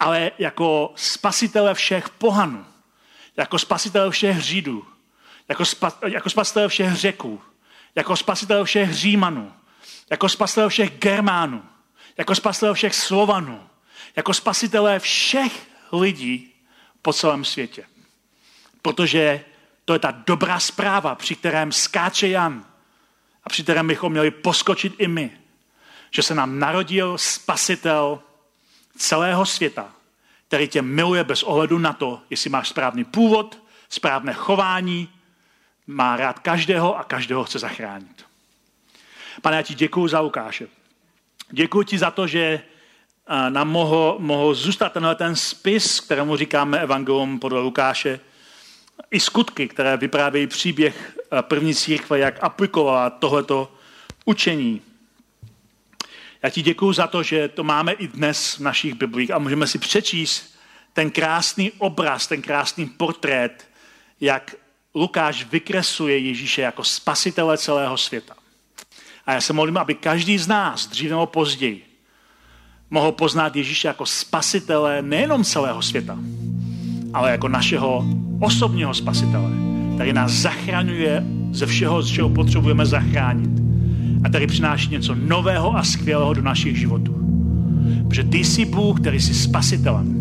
ale 0.00 0.30
jako 0.38 0.92
spasitele 0.96 1.74
všech 1.74 2.08
pohanů, 2.08 2.64
jako 3.36 3.58
spasitele 3.58 4.10
všech 4.10 4.36
židů, 4.36 4.86
jako, 5.50 5.64
spa, 5.64 5.92
jako 6.06 6.30
spasitele 6.30 6.68
všech 6.68 6.94
řeků, 6.94 7.42
jako 7.94 8.16
spasitele 8.16 8.64
všech 8.64 8.94
římanů, 8.94 9.52
jako 10.10 10.28
spasitele 10.28 10.68
všech 10.68 10.98
germánů, 10.98 11.62
jako 12.16 12.34
spasitele 12.34 12.74
všech 12.74 12.94
slovanů, 12.94 13.68
jako 14.16 14.34
spasitele 14.34 14.98
všech 14.98 15.66
lidí 15.92 16.52
po 17.02 17.12
celém 17.12 17.44
světě. 17.44 17.86
Protože 18.82 19.44
to 19.84 19.92
je 19.92 19.98
ta 19.98 20.10
dobrá 20.26 20.60
zpráva, 20.60 21.14
při 21.14 21.36
kterém 21.36 21.72
skáče 21.72 22.28
Jan 22.28 22.64
a 23.44 23.48
při 23.48 23.62
kterém 23.62 23.86
bychom 23.86 24.12
měli 24.12 24.30
poskočit 24.30 24.94
i 24.98 25.08
my. 25.08 25.30
Že 26.10 26.22
se 26.22 26.34
nám 26.34 26.58
narodil 26.58 27.18
spasitel 27.18 28.20
celého 28.96 29.46
světa, 29.46 29.92
který 30.48 30.68
tě 30.68 30.82
miluje 30.82 31.24
bez 31.24 31.42
ohledu 31.42 31.78
na 31.78 31.92
to, 31.92 32.22
jestli 32.30 32.50
máš 32.50 32.68
správný 32.68 33.04
původ, 33.04 33.58
správné 33.88 34.32
chování, 34.32 35.08
má 35.90 36.16
rád 36.16 36.38
každého 36.38 36.98
a 36.98 37.04
každého 37.04 37.44
chce 37.44 37.58
zachránit. 37.58 38.26
Pane, 39.42 39.56
já 39.56 39.62
ti 39.62 39.74
děkuji 39.74 40.08
za 40.08 40.20
Lukáše. 40.20 40.68
Děkuji 41.50 41.82
ti 41.82 41.98
za 41.98 42.10
to, 42.10 42.26
že 42.26 42.62
nám 43.48 43.68
mohl, 43.68 44.16
mohl 44.18 44.54
zůstat 44.54 44.92
tenhle 44.92 45.14
ten 45.14 45.36
spis, 45.36 46.00
kterému 46.00 46.36
říkáme 46.36 46.78
Evangelium 46.78 47.38
podle 47.38 47.60
Lukáše, 47.60 48.20
i 49.10 49.20
skutky, 49.20 49.68
které 49.68 49.96
vyprávějí 49.96 50.46
příběh 50.46 51.18
první 51.40 51.74
církve, 51.74 52.18
jak 52.18 52.42
aplikovala 52.42 53.10
tohleto 53.10 53.72
učení. 54.24 54.82
Já 56.42 56.50
ti 56.50 56.62
děkuji 56.62 56.92
za 56.92 57.06
to, 57.06 57.22
že 57.22 57.48
to 57.48 57.64
máme 57.64 57.92
i 57.92 58.08
dnes 58.08 58.54
v 58.54 58.60
našich 58.60 58.94
biblích 58.94 59.30
a 59.30 59.38
můžeme 59.38 59.66
si 59.66 59.78
přečíst 59.78 60.58
ten 60.92 61.10
krásný 61.10 61.72
obraz, 61.78 62.26
ten 62.26 62.42
krásný 62.42 62.86
portrét, 62.86 63.68
jak 64.20 64.54
Lukáš 64.94 65.46
vykresuje 65.52 66.18
Ježíše 66.18 66.62
jako 66.62 66.84
spasitele 66.84 67.58
celého 67.58 67.96
světa. 67.96 68.34
A 69.26 69.32
já 69.32 69.40
se 69.40 69.52
modlím, 69.52 69.76
aby 69.76 69.94
každý 69.94 70.38
z 70.38 70.48
nás, 70.48 70.86
dříve 70.86 71.10
nebo 71.10 71.26
později, 71.26 71.84
mohl 72.90 73.12
poznat 73.12 73.56
Ježíše 73.56 73.88
jako 73.88 74.06
spasitele 74.06 75.02
nejenom 75.02 75.44
celého 75.44 75.82
světa, 75.82 76.18
ale 77.14 77.30
jako 77.30 77.48
našeho 77.48 78.04
osobního 78.40 78.94
spasitele, 78.94 79.50
který 79.94 80.12
nás 80.12 80.32
zachraňuje 80.32 81.24
ze 81.52 81.66
všeho, 81.66 82.02
z 82.02 82.10
čeho 82.10 82.30
potřebujeme 82.30 82.86
zachránit. 82.86 83.50
A 84.24 84.28
tady 84.28 84.46
přináší 84.46 84.88
něco 84.90 85.14
nového 85.14 85.76
a 85.76 85.82
skvělého 85.82 86.34
do 86.34 86.42
našich 86.42 86.76
životů. 86.76 87.14
Protože 88.08 88.24
ty 88.24 88.38
jsi 88.38 88.64
Bůh, 88.64 89.00
který 89.00 89.20
jsi 89.20 89.34
spasitelem. 89.34 90.16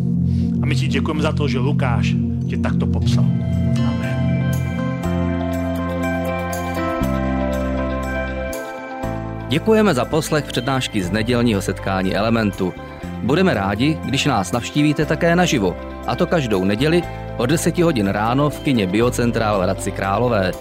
A 0.64 0.66
my 0.66 0.76
ti 0.76 0.88
děkujeme 0.88 1.22
za 1.22 1.32
to, 1.32 1.48
že 1.48 1.60
Lukáš 1.60 2.16
tě 2.50 2.58
takto 2.58 2.86
popsal. 2.86 3.26
Amen. 3.26 3.99
Děkujeme 9.50 9.94
za 9.94 10.06
poslech 10.06 10.46
přednášky 10.46 11.04
z 11.04 11.12
nedělního 11.12 11.62
setkání 11.62 12.16
Elementu. 12.16 12.74
Budeme 13.24 13.54
rádi, 13.54 13.98
když 14.06 14.26
nás 14.26 14.52
navštívíte 14.52 15.06
také 15.06 15.36
naživo, 15.36 15.78
a 16.08 16.16
to 16.16 16.28
každou 16.28 16.64
neděli 16.64 17.04
od 17.38 17.46
10 17.46 17.78
hodin 17.78 18.08
ráno 18.08 18.50
v 18.50 18.60
kině 18.60 18.88
Biocentrál 18.88 19.60
v 19.60 19.64
Hradci 19.64 19.92
Králové. 19.92 20.52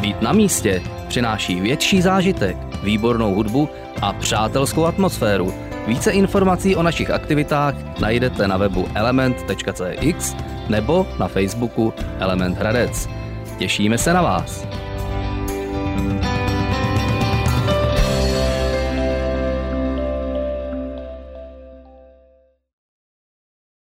Být 0.00 0.22
na 0.22 0.32
místě 0.32 0.82
přináší 1.08 1.60
větší 1.60 2.02
zážitek, 2.02 2.56
výbornou 2.82 3.34
hudbu 3.34 3.68
a 4.02 4.12
přátelskou 4.12 4.84
atmosféru. 4.84 5.54
Více 5.86 6.10
informací 6.10 6.76
o 6.76 6.82
našich 6.82 7.10
aktivitách 7.10 7.74
najdete 8.00 8.48
na 8.48 8.56
webu 8.56 8.88
element.cx 8.94 10.34
nebo 10.68 11.06
na 11.18 11.28
Facebooku 11.28 11.92
Element 12.18 12.58
Hradec. 12.58 13.08
Těšíme 13.58 13.98
se 13.98 14.12
na 14.12 14.22
vás. 14.22 14.66